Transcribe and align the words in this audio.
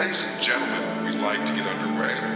Ladies 0.00 0.22
and 0.22 0.40
gentlemen, 0.40 1.04
we'd 1.04 1.20
like 1.20 1.44
to 1.44 1.52
get 1.52 1.66
underway. 1.66 2.29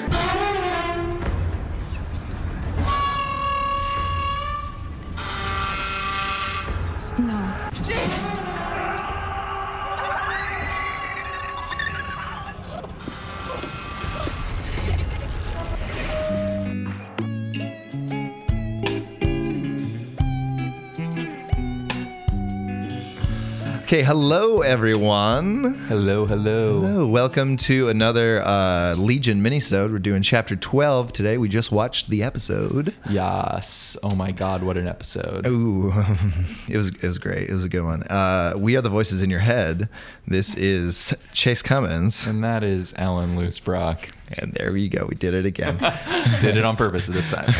Okay, 23.94 24.02
hello 24.02 24.62
everyone. 24.62 25.74
Hello, 25.86 26.26
hello. 26.26 26.80
Hello, 26.80 27.06
welcome 27.06 27.56
to 27.58 27.88
another 27.88 28.42
uh, 28.44 28.96
Legion 28.96 29.40
minisode. 29.40 29.92
We're 29.92 30.00
doing 30.00 30.20
chapter 30.20 30.56
12 30.56 31.12
today. 31.12 31.38
We 31.38 31.48
just 31.48 31.70
watched 31.70 32.10
the 32.10 32.24
episode. 32.24 32.92
Yes. 33.08 33.96
Oh 34.02 34.16
my 34.16 34.32
God, 34.32 34.64
what 34.64 34.76
an 34.76 34.88
episode. 34.88 35.46
Ooh, 35.46 35.92
it 36.68 36.76
was 36.76 36.88
it 36.88 37.04
was 37.04 37.18
great. 37.18 37.48
It 37.48 37.52
was 37.52 37.62
a 37.62 37.68
good 37.68 37.84
one. 37.84 38.02
Uh, 38.02 38.54
we 38.56 38.74
are 38.74 38.80
the 38.82 38.90
voices 38.90 39.22
in 39.22 39.30
your 39.30 39.38
head. 39.38 39.88
This 40.26 40.56
is 40.56 41.14
Chase 41.32 41.62
Cummins, 41.62 42.26
And 42.26 42.42
that 42.42 42.64
is 42.64 42.94
Alan 42.94 43.36
Loosbrock. 43.36 44.10
and 44.32 44.54
there 44.54 44.72
we 44.72 44.88
go. 44.88 45.06
We 45.08 45.14
did 45.14 45.34
it 45.34 45.46
again. 45.46 45.78
Did 46.40 46.56
it 46.56 46.64
on 46.64 46.74
purpose 46.74 47.06
this 47.06 47.28
time. 47.28 47.54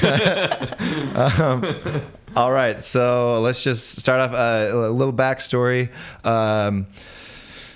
um, 1.15 2.03
all 2.37 2.53
right, 2.53 2.83
so 2.83 3.41
let's 3.41 3.63
just 3.63 4.01
start 4.01 4.21
off 4.21 4.33
uh, 4.33 4.77
a 4.77 4.91
little 4.91 5.13
backstory. 5.13 5.91
Um, 6.25 6.87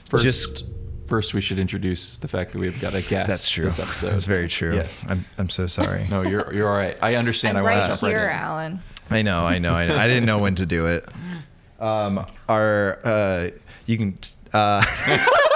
First, 0.08 0.24
just 0.24 0.64
first, 1.06 1.34
we 1.34 1.40
should 1.40 1.58
introduce 1.58 2.16
the 2.18 2.28
fact 2.28 2.52
that 2.52 2.58
we've 2.58 2.80
got 2.80 2.94
a 2.94 3.02
guest 3.02 3.28
that's 3.28 3.50
true. 3.50 3.64
this 3.66 3.78
episode. 3.78 4.10
That's 4.10 4.24
very 4.24 4.48
true. 4.48 4.74
Yes. 4.74 5.04
I'm 5.08 5.24
I'm 5.36 5.50
so 5.50 5.66
sorry. 5.66 6.06
No, 6.08 6.22
you're 6.22 6.52
you're 6.52 6.68
all 6.68 6.76
right. 6.76 6.96
I 7.02 7.16
understand. 7.16 7.58
I'm 7.58 7.64
I 7.66 7.70
want 7.70 7.74
to 7.76 7.80
right 7.80 7.88
jump 7.88 8.00
here, 8.00 8.26
right 8.26 8.32
in. 8.32 8.38
Alan. 8.38 8.80
I 9.10 9.22
know, 9.22 9.46
I 9.46 9.58
know, 9.58 9.74
I 9.74 9.86
know. 9.86 9.96
I 9.96 10.06
didn't 10.08 10.26
know 10.26 10.38
when 10.38 10.54
to 10.56 10.66
do 10.66 10.86
it. 10.86 11.08
Um, 11.80 12.26
our, 12.48 12.98
uh, 13.04 13.50
you 13.86 13.96
can. 13.96 14.18
Uh, 14.52 14.84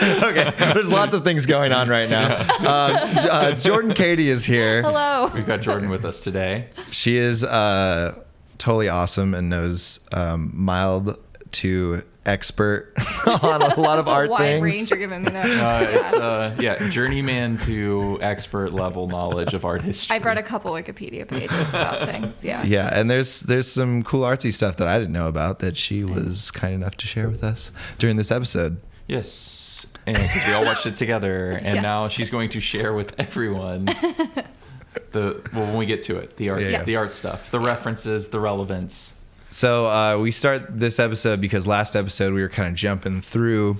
okay, 0.22 0.52
there's 0.74 0.90
lots 0.90 1.14
of 1.14 1.24
things 1.24 1.46
going 1.46 1.72
on 1.72 1.88
right 1.88 2.08
now. 2.08 2.26
Uh, 2.60 3.20
J- 3.20 3.28
uh, 3.28 3.54
Jordan 3.56 3.92
Kady 3.94 4.30
is 4.30 4.44
here. 4.44 4.82
Hello. 4.82 5.30
We've 5.34 5.46
got 5.46 5.60
Jordan 5.60 5.90
with 5.90 6.04
us 6.04 6.20
today. 6.22 6.68
She 6.90 7.16
is 7.16 7.44
uh, 7.44 8.14
totally 8.58 8.88
awesome 8.88 9.34
and 9.34 9.48
knows 9.50 10.00
um, 10.12 10.50
mild 10.54 11.18
to 11.52 12.02
expert 12.26 12.92
on 13.42 13.62
a 13.62 13.80
lot 13.80 13.98
of 13.98 14.04
It's 14.06 14.10
a 14.10 14.12
art 14.12 14.30
wide 14.30 14.38
things. 14.40 14.62
range 14.62 14.90
you're 14.90 14.98
giving 14.98 15.22
me 15.22 15.30
there. 15.30 15.42
Uh, 15.44 15.80
it's 15.88 16.12
uh, 16.12 16.56
yeah, 16.60 16.88
journeyman 16.90 17.56
to 17.58 18.18
expert 18.20 18.72
level 18.72 19.06
knowledge 19.08 19.52
of 19.54 19.64
art 19.64 19.82
history. 19.82 20.14
I 20.16 20.18
brought 20.18 20.36
a 20.38 20.42
couple 20.42 20.70
Wikipedia 20.72 21.26
pages 21.26 21.70
about 21.70 22.06
things. 22.06 22.44
Yeah. 22.44 22.62
Yeah, 22.70 22.88
and 22.92 23.10
there's 23.10 23.40
there's 23.40 23.70
some 23.70 24.02
cool 24.02 24.20
artsy 24.22 24.52
stuff 24.52 24.76
that 24.76 24.86
I 24.86 24.98
didn't 24.98 25.12
know 25.12 25.28
about 25.28 25.58
that 25.60 25.76
she 25.76 26.04
was 26.04 26.50
kind 26.50 26.74
enough 26.74 26.96
to 26.98 27.06
share 27.06 27.28
with 27.28 27.42
us 27.42 27.72
during 27.98 28.16
this 28.16 28.30
episode. 28.30 28.80
Yes, 29.08 29.86
and 29.86 29.89
because 30.14 30.46
we 30.46 30.52
all 30.52 30.64
watched 30.64 30.86
it 30.86 30.96
together, 30.96 31.50
and 31.62 31.76
Yes. 31.76 31.82
now 31.82 32.08
she's 32.08 32.30
going 32.30 32.50
to 32.50 32.60
share 32.60 32.92
with 32.92 33.12
everyone 33.18 33.84
the 35.12 35.40
well 35.54 35.66
when 35.66 35.76
we 35.76 35.86
get 35.86 36.02
to 36.04 36.16
it, 36.18 36.36
the 36.36 36.50
art, 36.50 36.62
Yeah, 36.62 36.68
yeah. 36.68 36.82
the 36.84 36.96
art 36.96 37.14
stuff, 37.14 37.50
the 37.50 37.60
references, 37.60 38.28
the 38.28 38.40
relevance. 38.40 39.14
So 39.48 39.86
uh, 39.86 40.18
we 40.18 40.30
start 40.30 40.78
this 40.78 40.98
episode 41.00 41.40
because 41.40 41.66
last 41.66 41.96
episode 41.96 42.32
we 42.34 42.40
were 42.42 42.48
kind 42.48 42.68
of 42.68 42.74
jumping 42.74 43.20
through 43.20 43.78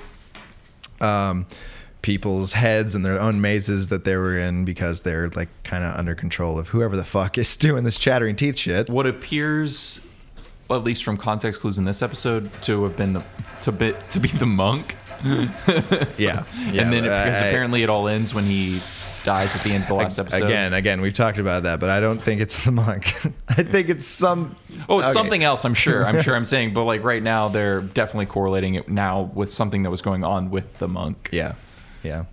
um, 1.00 1.46
people's 2.02 2.52
heads 2.54 2.94
and 2.94 3.04
their 3.06 3.20
own 3.20 3.40
mazes 3.40 3.88
that 3.88 4.04
they 4.04 4.16
were 4.16 4.36
in 4.38 4.64
because 4.64 5.02
they're 5.02 5.28
like 5.30 5.48
kind 5.62 5.84
of 5.84 5.94
under 5.96 6.14
control 6.14 6.58
of 6.58 6.68
whoever 6.68 6.96
the 6.96 7.04
fuck 7.04 7.38
is 7.38 7.56
doing 7.58 7.84
this 7.84 7.98
chattering 7.98 8.34
teeth 8.36 8.56
shit. 8.56 8.88
What 8.88 9.06
appears, 9.06 10.00
at 10.70 10.82
least 10.84 11.04
from 11.04 11.16
context 11.16 11.60
clues 11.60 11.78
in 11.78 11.84
this 11.84 12.02
episode, 12.02 12.50
to 12.62 12.82
have 12.84 12.96
been 12.96 13.12
the 13.12 13.22
to 13.62 13.70
be 13.72 13.94
to 14.08 14.18
be 14.20 14.28
the 14.28 14.46
monk. 14.46 14.96
Yeah, 16.18 16.44
and 16.56 16.92
then 16.92 17.04
it, 17.04 17.08
because 17.08 17.42
I- 17.42 17.46
apparently 17.46 17.82
it 17.82 17.88
all 17.90 18.08
ends 18.08 18.32
when 18.34 18.44
he 18.44 18.82
dies 19.22 19.54
at 19.54 19.62
the 19.62 19.70
end 19.72 19.82
of 19.82 19.88
the 19.88 19.94
last 19.94 20.18
episode. 20.18 20.44
Again, 20.44 20.72
again, 20.72 21.00
we've 21.02 21.12
talked 21.12 21.36
about 21.38 21.64
that, 21.64 21.78
but 21.78 21.90
I 21.90 22.00
don't 22.00 22.22
think 22.22 22.40
it's 22.40 22.64
the 22.64 22.70
monk. 22.72 23.14
I 23.48 23.62
think 23.62 23.90
it's 23.90 24.06
some. 24.06 24.56
Oh, 24.88 24.98
it's 25.00 25.10
okay. 25.10 25.12
something 25.12 25.42
else. 25.44 25.64
I'm 25.64 25.74
sure. 25.74 26.06
I'm 26.06 26.22
sure. 26.22 26.34
I'm 26.34 26.44
saying, 26.54 26.72
but 26.72 26.84
like 26.84 27.04
right 27.04 27.22
now, 27.22 27.48
they're 27.48 27.82
definitely 27.82 28.26
correlating 28.26 28.74
it 28.74 28.88
now 28.88 29.30
with 29.34 29.50
something 29.50 29.82
that 29.82 29.90
was 29.90 30.00
going 30.00 30.24
on 30.24 30.50
with 30.50 30.78
the 30.78 30.88
monk. 30.88 31.28
Yeah, 31.32 31.54
yeah. 32.02 32.24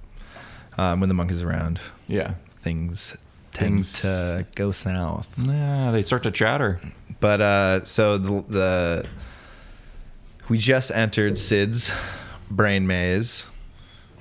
Um, 0.77 0.99
when 1.01 1.09
the 1.09 1.15
monk 1.15 1.31
is 1.31 1.41
around, 1.43 1.79
Yeah. 2.07 2.35
things 2.63 3.17
tend 3.53 3.73
Things- 3.85 4.01
to 4.03 4.45
go 4.55 4.71
south. 4.71 5.27
Yeah, 5.37 5.89
they 5.91 6.03
start 6.03 6.23
to 6.23 6.31
chatter. 6.31 6.79
But 7.19 7.41
uh, 7.41 7.83
so 7.83 8.17
the, 8.19 8.43
the 8.47 9.05
we 10.49 10.59
just 10.59 10.91
entered 10.91 11.37
Syd's 11.37 11.91
brain 12.49 12.87
maze, 12.87 13.45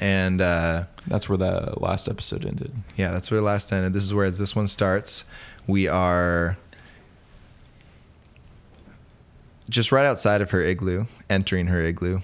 and 0.00 0.40
uh, 0.40 0.84
That's 1.06 1.28
where 1.28 1.38
the 1.38 1.74
last 1.78 2.08
episode 2.08 2.44
ended. 2.44 2.72
yeah, 2.96 3.10
that's 3.12 3.30
where 3.30 3.40
the 3.40 3.46
last 3.46 3.72
ended. 3.72 3.92
This 3.92 4.04
is 4.04 4.12
where 4.14 4.30
this 4.30 4.54
one 4.56 4.66
starts. 4.66 5.24
We 5.66 5.88
are 5.88 6.56
just 9.68 9.90
right 9.92 10.06
outside 10.06 10.40
of 10.40 10.50
her 10.50 10.62
igloo, 10.62 11.06
entering 11.28 11.66
her 11.66 11.80
igloo, 11.82 12.20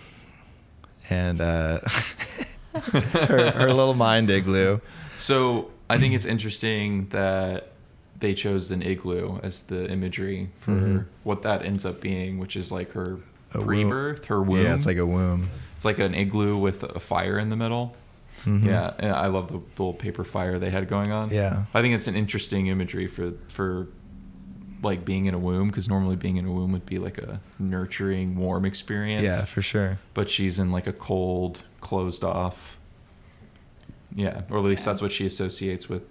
and 1.11 1.41
uh, 1.41 1.79
her, 2.75 3.51
her 3.53 3.73
little 3.73 3.95
mind 3.95 4.31
igloo. 4.31 4.81
So 5.19 5.71
I 5.91 5.99
think 5.99 6.15
it's 6.15 6.25
interesting 6.25 7.09
that 7.09 7.73
they 8.21 8.35
chose 8.35 8.71
an 8.71 8.83
igloo 8.83 9.39
as 9.43 9.63
the 9.63 9.91
imagery 9.91 10.51
for 10.61 10.71
Mhm. 10.71 11.05
what 11.25 11.43
that 11.43 11.65
ends 11.65 11.85
up 11.85 12.01
being, 12.01 12.39
which 12.39 12.55
is 12.57 12.71
like 12.71 12.93
her 12.93 13.19
A 13.55 13.59
womb. 13.59 13.67
rebirth, 13.69 14.25
her 14.27 14.41
womb. 14.43 14.63
Yeah, 14.65 14.75
it's 14.77 14.87
like 14.87 14.99
a 14.99 15.07
womb. 15.07 15.51
It's 15.83 15.85
like 15.85 15.99
an 15.99 16.15
igloo 16.15 16.57
with 16.57 16.85
a 16.85 17.01
fire 17.01 17.41
in 17.41 17.49
the 17.49 17.57
middle. 17.57 17.97
Mhm. 18.45 18.65
Yeah, 18.65 18.95
and 19.01 19.11
I 19.13 19.27
love 19.27 19.49
the 19.49 19.57
little 19.83 19.93
paper 19.95 20.23
fire 20.23 20.61
they 20.61 20.71
had 20.71 20.89
going 20.89 21.11
on. 21.11 21.31
Yeah. 21.31 21.65
I 21.75 21.83
think 21.83 21.97
it's 21.97 22.07
an 22.07 22.15
interesting 22.15 22.69
imagery 22.69 23.09
for 23.09 23.33
for 23.49 23.89
like 24.81 25.05
being 25.05 25.27
in 25.27 25.35
a 25.35 25.39
womb 25.39 25.69
because 25.69 25.89
normally 25.89 26.15
being 26.15 26.37
in 26.37 26.45
a 26.47 26.53
womb 26.53 26.71
would 26.73 26.87
be 26.87 26.99
like 26.99 27.19
a 27.19 27.41
nurturing, 27.59 28.37
warm 28.37 28.65
experience. 28.65 29.25
Yeah, 29.25 29.45
for 29.45 29.61
sure. 29.63 29.99
But 30.15 30.31
she's 30.31 30.61
in 30.61 30.71
like 30.71 30.87
a 30.87 30.93
cold, 30.93 31.63
closed 31.81 32.23
off. 32.23 32.77
Yeah, 34.15 34.43
or 34.51 34.59
at 34.59 34.65
least 34.65 34.85
Yeah. 34.87 34.93
that's 34.93 35.03
what 35.03 35.11
she 35.11 35.27
associates 35.27 35.89
with, 35.89 36.03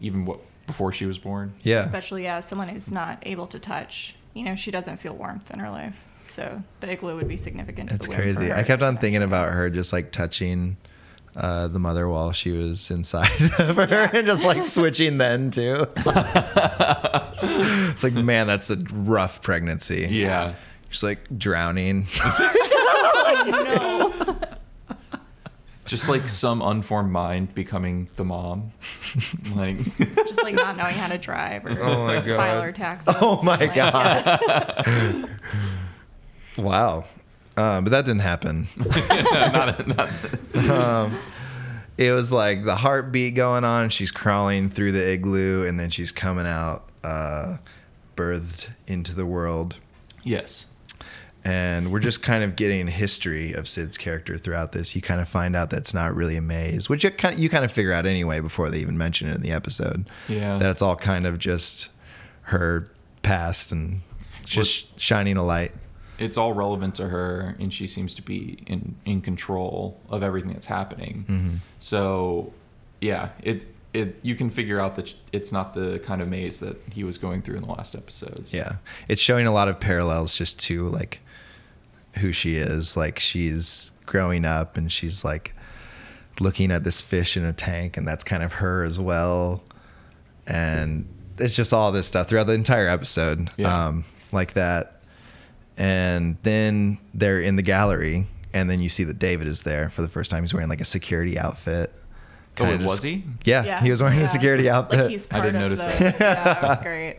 even 0.00 0.24
what 0.24 0.40
before 0.66 0.90
she 0.92 1.04
was 1.04 1.18
born. 1.18 1.52
Yeah. 1.62 1.80
Especially 1.80 2.26
as 2.26 2.46
someone 2.46 2.68
who's 2.68 2.90
not 2.90 3.18
able 3.26 3.46
to 3.48 3.58
touch. 3.58 4.14
You 4.34 4.44
know, 4.44 4.54
she 4.54 4.70
doesn't 4.70 4.98
feel 4.98 5.14
warmth 5.14 5.50
in 5.50 5.58
her 5.58 5.68
life. 5.70 5.96
So 6.28 6.62
the 6.80 6.92
igloo 6.92 7.16
would 7.16 7.28
be 7.28 7.36
significant. 7.36 7.88
to 7.90 7.94
It's 7.96 8.06
the 8.06 8.10
womb 8.10 8.18
for 8.18 8.34
crazy. 8.34 8.52
I 8.52 8.62
kept 8.62 8.82
on 8.82 8.98
thinking 8.98 9.22
about 9.22 9.52
her 9.52 9.70
just 9.70 9.92
like 9.92 10.12
touching 10.12 10.76
uh, 11.36 11.68
the 11.68 11.78
mother 11.78 12.08
while 12.08 12.32
she 12.32 12.50
was 12.50 12.90
inside 12.90 13.30
of 13.58 13.76
her 13.76 14.10
and 14.12 14.26
just 14.26 14.44
like 14.44 14.64
switching 14.64 15.18
then 15.18 15.50
too. 15.50 15.86
it's 17.42 18.02
like, 18.02 18.12
man, 18.14 18.46
that's 18.46 18.70
a 18.70 18.76
rough 18.92 19.40
pregnancy. 19.42 20.06
Yeah. 20.10 20.54
Just 20.90 21.02
like 21.02 21.20
drowning. 21.38 22.06
Oh, 23.30 24.14
no. 24.30 24.38
Just 25.84 26.08
like 26.08 26.28
some 26.28 26.60
unformed 26.62 27.10
mind 27.12 27.54
becoming 27.54 28.08
the 28.16 28.24
mom. 28.24 28.72
Like 29.54 29.76
Just 30.26 30.42
like 30.42 30.54
not 30.54 30.76
knowing 30.76 30.94
how 30.94 31.08
to 31.08 31.18
drive 31.18 31.64
or 31.66 31.82
Oh 31.82 32.06
my 32.06 32.20
God. 32.20 32.36
file 32.36 32.62
her 32.62 32.72
taxes. 32.72 33.14
Oh 33.20 33.42
my 33.42 33.56
Like, 33.56 33.74
God. 33.74 34.40
yeah. 34.48 35.24
Wow. 36.58 37.04
Uh, 37.56 37.80
but 37.80 37.90
that 37.90 38.04
didn't 38.04 38.20
happen. 38.20 38.68
not, 38.76 39.86
not, 39.88 40.10
um, 40.70 41.18
it 41.96 42.12
was 42.12 42.30
like 42.32 42.64
the 42.64 42.76
heartbeat 42.76 43.34
going 43.34 43.64
on. 43.64 43.88
She's 43.90 44.10
crawling 44.12 44.68
through 44.70 44.92
the 44.92 45.12
igloo 45.12 45.66
and 45.66 45.80
then 45.80 45.90
she's 45.90 46.12
coming 46.12 46.46
out, 46.46 46.88
uh, 47.02 47.56
birthed 48.16 48.68
into 48.86 49.14
the 49.14 49.26
world. 49.26 49.76
Yes. 50.24 50.66
and 51.44 51.90
we're 51.90 52.00
just 52.00 52.22
kind 52.22 52.44
of 52.44 52.54
getting 52.56 52.86
history 52.86 53.52
of 53.54 53.66
Syd's 53.68 53.96
character 53.96 54.36
throughout 54.36 54.72
this. 54.72 54.94
You 54.94 55.00
kind 55.00 55.20
of 55.20 55.28
find 55.28 55.56
out 55.56 55.70
that's 55.70 55.94
not 55.94 56.14
really 56.14 56.36
a 56.36 56.42
maze, 56.42 56.88
which 56.88 57.02
you 57.04 57.10
kind 57.10 57.34
of, 57.34 57.40
you 57.40 57.48
kind 57.48 57.64
of 57.64 57.72
figure 57.72 57.92
out 57.92 58.04
anyway 58.04 58.40
before 58.40 58.68
they 58.68 58.78
even 58.80 58.98
mention 58.98 59.28
it 59.28 59.36
in 59.36 59.40
the 59.40 59.52
episode. 59.52 60.08
Yeah. 60.28 60.58
that 60.58 60.68
it's 60.70 60.82
all 60.82 60.96
kind 60.96 61.26
of 61.26 61.38
just 61.38 61.88
her 62.42 62.90
past 63.22 63.72
and 63.72 64.02
just 64.44 64.98
shining 65.00 65.36
a 65.36 65.44
light. 65.44 65.72
It's 66.18 66.36
all 66.36 66.52
relevant 66.52 66.94
to 66.96 67.08
her, 67.08 67.54
and 67.60 67.72
she 67.72 67.86
seems 67.86 68.14
to 68.16 68.22
be 68.22 68.58
in 68.66 68.96
in 69.04 69.20
control 69.20 70.00
of 70.10 70.22
everything 70.22 70.52
that's 70.52 70.66
happening. 70.66 71.24
Mhm. 71.28 71.58
So, 71.78 72.52
yeah, 73.00 73.30
it 73.42 73.62
it 73.94 74.18
you 74.22 74.34
can 74.34 74.50
figure 74.50 74.78
out 74.80 74.96
that 74.96 75.14
it's 75.32 75.50
not 75.52 75.74
the 75.74 75.98
kind 76.00 76.20
of 76.20 76.28
maze 76.28 76.58
that 76.60 76.76
he 76.90 77.04
was 77.04 77.18
going 77.18 77.42
through 77.42 77.56
in 77.56 77.62
the 77.62 77.68
last 77.72 77.94
episodes. 77.94 78.52
Yeah, 78.52 78.76
it's 79.08 79.20
showing 79.20 79.46
a 79.46 79.52
lot 79.52 79.68
of 79.68 79.78
parallels 79.80 80.34
just 80.34 80.58
to 80.60 80.86
like 80.88 81.20
who 82.14 82.32
she 82.32 82.56
is. 82.56 82.96
Like 82.96 83.18
she's 83.18 83.90
growing 84.06 84.44
up 84.44 84.76
and 84.76 84.90
she's 84.92 85.24
like 85.24 85.54
looking 86.40 86.70
at 86.70 86.84
this 86.84 87.00
fish 87.00 87.36
in 87.36 87.44
a 87.44 87.52
tank, 87.52 87.96
and 87.96 88.06
that's 88.06 88.24
kind 88.24 88.42
of 88.42 88.54
her 88.54 88.82
as 88.84 88.98
well. 88.98 89.62
And 90.46 91.06
it's 91.38 91.54
just 91.54 91.72
all 91.72 91.92
this 91.92 92.06
stuff 92.06 92.28
throughout 92.28 92.46
the 92.46 92.52
entire 92.54 92.88
episode, 92.88 93.50
Yeah. 93.56 93.86
um, 93.86 94.04
like 94.32 94.54
that. 94.54 94.97
And 95.78 96.36
then 96.42 96.98
they're 97.14 97.40
in 97.40 97.56
the 97.56 97.62
gallery, 97.62 98.26
and 98.52 98.68
then 98.68 98.80
you 98.80 98.88
see 98.88 99.04
that 99.04 99.18
David 99.18 99.46
is 99.46 99.62
there 99.62 99.88
for 99.90 100.02
the 100.02 100.08
first 100.08 100.30
time. 100.30 100.42
He's 100.42 100.52
wearing 100.52 100.68
like 100.68 100.80
a 100.80 100.84
security 100.84 101.38
outfit. 101.38 101.92
Oh, 102.60 102.64
Kinda 102.64 102.84
was 102.86 103.00
he? 103.02 103.22
Yeah, 103.44 103.80
he 103.80 103.88
was 103.88 104.02
wearing 104.02 104.18
Yeah. 104.18 104.24
a 104.24 104.28
security 104.28 104.68
outfit. 104.68 104.98
Like 104.98 105.10
he's 105.10 105.28
I 105.30 105.38
didn't 105.40 105.62
of 105.62 105.62
notice 105.62 105.80
the, 105.80 105.86
that. 105.86 106.20
Yeah, 106.20 106.58
it 106.64 106.68
was 106.68 106.78
great. 106.82 107.16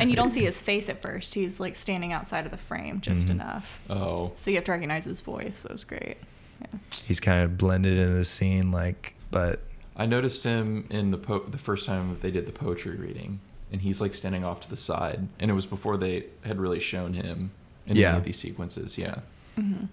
and 0.00 0.08
you 0.08 0.14
don't 0.14 0.30
see 0.30 0.44
his 0.44 0.62
face 0.62 0.88
at 0.88 1.02
first. 1.02 1.34
He's 1.34 1.58
like 1.58 1.74
standing 1.74 2.12
outside 2.12 2.44
of 2.44 2.52
the 2.52 2.56
frame 2.56 3.00
just 3.00 3.26
Mhm. 3.26 3.30
enough. 3.30 3.66
Oh, 3.90 4.30
So 4.36 4.48
you 4.52 4.56
have 4.58 4.64
to 4.66 4.70
recognize 4.70 5.06
his 5.06 5.20
voice. 5.20 5.58
So 5.58 5.70
it 5.70 5.72
was 5.72 5.82
great. 5.82 6.18
Yeah. 6.60 6.78
He's 7.04 7.18
kind 7.18 7.42
of 7.42 7.58
blended 7.58 7.98
into 7.98 8.14
the 8.14 8.24
scene, 8.24 8.70
like, 8.70 9.14
but 9.32 9.60
I 9.96 10.06
noticed 10.06 10.44
him 10.44 10.86
in 10.88 11.10
the 11.10 11.18
po- 11.18 11.46
the 11.48 11.58
first 11.58 11.84
time 11.84 12.10
that 12.10 12.22
they 12.22 12.30
did 12.30 12.46
the 12.46 12.52
poetry 12.52 12.94
reading, 12.96 13.40
and 13.72 13.80
he's 13.80 14.00
like 14.00 14.14
standing 14.14 14.44
off 14.44 14.60
to 14.60 14.70
the 14.70 14.76
side, 14.76 15.26
and 15.40 15.50
it 15.50 15.54
was 15.54 15.66
before 15.66 15.96
they 15.96 16.26
had 16.44 16.60
really 16.60 16.78
shown 16.78 17.14
him 17.14 17.50
in 17.90 17.96
Yeah. 17.96 18.10
any 18.10 18.18
of 18.18 18.24
these 18.24 18.38
sequences. 18.38 18.96
Yeah. 18.96 19.16
hmm 19.56 19.84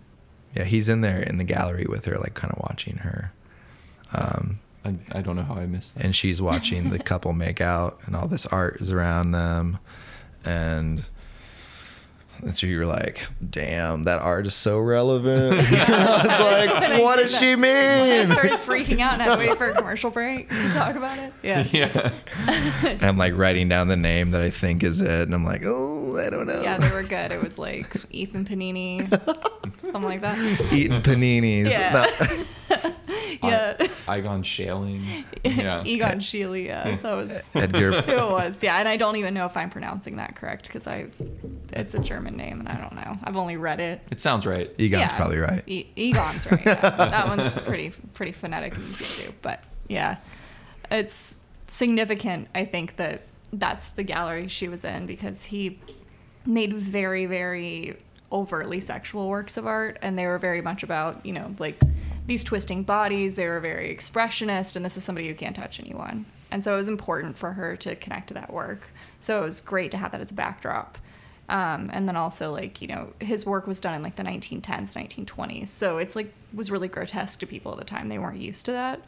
yeah, 0.56 0.64
he's 0.64 0.88
in 0.90 1.02
there 1.02 1.22
in 1.22 1.38
the 1.38 1.44
gallery 1.44 1.86
with 1.88 2.06
her, 2.06 2.18
like, 2.18 2.34
kind 2.34 2.52
of 2.52 2.60
watching 2.68 2.98
her. 2.98 3.32
Um, 4.14 4.60
I, 4.86 4.96
I 5.12 5.22
don't 5.22 5.36
know 5.36 5.44
how 5.44 5.56
I 5.56 5.66
missed 5.68 5.96
that. 5.96 6.06
and 6.06 6.16
she's 6.16 6.42
watching 6.42 6.90
the 6.90 6.98
couple 7.12 7.34
make 7.34 7.60
out, 7.62 8.00
and 8.06 8.16
all 8.16 8.28
this 8.28 8.46
art 8.48 8.80
is 8.82 8.90
around 8.90 9.32
them, 9.34 9.78
and 10.46 11.04
that's 12.42 12.62
where 12.62 12.72
you're 12.72 12.86
like, 12.86 13.22
"Damn, 13.50 14.04
that 14.04 14.20
art 14.20 14.48
is 14.48 14.54
so 14.56 14.80
relevant." 14.80 15.54
I 15.54 15.58
was 15.58 16.40
When 16.40 16.70
like, 16.70 16.92
I 16.92 17.02
"What 17.02 17.18
did 17.18 17.24
does 17.24 17.38
she 17.38 17.56
when 17.56 17.66
I 17.66 18.26
mean?" 18.26 18.32
started 18.32 18.60
freaking 18.60 19.00
out 19.02 19.14
and 19.14 19.22
had 19.22 19.36
to 19.36 19.38
wait 19.38 19.58
for 19.58 19.70
a 19.70 19.74
commercial 19.76 20.10
break 20.10 20.50
to 20.50 20.70
talk 20.72 20.96
about 20.96 21.18
it. 21.20 21.34
Yeah. 21.44 21.68
yeah. 21.72 22.12
And 22.88 23.04
I'm 23.04 23.18
like 23.18 23.36
writing 23.36 23.68
down 23.70 23.88
the 23.88 23.98
name 23.98 24.32
that 24.32 24.42
I 24.42 24.50
think 24.50 24.84
is 24.84 25.02
it, 25.02 25.22
and 25.24 25.34
I'm 25.34 25.44
like, 25.46 25.64
"Oh, 25.66 26.18
I 26.18 26.30
don't 26.30 26.48
know." 26.48 26.62
Yeah, 26.62 26.78
they 26.78 26.90
were 26.90 27.04
good. 27.04 27.32
It 27.32 27.42
was 27.44 27.58
like 27.58 27.88
Ethan 28.12 28.46
Panini, 28.46 29.10
something 29.82 30.04
like 30.04 30.22
that. 30.22 30.38
Eating 30.72 31.02
paninis. 31.02 31.70
Yeah. 31.70 32.06
yeah. 33.44 33.76
Igon 34.08 34.44
Shaling. 34.44 35.24
Yeah. 35.44 35.84
Egon 35.84 36.20
Schiele, 36.20 36.66
yeah. 36.66 36.96
Hmm. 36.98 37.04
That 37.04 37.14
was 37.16 37.32
Edgar. 37.56 37.90
it 38.08 38.08
was, 38.30 38.56
yeah. 38.62 38.78
And 38.80 38.88
I 38.88 38.98
don't 38.98 39.16
even 39.18 39.34
know 39.34 39.46
if 39.46 39.56
I'm 39.58 39.70
pronouncing 39.70 40.16
that 40.18 40.36
correct 40.36 40.68
because 40.68 40.88
I, 40.88 41.08
it's 41.74 41.94
a 41.94 42.00
German 42.00 42.36
name 42.38 42.60
and 42.60 42.70
I 42.70 42.76
don't 42.78 42.96
know. 42.96 43.18
I've 43.24 43.36
only 43.38 43.58
read 43.58 43.80
it. 43.80 44.02
It 44.12 44.20
sounds 44.20 44.46
right. 44.46 44.70
Egon's 44.78 45.12
Yeah. 45.12 45.18
probably 45.18 45.38
right. 45.40 45.64
E- 45.68 45.88
Egon's 45.96 46.50
right. 46.52 46.66
Yeah. 46.66 46.76
that 46.96 47.28
one's 47.28 47.58
pretty 47.60 47.92
pretty 48.14 48.32
phonetic 48.32 48.76
and 48.76 48.90
easy 48.90 49.06
to 49.06 49.28
do. 49.28 49.34
But 49.42 49.64
yeah, 49.88 50.18
it's 50.92 51.36
significant. 51.68 52.48
I 52.56 52.66
think 52.66 52.96
that 52.98 53.22
that's 53.54 53.90
the 53.90 54.04
gallery 54.04 54.48
she 54.48 54.68
was 54.68 54.84
in 54.84 55.06
because 55.06 55.46
he 55.46 55.80
made 56.46 56.74
very 56.74 57.26
very 57.26 57.98
overtly 58.32 58.80
sexual 58.82 59.30
works 59.30 59.56
of 59.56 59.66
art, 59.66 59.98
and 60.02 60.18
they 60.20 60.26
were 60.26 60.38
very 60.38 60.62
much 60.62 60.84
about 60.84 61.26
you 61.26 61.32
know 61.34 61.56
like 61.60 61.80
these 62.28 62.44
twisting 62.44 62.84
bodies. 62.84 63.36
They 63.36 63.48
were 63.48 63.60
very 63.60 63.94
expressionist, 63.96 64.76
and 64.76 64.86
this 64.86 64.98
is 64.98 65.04
somebody 65.04 65.28
who 65.28 65.34
can't 65.34 65.56
touch 65.56 65.80
anyone. 65.80 66.26
And 66.52 66.64
so 66.64 66.74
it 66.74 66.78
was 66.78 66.88
important 66.90 67.38
for 67.38 67.54
her 67.54 67.76
to 67.78 67.96
connect 67.96 68.28
to 68.30 68.34
that 68.36 68.54
work. 68.54 68.82
So 69.20 69.40
it 69.42 69.46
was 69.46 69.60
great 69.62 69.92
to 69.92 69.98
have 69.98 70.12
that 70.12 70.22
as 70.22 70.32
a 70.32 70.34
backdrop. 70.36 70.98
Um, 71.50 71.90
and 71.94 72.08
then 72.10 72.18
also 72.18 72.52
like 72.52 72.82
you 72.82 72.90
know 72.90 73.14
his 73.22 73.46
work 73.46 73.68
was 73.68 73.80
done 73.80 73.94
in 73.94 74.04
like 74.04 74.18
the 74.18 74.24
1910s 74.24 74.92
1920s 74.92 75.70
so 75.70 75.98
it's 75.98 76.14
like 76.14 76.34
was 76.54 76.70
really 76.70 76.90
grotesque 76.90 77.40
to 77.40 77.46
people 77.48 77.72
at 77.72 77.78
the 77.78 77.86
time 77.86 78.10
they 78.10 78.20
weren't 78.20 78.38
used 78.38 78.66
to 78.66 78.74
that 78.74 79.00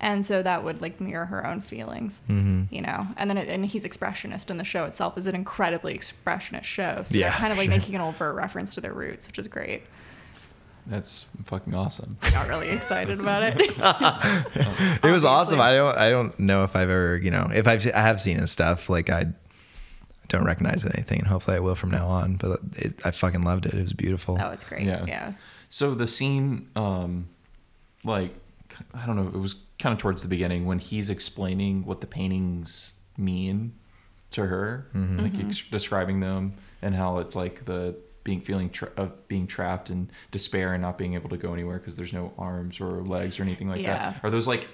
and 0.00 0.24
so 0.24 0.42
that 0.42 0.64
would 0.64 0.80
like 0.80 0.98
mirror 0.98 1.26
her 1.26 1.46
own 1.46 1.60
feelings 1.60 2.22
Mhm. 2.26 2.68
you 2.72 2.80
know 2.80 3.06
and 3.18 3.28
then 3.28 3.36
it, 3.36 3.48
and 3.50 3.66
he's 3.66 3.84
expressionist 3.84 4.48
and 4.48 4.58
the 4.58 4.64
show 4.64 4.84
itself 4.86 5.18
is 5.18 5.26
an 5.26 5.34
incredibly 5.34 5.92
expressionist 5.92 6.64
show 6.64 7.02
so 7.04 7.18
Yeah, 7.18 7.28
they're 7.28 7.38
kind 7.38 7.52
of 7.52 7.58
like 7.58 7.66
sure. 7.68 7.76
making 7.78 7.94
an 7.96 8.00
overt 8.00 8.34
reference 8.34 8.74
to 8.76 8.80
their 8.80 8.94
roots 8.94 9.26
which 9.26 9.38
is 9.38 9.46
great 9.46 9.82
That's 10.86 11.26
fucking 11.46 11.74
awesome. 11.74 12.18
not 12.34 12.48
really 12.48 12.68
excited 12.68 13.18
about 13.20 13.42
it 13.42 13.58
it 13.60 13.76
was 13.78 15.24
Obviously. 15.24 15.28
awesome. 15.28 15.60
I 15.60 15.74
don't 15.74 15.96
I 15.96 16.10
don't 16.10 16.38
know 16.38 16.64
if 16.64 16.76
I've 16.76 16.90
ever 16.90 17.16
you 17.16 17.30
know 17.30 17.50
if 17.54 17.66
I've 17.66 17.86
I 17.94 18.00
have 18.02 18.20
seen 18.20 18.38
his 18.38 18.50
stuff 18.50 18.88
like 18.90 19.08
I 19.10 19.26
don't 20.28 20.44
recognize 20.44 20.84
anything 20.84 21.18
and 21.20 21.28
hopefully 21.28 21.56
I 21.56 21.60
will 21.60 21.74
from 21.74 21.90
now 21.90 22.06
on. 22.08 22.36
But 22.36 22.60
it, 22.76 23.00
I 23.04 23.10
fucking 23.10 23.42
loved 23.42 23.66
it. 23.66 23.74
It 23.74 23.80
was 23.82 23.92
beautiful. 23.92 24.38
oh 24.40 24.50
it's 24.50 24.64
great 24.64 24.82
Yeah. 24.86 25.04
yeah 25.06 25.32
So 25.70 25.94
the 25.94 26.06
scene, 26.06 26.68
um, 26.76 27.28
like, 28.04 28.34
I 28.92 29.06
don't 29.06 29.16
know, 29.16 29.26
it 29.28 29.38
was 29.40 29.54
kind 29.78 29.92
of 29.92 29.98
towards 29.98 30.22
the 30.22 30.28
beginning 30.28 30.66
when 30.66 30.78
he's 30.78 31.08
explaining 31.10 31.84
what 31.84 32.00
the 32.00 32.06
paintings 32.06 32.94
mean 33.16 33.72
to 34.32 34.46
her, 34.46 34.86
Mhm. 34.94 35.22
like 35.22 35.44
ex- 35.44 35.62
describing 35.70 36.20
them 36.20 36.54
and 36.82 36.94
how 36.94 37.18
it's 37.18 37.34
like 37.36 37.64
the 37.66 37.94
being 38.24 38.40
feeling 38.40 38.70
tra- 38.70 38.90
of 38.96 39.28
being 39.28 39.46
trapped 39.46 39.90
in 39.90 40.10
despair 40.30 40.72
and 40.72 40.82
not 40.82 40.98
being 40.98 41.14
able 41.14 41.28
to 41.28 41.36
go 41.36 41.52
anywhere 41.52 41.78
because 41.78 41.96
there's 41.96 42.12
no 42.12 42.32
arms 42.38 42.80
or 42.80 43.02
legs 43.02 43.38
or 43.38 43.42
anything 43.42 43.68
like 43.68 43.82
Yeah. 43.82 44.12
that. 44.12 44.20
Are 44.24 44.30
those 44.30 44.46
like, 44.48 44.66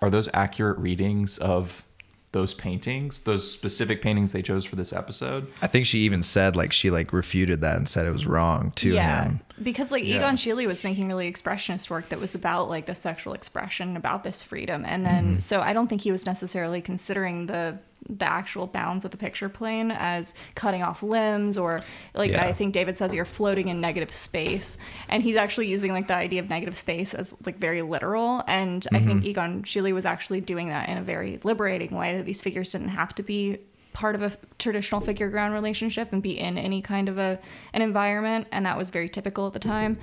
are 0.00 0.08
those 0.10 0.28
accurate 0.32 0.78
readings 0.78 1.36
of 1.38 1.84
those 2.32 2.54
paintings, 2.54 3.20
those 3.20 3.50
specific 3.50 4.00
paintings 4.00 4.30
they 4.30 4.40
chose 4.42 4.64
for 4.64 4.76
this 4.76 4.92
episode? 4.92 5.48
I 5.62 5.66
think 5.66 5.84
she 5.84 5.98
even 6.00 6.22
said 6.22 6.54
like 6.54 6.72
she 6.72 6.88
like 6.90 7.12
refuted 7.12 7.60
that 7.62 7.76
and 7.76 7.88
said 7.88 8.06
it 8.06 8.12
was 8.12 8.24
wrong 8.24 8.72
to 8.76 8.94
yeah, 8.94 9.24
him. 9.24 9.40
because 9.60 9.90
like 9.90 10.04
Yeah. 10.04 10.18
Egon 10.18 10.36
Schiele 10.36 10.64
was 10.68 10.84
making 10.84 11.08
really 11.08 11.30
expressionist 11.30 11.90
work 11.90 12.08
that 12.10 12.20
was 12.20 12.36
about 12.36 12.68
like 12.68 12.86
the 12.86 12.94
sexual 12.94 13.32
expression, 13.32 13.96
about 13.96 14.22
this 14.22 14.44
freedom, 14.44 14.84
and 14.84 15.04
then 15.04 15.24
mm-hmm. 15.24 15.38
so 15.40 15.60
I 15.60 15.72
don't 15.72 15.88
think 15.88 16.02
he 16.02 16.12
was 16.12 16.24
necessarily 16.24 16.80
considering 16.80 17.46
the 17.46 17.80
the 18.08 18.24
actual 18.24 18.66
bounds 18.66 19.04
of 19.04 19.10
the 19.10 19.16
picture 19.16 19.48
plane 19.48 19.90
as 19.90 20.34
cutting 20.54 20.82
off 20.82 21.02
limbs 21.02 21.58
or 21.58 21.82
like 22.14 22.32
Yeah. 22.32 22.44
I 22.44 22.52
think 22.52 22.72
David 22.74 22.98
says 22.98 23.12
you're 23.12 23.24
floating 23.24 23.68
in 23.68 23.80
negative 23.80 24.12
space, 24.12 24.78
and 25.08 25.22
he's 25.22 25.36
actually 25.36 25.68
using 25.68 25.92
like 25.92 26.08
the 26.08 26.14
idea 26.14 26.40
of 26.40 26.48
negative 26.48 26.76
space 26.76 27.14
as 27.14 27.34
like 27.44 27.58
very 27.58 27.82
literal, 27.82 28.42
and 28.46 28.86
I 28.92 28.98
think 28.98 29.20
mm-hmm. 29.20 29.26
Egon 29.26 29.62
Schiele 29.62 29.92
was 29.92 30.04
actually 30.04 30.40
doing 30.40 30.68
that 30.68 30.88
in 30.88 30.98
a 30.98 31.02
very 31.02 31.40
liberating 31.44 31.94
way 31.94 32.16
that 32.16 32.24
these 32.24 32.42
figures 32.42 32.72
didn't 32.72 32.88
have 32.88 33.14
to 33.16 33.22
be 33.22 33.58
part 33.92 34.14
of 34.14 34.22
a 34.22 34.32
traditional 34.58 35.00
figure 35.00 35.28
ground 35.30 35.52
relationship 35.52 36.12
and 36.12 36.22
be 36.22 36.38
in 36.38 36.56
any 36.56 36.80
kind 36.80 37.08
of 37.08 37.18
a 37.18 37.38
an 37.72 37.82
environment 37.82 38.46
and 38.52 38.64
that 38.66 38.76
was 38.78 38.90
very 38.90 39.08
typical 39.08 39.46
at 39.46 39.52
the 39.52 39.58
time 39.58 39.98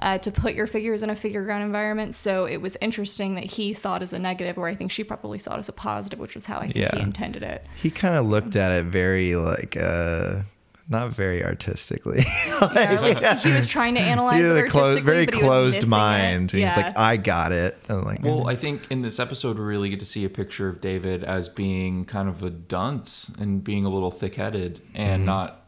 uh, 0.00 0.16
to 0.18 0.30
put 0.30 0.54
your 0.54 0.66
figures 0.66 1.02
in 1.02 1.10
a 1.10 1.16
figure 1.16 1.44
ground 1.44 1.62
environment 1.62 2.14
so 2.14 2.44
it 2.46 2.58
was 2.58 2.76
interesting 2.80 3.34
that 3.34 3.44
he 3.44 3.74
saw 3.74 3.96
it 3.96 4.02
as 4.02 4.12
a 4.12 4.18
negative 4.18 4.56
where 4.56 4.68
i 4.68 4.74
think 4.74 4.90
she 4.90 5.04
probably 5.04 5.38
saw 5.38 5.54
it 5.54 5.58
as 5.58 5.68
a 5.68 5.72
positive 5.72 6.18
which 6.18 6.34
was 6.34 6.46
how 6.46 6.58
i 6.58 6.62
think 6.62 6.76
Yeah. 6.76 6.94
he 6.96 7.02
intended 7.02 7.42
it 7.42 7.66
He 7.76 7.90
kind 7.90 8.16
of 8.16 8.26
looked 8.26 8.56
at 8.56 8.72
it 8.72 8.84
very 8.86 9.36
like 9.36 9.76
uh 9.76 10.42
not 10.88 11.10
very 11.10 11.44
artistically. 11.44 12.24
yeah, 12.46 12.98
like, 13.00 13.38
he 13.40 13.50
was 13.52 13.66
trying 13.66 13.94
to 13.94 14.00
analyze 14.00 14.34
He 14.36 14.40
it 14.40 14.44
had 14.44 14.56
a 14.56 14.58
artistically 14.60 14.94
clo- 14.94 15.02
very 15.02 15.24
but 15.26 15.34
he 15.34 15.40
was 15.40 15.48
closed 15.48 15.74
missing 15.78 15.88
it. 15.88 15.90
mind. 15.90 16.34
And 16.52 16.54
yeah. 16.54 16.68
He's 16.68 16.76
like, 16.76 16.96
I 16.98 17.16
got 17.16 17.52
it. 17.52 17.76
And 17.88 17.98
I'm 17.98 18.04
like, 18.04 18.22
Well, 18.22 18.44
mm. 18.44 18.50
I 18.52 18.56
think 18.56 18.82
in 18.90 19.02
this 19.02 19.18
episode 19.18 19.58
we 19.58 19.64
really 19.64 19.90
get 19.90 19.98
to 20.00 20.06
see 20.06 20.24
a 20.24 20.30
picture 20.30 20.68
of 20.68 20.80
David 20.80 21.24
as 21.24 21.48
being 21.48 22.04
kind 22.04 22.28
of 22.28 22.42
a 22.42 22.50
dunce 22.50 23.30
and 23.38 23.62
being 23.64 23.84
a 23.84 23.88
little 23.88 24.10
thick-headed 24.12 24.80
and 24.94 25.20
Mm-hmm. 25.20 25.26
not 25.26 25.62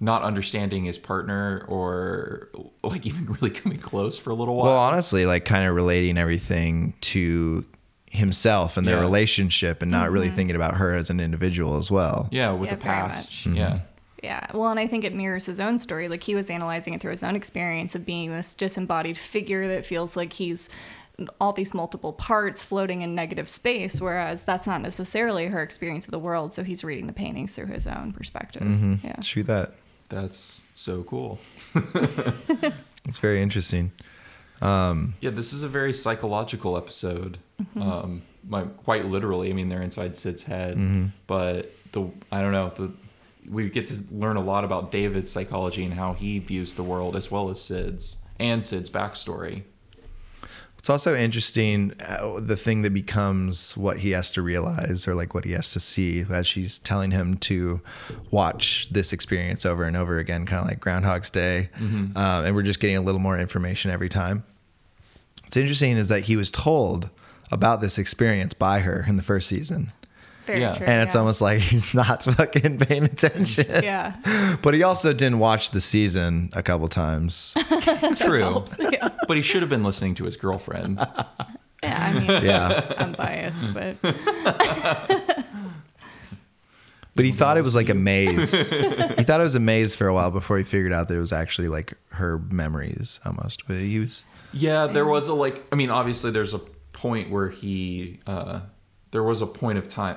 not 0.00 0.22
understanding 0.22 0.84
his 0.84 0.96
partner 0.96 1.64
or 1.66 2.48
like 2.84 3.04
even 3.04 3.26
really 3.40 3.50
coming 3.50 3.78
close 3.80 4.16
for 4.16 4.30
a 4.30 4.34
little 4.34 4.54
while. 4.54 4.66
Well, 4.66 4.78
honestly, 4.78 5.26
like 5.26 5.44
kind 5.44 5.68
of 5.68 5.74
relating 5.74 6.16
everything 6.16 6.94
to 7.00 7.64
himself 8.06 8.76
and 8.76 8.86
their 8.86 8.94
Yeah. 8.96 9.00
relationship 9.02 9.82
and 9.82 9.90
not 9.90 10.10
really 10.12 10.28
mm-hmm. 10.28 10.36
thinking 10.36 10.56
about 10.56 10.76
her 10.76 10.94
as 10.94 11.10
an 11.10 11.18
individual 11.20 11.78
as 11.78 11.90
well. 11.90 12.28
yeah, 12.30 12.52
with 12.52 12.70
Yeah, 12.70 12.76
the 12.76 12.82
very 12.84 12.94
past. 12.94 13.30
much. 13.30 13.44
Mm-hmm. 13.44 13.56
Yeah. 13.56 13.78
Yeah, 14.22 14.46
well, 14.52 14.70
and 14.70 14.80
I 14.80 14.86
think 14.86 15.04
it 15.04 15.14
mirrors 15.14 15.46
his 15.46 15.60
own 15.60 15.78
story. 15.78 16.08
Like 16.08 16.22
he 16.22 16.34
was 16.34 16.50
analyzing 16.50 16.94
it 16.94 17.00
through 17.00 17.12
his 17.12 17.22
own 17.22 17.36
experience 17.36 17.94
of 17.94 18.04
being 18.04 18.30
this 18.32 18.54
disembodied 18.54 19.16
figure 19.18 19.68
that 19.68 19.86
feels 19.86 20.16
like 20.16 20.32
he's 20.32 20.68
all 21.40 21.52
these 21.52 21.74
multiple 21.74 22.12
parts 22.12 22.62
floating 22.62 23.02
in 23.02 23.14
negative 23.14 23.48
space, 23.48 24.00
whereas 24.00 24.42
that's 24.42 24.66
not 24.66 24.80
necessarily 24.82 25.46
her 25.46 25.62
experience 25.62 26.04
of 26.04 26.12
the 26.12 26.18
world. 26.18 26.52
So 26.52 26.62
he's 26.62 26.84
reading 26.84 27.06
the 27.08 27.12
paintings 27.12 27.54
through 27.56 27.66
his 27.66 27.86
own 27.86 28.12
perspective. 28.12 28.62
hmm 28.62 28.94
Yeah. 29.02 29.16
True 29.22 29.42
that. 29.44 29.74
That's 30.08 30.62
so 30.74 31.02
cool. 31.04 31.38
It's 33.06 33.18
very 33.18 33.40
interesting. 33.42 33.90
Um, 34.60 35.14
Yeah, 35.20 35.30
this 35.30 35.52
is 35.52 35.62
a 35.62 35.68
very 35.68 35.92
psychological 35.94 36.76
episode. 36.76 37.38
Mm-hmm. 37.62 37.82
Um, 37.82 38.22
my, 38.46 38.62
quite 38.64 39.06
literally. 39.06 39.50
I 39.50 39.54
mean, 39.54 39.68
they're 39.68 39.82
inside 39.82 40.16
Syd's 40.16 40.42
head, 40.42 40.76
Mhm. 40.76 41.12
but 41.26 41.72
the 41.92 42.10
I 42.30 42.40
don't 42.42 42.52
know 42.52 42.70
the 42.76 42.92
we 43.50 43.68
get 43.70 43.86
to 43.88 44.02
learn 44.10 44.36
a 44.36 44.42
lot 44.42 44.64
about 44.64 44.92
David's 44.92 45.30
psychology 45.30 45.84
and 45.84 45.94
how 45.94 46.12
he 46.14 46.38
views 46.38 46.74
the 46.74 46.82
world, 46.82 47.16
as 47.16 47.30
well 47.30 47.50
as 47.50 47.60
Syd's 47.60 48.16
and 48.38 48.64
Syd's 48.64 48.90
backstory. 48.90 49.62
It's 50.78 50.88
also 50.88 51.16
interesting 51.16 51.92
uh, 52.00 52.38
the 52.38 52.56
thing 52.56 52.82
that 52.82 52.94
becomes 52.94 53.76
what 53.76 53.98
he 53.98 54.10
has 54.12 54.30
to 54.32 54.42
realize 54.42 55.08
or 55.08 55.14
like 55.16 55.34
what 55.34 55.44
he 55.44 55.50
has 55.52 55.72
to 55.72 55.80
see 55.80 56.24
as 56.30 56.46
she's 56.46 56.78
telling 56.78 57.10
him 57.10 57.36
to 57.38 57.80
watch 58.30 58.88
this 58.92 59.12
experience 59.12 59.66
over 59.66 59.82
and 59.82 59.96
over 59.96 60.18
again, 60.18 60.46
kind 60.46 60.62
of 60.62 60.68
like 60.68 60.78
Groundhog's 60.78 61.30
Day. 61.30 61.68
Mhm. 61.80 62.16
Um, 62.16 62.44
and 62.44 62.54
we're 62.54 62.62
just 62.62 62.78
getting 62.78 62.96
a 62.96 63.00
little 63.00 63.20
more 63.20 63.38
information 63.38 63.90
every 63.90 64.08
time. 64.08 64.44
what's 65.42 65.56
interesting 65.56 65.96
is 65.96 66.08
that 66.08 66.24
he 66.24 66.36
was 66.36 66.50
told 66.50 67.08
about 67.50 67.80
this 67.80 67.96
experience 67.98 68.52
by 68.52 68.80
her 68.80 69.04
in 69.08 69.16
the 69.16 69.22
first 69.22 69.48
season. 69.48 69.92
Very 70.48 70.60
Yeah. 70.62 70.74
true. 70.76 70.86
And 70.86 71.02
it's 71.02 71.14
yeah. 71.14 71.20
almost 71.20 71.40
like 71.40 71.60
he's 71.70 71.94
not 71.94 72.24
fucking 72.24 72.78
paying 72.78 73.04
attention. 73.04 73.66
Yeah. 73.84 74.56
But 74.62 74.74
he 74.74 74.82
also 74.82 75.12
didn't 75.12 75.38
watch 75.38 75.70
the 75.70 75.80
season 75.80 76.50
a 76.54 76.62
couple 76.62 76.88
times. 76.88 77.54
True. 78.18 78.64
yeah. 78.80 79.10
but 79.28 79.36
he 79.36 79.42
should 79.42 79.60
have 79.62 79.68
been 79.70 79.84
listening 79.84 80.14
to 80.16 80.24
his 80.24 80.36
girlfriend. 80.36 80.98
Yeah. 81.82 82.08
I 82.08 82.12
mean, 82.18 82.44
Yeah. 82.44 82.92
I'm 82.98 83.12
biased, 83.12 83.64
but 83.72 83.96
But 87.14 87.24
he 87.24 87.32
thought 87.32 87.58
it 87.58 87.62
was 87.64 87.74
like 87.74 87.88
a 87.88 87.94
maze. 87.94 88.52
he 88.52 89.24
thought 89.24 89.40
it 89.40 89.44
was 89.44 89.56
a 89.56 89.60
maze 89.60 89.94
for 89.96 90.06
a 90.06 90.14
while 90.14 90.30
before 90.30 90.56
he 90.58 90.64
figured 90.64 90.92
out 90.92 91.08
that 91.08 91.14
it 91.14 91.20
was 91.20 91.32
actually 91.32 91.68
like 91.68 91.94
her 92.10 92.38
memories 92.50 93.18
almost. 93.26 93.66
But 93.66 93.78
he 93.78 93.98
was 93.98 94.24
Yeah, 94.52 94.86
there 94.86 95.06
was 95.06 95.26
a 95.28 95.34
like. 95.34 95.64
I 95.72 95.76
mean, 95.76 95.90
obviously, 95.90 96.30
there's 96.30 96.54
a 96.54 96.60
point 96.92 97.30
where 97.30 97.48
he. 97.48 98.20
uh 98.26 98.60
There 99.10 99.22
was 99.24 99.40
a 99.42 99.46
point 99.46 99.78
of 99.78 99.88
time 99.88 100.16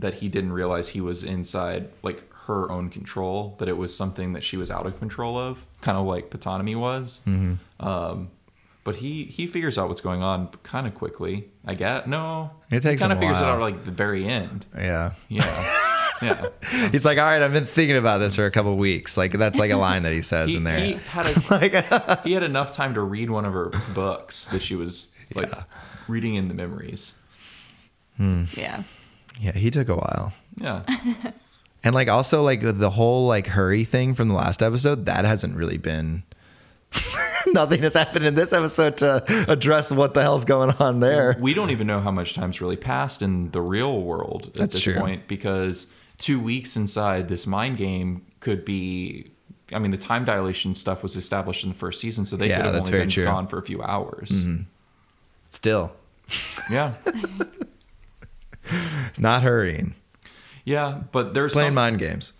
that 0.00 0.14
he 0.14 0.28
didn't 0.28 0.52
realize 0.52 0.88
he 0.88 1.00
was 1.00 1.24
inside 1.24 1.88
like 2.02 2.22
her 2.46 2.70
own 2.70 2.88
control. 2.90 3.56
That 3.58 3.68
it 3.68 3.76
was 3.76 3.94
something 3.94 4.32
that 4.32 4.42
she 4.44 4.56
was 4.56 4.70
out 4.70 4.86
of 4.86 4.98
control 4.98 5.38
of, 5.38 5.58
kind 5.80 5.98
of 5.98 6.06
like 6.06 6.30
Ptonomy 6.30 6.78
was. 6.78 7.20
Mm-hmm. 7.26 7.86
Um, 7.86 8.30
but 8.84 8.96
he 8.96 9.24
he 9.24 9.46
figures 9.46 9.76
out 9.76 9.88
what's 9.88 10.00
going 10.00 10.22
on 10.22 10.48
kind 10.62 10.86
of 10.86 10.94
quickly. 10.94 11.48
I 11.66 11.74
guess 11.74 12.06
no, 12.06 12.50
It 12.70 12.80
takes 12.80 13.02
kind 13.02 13.12
of 13.12 13.18
a 13.18 13.20
figures 13.20 13.38
it 13.38 13.44
out 13.44 13.60
like 13.60 13.84
the 13.84 13.90
very 13.90 14.26
end. 14.26 14.64
yeah. 14.74 15.12
Yeah, 15.28 15.78
yeah. 16.22 16.48
He's 16.90 17.04
like, 17.04 17.18
all 17.18 17.24
right, 17.24 17.42
I've 17.42 17.52
been 17.52 17.66
thinking 17.66 17.96
about 17.98 18.18
this 18.18 18.34
for 18.36 18.46
a 18.46 18.50
couple 18.50 18.74
weeks. 18.78 19.16
Like 19.18 19.32
that's 19.32 19.58
like 19.58 19.70
a 19.70 19.76
line 19.76 20.04
that 20.04 20.12
he 20.12 20.22
says 20.22 20.50
He, 20.50 20.56
in 20.56 20.64
there. 20.64 20.78
he 20.78 20.92
had 20.94 21.26
a 21.26 21.42
like, 21.50 22.22
he 22.24 22.32
had 22.32 22.42
enough 22.42 22.72
time 22.72 22.94
to 22.94 23.02
read 23.02 23.28
one 23.30 23.44
of 23.44 23.52
her 23.52 23.70
books 23.94 24.46
that 24.46 24.62
she 24.62 24.74
was 24.74 25.08
like 25.34 25.50
Yeah. 25.50 25.64
reading 26.08 26.36
in 26.36 26.48
the 26.48 26.54
memories. 26.54 27.14
yeah. 28.18 28.84
Yeah, 29.40 29.52
he 29.52 29.70
took 29.70 29.88
a 29.88 29.96
while. 29.96 30.32
Yeah. 30.56 30.82
And 31.84 31.94
like 31.94 32.08
also 32.08 32.42
like 32.42 32.60
the 32.62 32.90
whole 32.90 33.28
like 33.28 33.46
hurry 33.46 33.84
thing 33.84 34.12
from 34.14 34.26
the 34.28 34.34
last 34.34 34.64
episode, 34.64 35.06
that 35.06 35.24
hasn't 35.24 35.54
really 35.54 35.78
been 35.78 36.24
nothing 37.46 37.82
has 37.82 37.94
happened 37.94 38.26
in 38.26 38.34
this 38.34 38.52
episode 38.52 38.96
to 38.98 39.22
address 39.50 39.92
what 39.92 40.12
the 40.12 40.20
hell's 40.20 40.44
going 40.44 40.70
on 40.80 40.98
there. 40.98 41.36
We 41.38 41.54
don't 41.54 41.70
even 41.70 41.86
know 41.86 42.00
how 42.00 42.10
much 42.10 42.34
time's 42.34 42.60
really 42.60 42.76
passed 42.76 43.22
in 43.22 43.52
the 43.52 43.60
real 43.60 44.02
world 44.02 44.46
at 44.48 44.54
That's 44.54 44.74
this 44.74 44.82
true. 44.82 44.96
point 44.98 45.28
because 45.28 45.86
two 46.18 46.40
weeks 46.40 46.76
inside 46.76 47.28
this 47.28 47.46
mind 47.46 47.76
game 47.78 48.26
could 48.40 48.64
be. 48.64 49.30
I 49.72 49.78
mean, 49.78 49.92
the 49.92 49.98
time 49.98 50.24
dilation 50.24 50.74
stuff 50.74 51.02
was 51.04 51.14
established 51.16 51.62
in 51.62 51.68
the 51.70 51.76
first 51.76 52.00
season, 52.00 52.24
so 52.24 52.36
they 52.36 52.48
Yeah, 52.48 52.56
could 52.56 52.64
have 52.66 52.74
that's 52.74 52.88
only 52.88 53.00
been 53.00 53.08
true. 53.10 53.24
gone 53.24 53.46
for 53.46 53.58
a 53.58 53.62
few 53.62 53.82
hours. 53.82 54.30
Mm-hmm. 54.30 54.62
Still, 55.50 55.92
Yeah, 56.70 56.94
it's 59.08 59.20
not 59.20 59.42
hurrying. 59.42 59.94
yeah, 60.64 61.00
but 61.12 61.34
there's 61.34 61.46
It's 61.46 61.54
playing 61.54 61.68
some, 61.68 61.74
mind 61.74 61.98
games. 61.98 62.32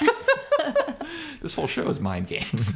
this 1.42 1.54
whole 1.54 1.66
show 1.66 1.88
is 1.88 2.00
mind 2.00 2.28
games. 2.28 2.72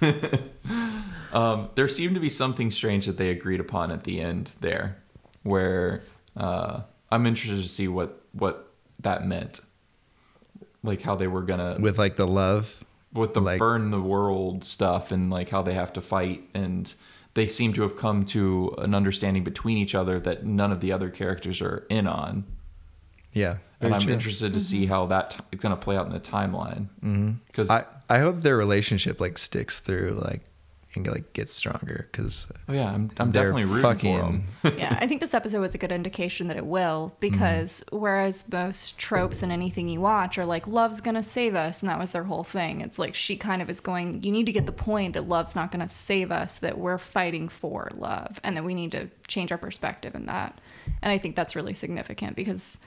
um, 1.33 1.69
there 1.75 1.89
seemed 1.89 2.15
to 2.15 2.21
be 2.21 2.29
something 2.31 2.71
strange 2.71 3.07
that 3.07 3.17
they 3.17 3.31
agreed 3.31 3.61
upon 3.61 3.91
at 3.93 4.05
the 4.05 4.21
end 4.21 4.51
there, 4.61 4.97
where 5.43 6.03
uh, 6.37 6.81
I'm 7.11 7.27
interested 7.27 7.63
to 7.63 7.69
see 7.69 7.89
what 7.89 8.21
what 8.33 8.73
that 9.01 9.27
meant, 9.27 9.61
like 10.83 11.03
how 11.03 11.15
they 11.17 11.27
were 11.29 11.43
gonna 11.43 11.77
With 11.79 11.99
like 11.99 12.17
the 12.17 12.27
love. 12.27 12.85
with 13.13 13.35
the 13.35 13.41
like- 13.41 13.59
burn 13.59 13.91
the 13.91 14.01
world 14.01 14.65
stuff 14.65 15.11
and 15.13 15.31
like 15.31 15.49
how 15.51 15.63
they 15.63 15.75
have 15.75 15.93
to 15.95 16.01
fight 16.01 16.43
and 16.55 16.93
they 17.37 17.47
seem 17.47 17.73
to 17.75 17.83
have 17.83 17.97
come 17.97 18.25
to 18.25 18.75
an 18.79 18.95
understanding 18.95 19.45
between 19.45 19.77
each 19.77 19.95
other 19.95 20.19
that 20.19 20.45
none 20.45 20.73
of 20.73 20.81
the 20.81 20.91
other 20.91 21.11
characters 21.11 21.61
are 21.61 21.87
in 21.89 22.09
on 22.09 22.45
Yeah. 23.33 23.59
and 23.81 23.95
i'm 23.95 24.01
true. 24.01 24.13
interested 24.13 24.55
to 24.55 24.61
see 24.61 24.83
mm-hmm. 24.83 24.93
how 24.93 25.07
that 25.07 25.35
is 25.35 25.41
t- 25.53 25.57
going 25.59 25.75
to 25.75 25.81
play 25.81 25.97
out 25.97 26.07
in 26.07 26.13
the 26.13 26.21
timeline 26.21 26.89
mm-hmm. 27.05 27.33
because 27.47 27.71
I, 27.71 27.85
I 28.09 28.19
hope 28.19 28.41
their 28.41 28.57
relationship 28.57 29.21
like 29.21 29.39
sticks 29.39 29.79
through 29.79 30.19
like 30.21 30.43
and 30.97 31.07
like 31.07 31.33
gets 31.33 31.53
stronger 31.53 32.09
because 32.11 32.47
oh 32.69 32.73
yeah 32.73 32.91
i'm, 32.91 33.11
I'm 33.19 33.33
definitely 33.33 33.65
rooting 33.65 33.83
fucking 33.83 34.47
for 34.63 34.71
them 34.71 34.79
yeah, 34.79 34.99
I 35.01 35.07
think 35.07 35.21
this 35.21 35.35
episode 35.35 35.61
was 35.61 35.75
a 35.75 35.79
good 35.79 35.93
indication 35.93 36.49
that 36.49 36.57
it 36.57 36.67
will 36.67 37.11
mm-hmm. 37.11 37.21
because 37.21 37.85
whereas 37.91 38.45
most 38.51 38.99
tropes 38.99 39.43
in 39.43 39.51
anything 39.51 39.89
you 39.89 40.01
watch 40.01 40.39
are 40.39 40.45
like 40.45 40.67
love's 40.67 41.01
gonna 41.01 41.23
save 41.23 41.55
us 41.55 41.83
and 41.83 41.89
that 41.89 41.99
was 41.99 42.11
their 42.11 42.25
whole 42.25 42.45
thing. 42.45 42.81
It's 42.81 42.99
like 42.99 43.15
she 43.15 43.37
kind 43.37 43.63
of 43.63 43.71
is 43.71 43.81
going. 43.81 44.23
You 44.23 44.33
need 44.33 44.47
to 44.47 44.53
get 44.53 44.67
the 44.67 44.73
point 44.73 45.15
that 45.15 45.29
love's 45.29 45.55
not 45.55 45.71
gonna 45.71 45.89
save 45.89 46.31
us. 46.31 46.57
That 46.59 46.79
we're 46.79 46.99
fighting 46.99 47.49
for 47.49 47.91
love 47.95 48.41
and 48.43 48.57
that 48.57 48.65
we 48.65 48.75
need 48.75 48.93
to 48.93 49.09
change 49.27 49.53
our 49.53 49.59
perspective 49.59 50.15
in 50.15 50.27
that. 50.27 50.61
And 51.03 51.13
I 51.13 51.19
think 51.19 51.37
that's 51.37 51.57
really 51.57 51.75
significant 51.75 52.37
because 52.37 52.79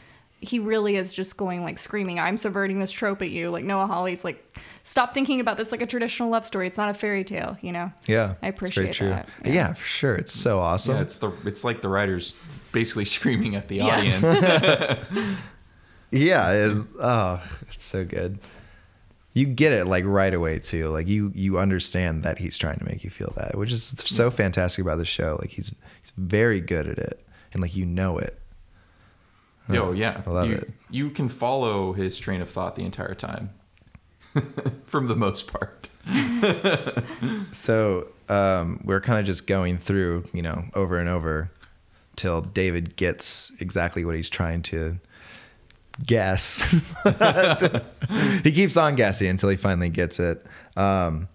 he 0.42 0.60
really 0.60 0.96
is 0.96 1.14
just 1.14 1.38
going 1.38 1.64
like 1.64 1.78
screaming, 1.78 2.20
"I'm 2.20 2.38
subverting 2.38 2.80
this 2.80 2.92
trope 2.92 3.22
at 3.22 3.30
you!" 3.30 3.50
Like 3.50 3.64
Noah 3.64 3.88
Hawley's 3.88 4.24
like, 4.24 4.44
"Stop 4.90 5.14
thinking 5.14 5.40
about 5.40 5.58
this 5.58 5.72
like 5.72 5.82
a 5.82 5.86
traditional 5.86 6.30
love 6.30 6.46
story. 6.46 6.66
It's 6.68 6.78
not 6.78 6.90
a 6.90 6.94
fairy 6.94 7.24
tale." 7.24 7.58
You 7.62 7.72
know? 7.72 7.92
yeah 8.08 8.34
I 8.42 8.48
it's 8.48 8.60
very 8.60 8.70
appreciate 8.90 8.94
true. 8.94 9.10
that. 9.10 9.28
Yeah. 9.46 9.74
for 9.74 9.86
sure 9.86 10.16
it's 10.16 10.34
so 10.34 10.60
awesome 10.60 10.96
yeah 10.96 11.02
it's 11.02 11.18
the 11.18 11.32
it's 11.46 11.64
like 11.64 11.82
the 11.82 11.90
writers 11.90 12.36
basically 12.72 13.06
screaming 13.18 13.56
at 13.56 13.68
the 13.68 13.78
Yeah. 13.78 13.98
audience 13.98 15.38
Yeah, 16.12 16.52
it, 16.52 16.88
oh, 17.00 17.40
it's 17.72 17.84
so 17.86 18.04
good. 18.04 18.40
You 19.34 19.46
get 19.46 19.74
it 19.74 19.86
like 19.86 20.06
right 20.06 20.34
away 20.34 20.58
too. 20.58 20.88
Like 20.88 21.08
you 21.08 21.32
you 21.36 21.60
understand 21.60 22.24
that 22.24 22.40
he's 22.40 22.58
trying 22.58 22.80
to 22.80 22.86
make 22.86 23.04
you 23.04 23.12
feel 23.12 23.32
that, 23.38 23.56
which 23.56 23.72
is 23.72 23.94
so 24.04 24.32
fantastic 24.32 24.84
about 24.84 24.98
the 24.98 25.06
show. 25.06 25.38
Like 25.40 25.52
he's 25.52 25.68
he's 25.68 26.12
very 26.18 26.62
good 26.62 26.88
at 26.88 26.98
it, 26.98 27.24
and 27.54 27.62
like 27.62 27.76
you 27.76 27.86
know 27.86 28.18
it. 28.18 28.42
Yo, 29.72 29.92
yeah. 29.92 30.24
I 30.26 30.30
love 30.32 30.50
you, 30.50 30.56
it. 30.56 30.72
You 30.90 31.12
can 31.12 31.30
follow 31.30 31.94
his 31.94 32.18
train 32.18 32.42
of 32.42 32.50
thought 32.50 32.76
the 32.76 32.84
entire 32.84 33.14
time, 33.14 33.52
from 34.86 35.08
the 35.08 35.16
most 35.16 35.48
part. 35.52 35.90
So 37.52 38.08
um, 38.30 38.80
we're 38.84 39.02
kind 39.02 39.20
of 39.20 39.26
just 39.26 39.48
going 39.48 39.78
through, 39.78 40.24
you 40.34 40.42
know, 40.42 40.66
over 40.74 40.98
and 41.00 41.10
over 41.10 41.52
till 42.16 42.42
David 42.42 42.96
gets 42.96 43.52
exactly 43.60 44.06
what 44.06 44.16
he's 44.16 44.30
trying 44.30 44.62
to 44.64 44.98
guess. 46.06 46.62
he 48.44 48.52
keeps 48.52 48.78
on 48.78 48.96
guessing 48.96 49.28
until 49.30 49.50
he 49.50 49.56
finally 49.56 49.90
gets 49.90 50.20
it. 50.20 50.46
Um, 50.78 51.28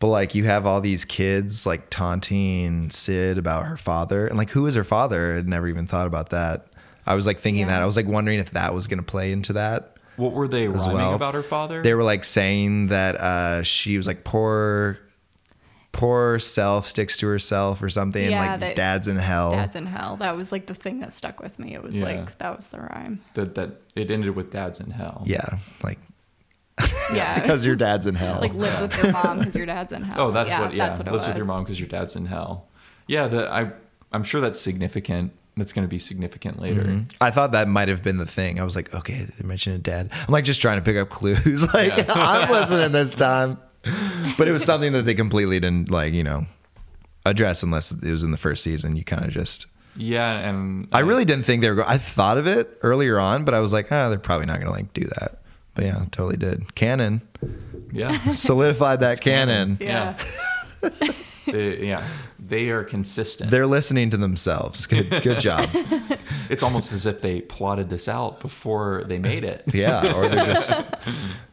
but 0.00 0.08
like 0.08 0.34
you 0.34 0.44
have 0.44 0.66
all 0.66 0.80
these 0.80 1.04
kids 1.04 1.64
like 1.66 1.88
taunting 1.90 2.90
Syd 2.90 3.38
about 3.38 3.64
her 3.64 3.76
father, 3.76 4.26
and 4.26 4.36
like 4.36 4.50
who 4.50 4.66
is 4.66 4.74
her 4.74 4.84
father? 4.84 5.32
I 5.32 5.36
had 5.36 5.48
never 5.48 5.68
even 5.68 5.86
thought 5.86 6.06
about 6.06 6.30
that. 6.30 6.66
I 7.06 7.14
was 7.14 7.26
like 7.26 7.38
thinking 7.38 7.62
Yeah. 7.62 7.68
that. 7.68 7.82
I 7.82 7.86
was 7.86 7.96
like 7.96 8.06
wondering 8.06 8.38
if 8.38 8.50
that 8.52 8.74
was 8.74 8.86
going 8.86 8.98
to 8.98 9.04
play 9.04 9.32
into 9.32 9.54
that 9.54 9.93
What 10.16 10.32
were 10.32 10.46
they 10.48 10.66
as 10.66 10.74
rhyming 10.86 10.94
well. 10.96 11.14
about 11.14 11.34
her 11.34 11.42
father? 11.42 11.82
They 11.82 11.94
were 11.94 12.02
like 12.04 12.24
saying 12.24 12.88
that 12.88 13.16
uh, 13.16 13.62
she 13.62 13.96
was 13.96 14.06
like 14.06 14.24
poor, 14.24 14.98
poor 15.92 16.38
self 16.38 16.88
sticks 16.88 17.16
to 17.18 17.26
herself 17.26 17.82
or 17.82 17.88
something. 17.88 18.30
Yeah, 18.30 18.52
like 18.52 18.60
that- 18.60 18.76
dad's 18.76 19.08
in 19.08 19.16
hell. 19.16 19.52
Dad's 19.52 19.76
in 19.76 19.86
hell. 19.86 20.16
That 20.16 20.36
was 20.36 20.52
like 20.52 20.66
the 20.66 20.74
thing 20.74 21.00
that 21.00 21.12
stuck 21.12 21.40
with 21.40 21.58
me. 21.58 21.74
It 21.74 21.82
was 21.82 21.96
Yeah. 21.96 22.04
like 22.04 22.38
that 22.38 22.54
was 22.56 22.66
the 22.68 22.80
rhyme. 22.80 23.20
that 23.34 23.54
that 23.56 23.80
it 23.94 24.10
ended 24.10 24.34
with 24.36 24.50
dad's 24.50 24.80
in 24.80 24.90
hell. 24.90 25.22
yeah, 25.26 25.58
like 25.82 25.98
Yeah, 27.12 27.38
because 27.40 27.64
your 27.64 27.76
dad's 27.76 28.06
in 28.06 28.14
hell. 28.14 28.40
like 28.40 28.54
lives 28.54 28.80
with 28.80 28.96
your 29.02 29.12
mom 29.12 29.38
because 29.38 29.54
your 29.54 29.66
dad's 29.66 29.92
in 29.92 30.02
hell. 30.02 30.20
Oh, 30.20 30.30
that's 30.32 30.50
what. 30.50 30.74
Yeah, 30.74 30.88
that's 30.88 30.98
what 31.00 31.08
it 31.08 31.12
lives 31.12 31.22
was. 31.22 31.28
with 31.28 31.36
your 31.36 31.46
mom 31.46 31.62
because 31.64 31.78
your 31.78 31.88
dad's 31.88 32.16
in 32.16 32.26
hell. 32.26 32.66
Yeah, 33.06 33.28
that 33.28 33.48
I. 33.52 33.70
I'm 34.12 34.22
sure 34.24 34.40
that's 34.40 34.60
significant. 34.60 35.32
That's 35.56 35.72
going 35.72 35.84
to 35.84 35.88
be 35.88 35.98
significant 36.00 36.60
later. 36.60 36.82
Mhm. 36.82 37.12
I 37.20 37.30
thought 37.30 37.52
that 37.52 37.68
might 37.68 37.88
have 37.88 38.02
been 38.02 38.16
the 38.16 38.26
thing. 38.26 38.58
I 38.58 38.64
was 38.64 38.74
like, 38.74 38.92
okay, 38.94 39.26
they 39.38 39.46
mentioned 39.46 39.76
a 39.76 39.78
dad. 39.78 40.10
I'm 40.12 40.32
like 40.32 40.44
just 40.44 40.60
trying 40.60 40.78
to 40.78 40.82
pick 40.82 40.96
up 40.96 41.10
clues. 41.10 41.62
like 41.74 41.96
Yeah. 41.96 42.04
I'm 42.08 42.50
listening 42.50 42.90
this 43.00 43.14
time, 43.14 43.58
but 44.36 44.48
it 44.48 44.52
was 44.52 44.64
something 44.64 44.92
that 44.94 45.02
they 45.04 45.14
completely 45.14 45.60
didn't 45.60 45.90
like, 45.90 46.12
you 46.12 46.24
know, 46.24 46.46
address 47.24 47.62
unless 47.62 47.92
it 47.92 48.02
was 48.10 48.22
in 48.24 48.30
the 48.32 48.36
first 48.38 48.62
season. 48.64 48.96
You 48.96 49.04
kind 49.04 49.24
of 49.24 49.30
just. 49.30 49.66
Yeah, 49.96 50.38
and 50.40 50.88
I 50.90 50.98
really 51.00 51.24
didn't 51.24 51.44
think 51.44 51.62
they 51.62 51.68
were. 51.70 51.76
Go- 51.76 51.84
I 51.86 51.98
thought 51.98 52.36
of 52.36 52.48
it 52.48 52.78
earlier 52.82 53.20
on, 53.20 53.44
but 53.44 53.54
I 53.54 53.60
was 53.60 53.72
like, 53.72 53.92
ah, 53.92 54.08
they're 54.08 54.18
probably 54.18 54.46
not 54.46 54.54
going 54.56 54.66
to 54.66 54.72
like 54.72 54.92
do 54.92 55.04
that. 55.04 55.38
But 55.76 55.84
yeah, 55.84 56.04
totally 56.10 56.36
did. 56.36 56.74
Canon 56.74 57.22
yeah, 57.92 58.32
solidified 58.32 59.00
that 59.00 59.20
canon. 59.20 59.76
Yeah. 59.80 60.18
they, 61.46 61.86
yeah, 61.86 62.06
they 62.38 62.68
are 62.70 62.84
consistent. 62.84 63.50
They're 63.50 63.66
listening 63.66 64.10
to 64.10 64.16
themselves. 64.16 64.86
Good, 64.86 65.10
good 65.22 65.40
job. 65.40 65.68
it's 66.50 66.62
almost 66.62 66.92
as 66.92 67.06
if 67.06 67.20
they 67.20 67.40
plotted 67.42 67.88
this 67.90 68.08
out 68.08 68.40
before 68.40 69.04
they 69.06 69.18
made 69.18 69.44
it. 69.44 69.62
Yeah, 69.74 70.14
or 70.14 70.28
they're 70.28 70.46
just 70.46 70.72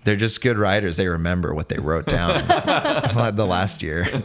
they're 0.03 0.15
just 0.15 0.41
good 0.41 0.57
writers. 0.57 0.98
They 0.98 1.07
remember 1.07 1.53
what 1.53 1.69
they 1.69 1.79
wrote 1.79 2.05
down 2.05 2.45
the 3.36 3.45
last 3.45 3.81
year. 3.81 4.21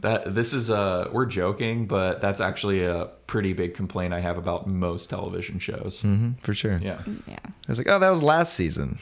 That 0.00 0.34
this 0.34 0.52
is 0.52 0.68
uh 0.68 1.08
we're 1.12 1.26
joking, 1.26 1.86
but 1.86 2.20
that's 2.20 2.40
actually 2.40 2.82
a 2.84 3.08
pretty 3.28 3.52
big 3.52 3.74
complaint 3.74 4.12
I 4.12 4.18
have 4.20 4.36
about 4.36 4.66
most 4.66 5.08
television 5.10 5.60
shows. 5.60 6.02
hmm 6.02 6.32
for 6.42 6.54
sure. 6.54 6.78
Yeah. 6.82 7.00
Yeah. 7.28 7.38
I 7.44 7.50
was 7.68 7.78
like, 7.78 7.88
oh, 7.88 8.00
that 8.00 8.10
was 8.10 8.20
last 8.22 8.54
season. 8.54 8.98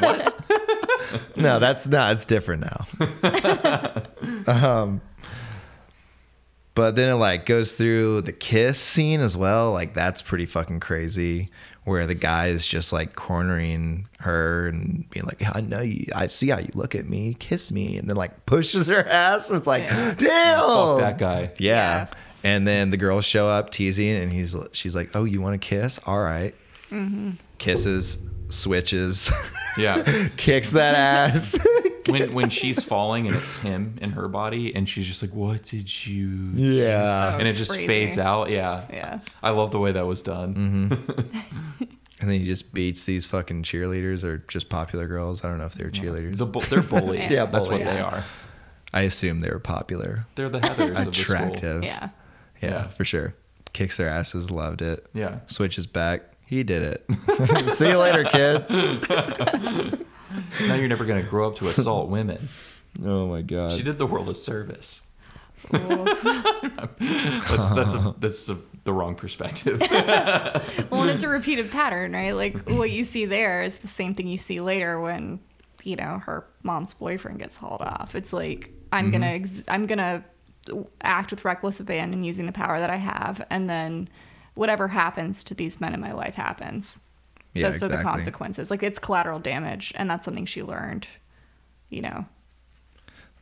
What? 0.00 0.34
no, 1.36 1.58
that's 1.58 1.86
no, 1.86 2.10
it's 2.10 2.24
different 2.24 2.62
now. 2.62 4.02
um, 4.46 5.00
But 6.74 6.96
then 6.96 7.08
it 7.08 7.14
like 7.14 7.46
goes 7.46 7.72
through 7.72 8.22
the 8.22 8.32
kiss 8.32 8.80
scene 8.80 9.20
as 9.20 9.36
well. 9.36 9.72
Like 9.72 9.94
that's 9.94 10.22
pretty 10.22 10.46
fucking 10.46 10.80
crazy. 10.80 11.50
Where 11.84 12.06
the 12.06 12.14
guy 12.14 12.46
is 12.48 12.66
just 12.66 12.92
like 12.94 13.14
cornering 13.14 14.08
her 14.20 14.68
and 14.68 15.08
being 15.10 15.26
like, 15.26 15.42
"I 15.54 15.60
know 15.60 15.80
you. 15.82 16.06
I 16.14 16.28
see 16.28 16.48
how 16.48 16.58
you 16.58 16.70
look 16.74 16.94
at 16.94 17.06
me. 17.08 17.34
Kiss 17.34 17.70
me," 17.70 17.98
and 17.98 18.08
then 18.08 18.16
like 18.16 18.46
pushes 18.46 18.86
her 18.86 19.06
ass. 19.06 19.50
And 19.50 19.58
It's 19.58 19.66
like, 19.66 19.82
Yeah. 19.82 20.14
damn, 20.16 20.60
Fuck 20.60 21.00
that 21.00 21.18
guy. 21.18 21.40
Yeah. 21.58 21.58
Yeah. 21.58 22.06
And 22.42 22.66
then 22.66 22.88
the 22.90 22.96
girls 22.96 23.24
show 23.26 23.48
up 23.48 23.68
teasing, 23.70 24.16
and 24.16 24.32
he's 24.32 24.56
she's 24.72 24.94
like, 24.96 25.10
"Oh, 25.14 25.24
you 25.24 25.40
want 25.42 25.60
to 25.60 25.64
kiss? 25.68 26.00
All 26.06 26.20
right." 26.20 26.54
Kisses, 27.58 28.18
switches, 28.54 29.30
Yeah. 29.76 30.28
kicks 30.36 30.70
that 30.70 30.94
ass. 30.94 31.58
when 32.08 32.34
when 32.34 32.48
she's 32.58 32.82
falling 32.82 33.26
and 33.26 33.34
it's 33.36 33.54
him 33.56 33.96
in 34.02 34.10
her 34.10 34.28
body 34.28 34.74
and 34.74 34.88
she's 34.88 35.06
just 35.06 35.22
like, 35.22 35.32
"What 35.32 35.64
did 35.64 36.06
you?" 36.06 36.50
yeah. 36.54 37.36
And 37.38 37.48
it 37.48 37.54
just 37.56 37.70
crazy. 37.72 37.86
fades 37.86 38.18
out. 38.18 38.50
Yeah. 38.50 38.84
Yeah. 38.92 39.20
I 39.42 39.50
love 39.50 39.70
the 39.70 39.78
way 39.80 39.92
that 39.92 40.06
was 40.06 40.20
done. 40.20 40.54
Mm-hmm. 40.92 41.38
And 42.20 42.30
then 42.30 42.40
he 42.40 42.46
just 42.46 42.72
beats 42.72 43.04
these 43.04 43.26
fucking 43.26 43.64
cheerleaders 43.64 44.24
or 44.24 44.38
just 44.48 44.68
popular 44.70 45.06
girls. 45.06 45.44
I 45.44 45.48
don't 45.48 45.58
know 45.58 45.66
if 45.66 45.74
they're 45.74 45.90
cheerleaders. 45.90 46.38
The 46.38 46.46
bu- 46.46 46.60
they're 46.66 46.82
bullies. 46.82 47.30
Yeah, 47.30 47.44
that's 47.46 47.68
what 47.68 47.78
bullies. 47.80 47.96
they 47.96 48.00
are. 48.00 48.24
I 48.94 49.02
assume 49.02 49.40
they 49.40 49.50
were 49.50 49.58
popular, 49.58 50.24
They're 50.36 50.48
the 50.48 50.60
Heathers 50.60 50.98
of 51.00 51.06
the 51.06 51.12
school. 51.14 51.34
attractive. 51.36 51.82
Yeah. 51.82 52.10
yeah, 52.62 52.68
Yeah. 52.70 52.86
for 52.86 53.04
sure. 53.04 53.34
Kicks 53.72 53.96
their 53.96 54.08
asses, 54.08 54.50
loved 54.52 54.80
it. 54.82 55.04
Yeah. 55.12 55.40
Switches 55.48 55.86
back. 55.86 56.22
He 56.54 56.62
did 56.62 56.82
it. 56.82 57.70
See 57.74 57.88
you 57.88 57.98
later, 57.98 58.22
kid. 58.22 58.64
Now 60.60 60.74
you're 60.74 60.86
never 60.86 61.04
gonna 61.04 61.22
grow 61.24 61.48
up 61.48 61.56
to 61.56 61.68
assault 61.68 62.08
women. 62.10 62.48
Oh 63.04 63.26
my 63.26 63.42
god. 63.42 63.72
She 63.76 63.82
did 63.82 63.98
the 63.98 64.06
world 64.06 64.28
a 64.28 64.34
service. 64.34 65.02
That's 65.72 67.68
that's 67.70 67.94
a, 67.94 68.14
that's 68.18 68.48
a, 68.50 68.58
the 68.84 68.92
wrong 68.92 69.14
perspective. 69.16 69.80
well, 69.90 71.02
and 71.02 71.10
it's 71.10 71.22
a 71.22 71.28
repeated 71.28 71.70
pattern, 71.70 72.12
right? 72.12 72.32
Like 72.32 72.68
what 72.70 72.90
you 72.90 73.02
see 73.02 73.24
there 73.26 73.62
is 73.62 73.74
the 73.76 73.88
same 73.88 74.14
thing 74.14 74.26
you 74.28 74.38
see 74.38 74.60
later 74.60 75.00
when, 75.00 75.40
you 75.82 75.96
know, 75.96 76.20
her 76.24 76.46
mom's 76.62 76.94
boyfriend 76.94 77.38
gets 77.40 77.56
hauled 77.56 77.80
off. 77.80 78.14
It's 78.14 78.32
like 78.32 78.70
I'm 78.92 79.10
gonna 79.10 79.26
Mm-hmm. 79.26 79.42
ex- 79.56 79.64
I'm 79.68 79.86
gonna 79.86 80.24
act 81.00 81.30
with 81.30 81.44
reckless 81.44 81.80
abandon 81.80 82.22
using 82.24 82.46
the 82.46 82.52
power 82.52 82.78
that 82.78 82.90
I 82.90 82.96
have, 82.96 83.44
and 83.50 83.68
then 83.68 84.08
whatever 84.54 84.88
happens 84.88 85.44
to 85.44 85.54
these 85.54 85.80
men 85.80 85.94
in 85.94 86.00
my 86.00 86.12
life 86.12 86.34
happens. 86.34 87.00
Yeah, 87.52 87.70
Those 87.70 87.82
are 87.84 87.88
the 87.88 88.02
consequences. 88.02 88.70
Like 88.70 88.82
it's 88.82 88.98
collateral 88.98 89.38
damage, 89.38 89.92
and 89.96 90.10
that's 90.10 90.24
something 90.24 90.46
she 90.46 90.62
learned. 90.62 91.06
You 91.88 92.02
know. 92.02 92.24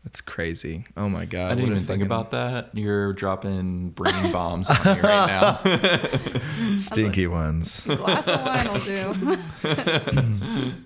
That's 0.05 0.21
crazy. 0.21 0.85
Oh 0.97 1.09
my 1.09 1.25
god. 1.25 1.53
I 1.53 1.55
didn't 1.55 1.71
what 1.71 1.73
a 1.73 1.75
even 1.77 1.87
think 1.87 2.01
fucking 2.01 2.07
about 2.07 2.33
that. 2.33 2.71
You're 2.75 3.13
dropping 3.13 3.91
brain 3.91 4.33
bombs 4.33 4.69
on 4.69 4.77
me 4.85 5.01
right 5.01 5.27
now. 5.27 6.77
Stinky 6.77 7.29
ones. 7.29 7.81
Glass 7.83 8.27
of 8.27 8.41
wine 8.41 8.73
will 8.73 8.81
do. 8.81 10.75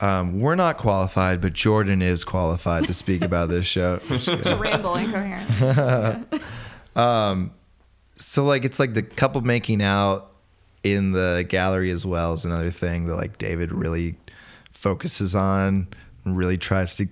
Um, 0.00 0.40
we're 0.40 0.56
not 0.56 0.78
qualified, 0.78 1.40
but 1.40 1.52
Jordan 1.52 2.02
is 2.02 2.24
qualified 2.24 2.88
to 2.88 2.92
speak 2.92 3.22
about 3.22 3.48
this 3.50 3.66
show. 3.66 3.98
To 3.98 4.58
ramble 4.60 4.96
incoherently. 4.96 6.40
So 8.16 8.44
like 8.44 8.64
it's 8.64 8.78
like 8.78 8.94
the 8.94 9.02
couple 9.02 9.40
making 9.40 9.82
out 9.82 10.30
in 10.84 11.12
the 11.12 11.44
gallery 11.48 11.90
as 11.90 12.04
well 12.04 12.32
is 12.32 12.44
another 12.44 12.70
thing 12.70 13.06
that 13.06 13.16
like 13.16 13.38
David 13.38 13.72
really 13.72 14.16
focuses 14.72 15.34
on 15.34 15.86
and 16.24 16.36
really 16.36 16.58
tries 16.58 16.96
to 16.96 17.06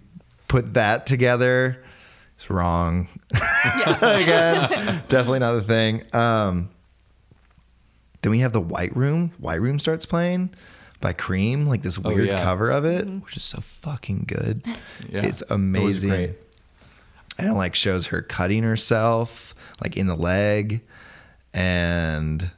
put 0.49 0.75
that 0.75 1.07
together. 1.07 1.83
It's 2.37 2.51
wrong. 2.51 3.09
Yeah. 3.35 3.99
Again, 4.17 5.03
definitely 5.09 5.39
not 5.41 5.53
the 5.55 5.63
thing. 5.63 6.03
Um, 6.15 6.71
then 8.23 8.31
we 8.33 8.41
have 8.41 8.53
the 8.53 8.61
White 8.61 8.97
Room. 8.97 9.33
White 9.39 9.61
Room 9.61 9.79
starts 9.79 10.05
playing 10.07 10.51
by 11.01 11.13
Cream, 11.13 11.67
like 11.67 11.83
this 11.83 11.99
Oh, 12.03 12.03
weird 12.15 12.27
yeah. 12.29 12.43
cover 12.43 12.71
of 12.71 12.85
it, 12.85 13.07
which 13.07 13.37
is 13.37 13.45
so 13.45 13.61
fucking 13.83 14.25
good. 14.27 14.63
Yeah, 15.09 15.23
it's 15.23 15.41
it 15.43 15.49
was 15.49 15.57
amazing. 15.57 16.09
great. 16.11 16.31
And 17.39 17.49
it 17.49 17.55
like 17.55 17.75
shows 17.75 18.09
her 18.09 18.21
cutting 18.21 18.63
herself 18.63 19.55
like 19.83 19.97
in 19.97 20.07
the 20.07 20.15
leg 20.17 20.83
and 21.53 22.51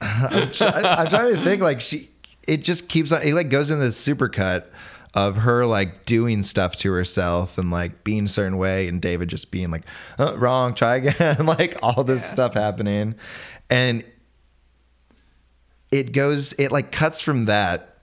I'm, 0.00 0.52
try- 0.52 0.70
I'm 0.98 1.08
trying 1.08 1.34
to 1.34 1.42
think 1.42 1.62
like 1.62 1.80
she 1.80 2.10
it 2.46 2.58
just 2.62 2.88
keeps 2.88 3.10
on 3.12 3.22
it 3.22 3.32
like 3.34 3.48
goes 3.48 3.70
in 3.70 3.78
this 3.80 4.02
supercut 4.02 4.64
of 5.14 5.36
her 5.36 5.64
like 5.64 6.04
doing 6.04 6.42
stuff 6.42 6.76
to 6.76 6.92
herself 6.92 7.56
and 7.56 7.70
like 7.70 8.04
being 8.04 8.24
a 8.24 8.28
certain 8.28 8.58
way 8.58 8.88
and 8.88 9.00
David 9.00 9.28
just 9.28 9.50
being 9.50 9.70
like 9.70 9.84
oh, 10.18 10.36
wrong 10.36 10.74
try 10.74 10.96
again 10.96 11.46
like 11.46 11.76
all 11.82 12.04
this 12.04 12.22
Yeah. 12.22 12.28
stuff 12.28 12.54
happening 12.54 13.14
and 13.70 14.04
it 15.90 16.12
goes 16.12 16.52
it 16.54 16.70
like 16.72 16.90
cuts 16.92 17.20
from 17.20 17.46
that 17.46 17.93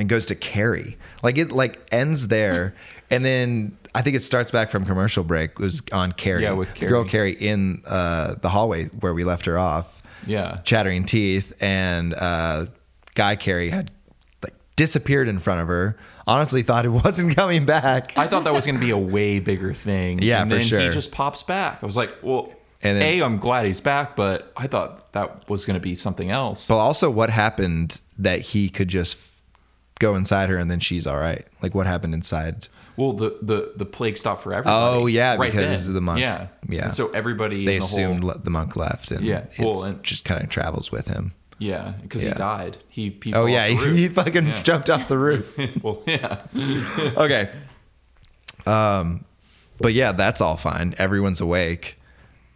and 0.00 0.08
goes 0.08 0.26
to 0.26 0.34
Kerry. 0.34 0.96
Like 1.22 1.38
it 1.38 1.52
like 1.52 1.78
ends 1.92 2.26
there, 2.28 2.74
and 3.10 3.24
then 3.24 3.76
I 3.94 4.02
think 4.02 4.16
it 4.16 4.20
starts 4.20 4.50
back 4.50 4.70
from 4.70 4.84
commercial 4.86 5.22
break. 5.22 5.50
It 5.52 5.58
was 5.60 5.82
on 5.92 6.12
Kerry. 6.12 6.42
Yeah, 6.42 6.52
with 6.52 6.74
the 6.74 6.86
girl 6.86 7.04
Kerry. 7.04 7.34
Kerry 7.36 7.48
in 7.48 7.82
uh, 7.86 8.34
the 8.40 8.48
hallway 8.48 8.86
where 8.86 9.14
we 9.14 9.24
left 9.24 9.46
her 9.46 9.58
off, 9.58 10.02
Yeah. 10.26 10.58
chattering 10.64 11.04
teeth, 11.04 11.52
and 11.60 12.14
uh, 12.14 12.66
guy 13.14 13.36
Cary 13.36 13.70
had 13.70 13.90
like 14.42 14.54
disappeared 14.76 15.28
in 15.28 15.38
front 15.38 15.60
of 15.60 15.68
her. 15.68 15.96
Honestly, 16.26 16.62
thought 16.62 16.84
it 16.84 16.88
wasn't 17.04 17.34
coming 17.36 17.66
back. 17.66 18.16
I 18.16 18.28
thought 18.28 18.44
that 18.44 18.52
was 18.52 18.64
going 18.64 18.76
to 18.76 18.80
be 18.84 18.90
a 18.90 18.98
way 18.98 19.40
bigger 19.40 19.74
thing. 19.74 20.22
Yeah, 20.22 20.42
and 20.42 20.50
for 20.50 20.56
then 20.58 20.64
sure. 20.64 20.80
He 20.80 20.88
just 20.90 21.10
pops 21.10 21.42
back. 21.42 21.80
I 21.82 21.86
was 21.86 21.96
like, 21.96 22.10
well, 22.22 22.52
And 22.82 22.96
then- 23.00 23.20
a, 23.20 23.22
I'm 23.22 23.38
glad 23.38 23.66
he's 23.66 23.80
back, 23.80 24.14
but 24.16 24.52
I 24.56 24.68
thought 24.68 25.12
that 25.12 25.48
was 25.48 25.64
going 25.64 25.74
to 25.74 25.80
be 25.80 25.96
something 25.96 26.30
else. 26.30 26.66
but 26.68 26.76
also, 26.78 27.10
what 27.10 27.30
happened 27.30 28.00
that 28.18 28.40
he 28.42 28.68
could 28.68 28.86
just 28.88 29.16
go 30.00 30.16
inside 30.16 30.48
her 30.48 30.56
and 30.56 30.68
then 30.68 30.80
she's 30.80 31.06
all 31.06 31.18
right? 31.18 31.46
Like 31.62 31.74
what 31.76 31.86
happened 31.86 32.14
inside? 32.14 32.66
well, 32.96 33.12
the 33.12 33.38
the 33.40 33.72
the 33.76 33.84
plague 33.86 34.18
stopped 34.18 34.42
for 34.42 34.52
everybody. 34.52 34.96
Oh, 34.98 35.06
yeah, 35.06 35.36
right 35.36 35.50
because 35.52 35.84
then. 35.86 35.94
the 35.94 36.00
monk. 36.00 36.20
Yeah, 36.20 36.48
Yeah. 36.68 36.86
And 36.86 36.94
so 36.94 37.08
everybody 37.12 37.64
They 37.64 37.76
in 37.76 37.78
the 37.80 37.84
assumed 37.86 38.24
whole, 38.24 38.34
the 38.42 38.50
monk 38.50 38.74
left, 38.76 39.10
and 39.12 39.24
Yeah, 39.24 39.44
well, 39.58 39.84
and- 39.84 40.02
just 40.02 40.24
kind 40.24 40.42
of 40.42 40.50
travels 40.50 40.90
with 40.92 41.06
him. 41.06 41.32
yeah, 41.58 41.92
because 42.02 42.22
Yeah. 42.24 42.30
he 42.30 42.34
died. 42.34 42.76
He, 42.88 43.16
he 43.24 43.32
Oh 43.32 43.46
yeah, 43.46 43.68
he, 43.68 43.76
he 43.96 44.08
fucking 44.08 44.46
Yeah. 44.48 44.62
jumped 44.62 44.90
off 44.90 45.08
the 45.08 45.16
roof. 45.16 45.56
well, 45.82 46.02
yeah, 46.06 46.42
okay. 47.16 47.50
Um, 48.66 49.24
but 49.78 49.94
yeah, 49.94 50.12
that's 50.12 50.40
all 50.40 50.56
fine. 50.56 50.94
Everyone's 50.98 51.40
awake, 51.40 51.98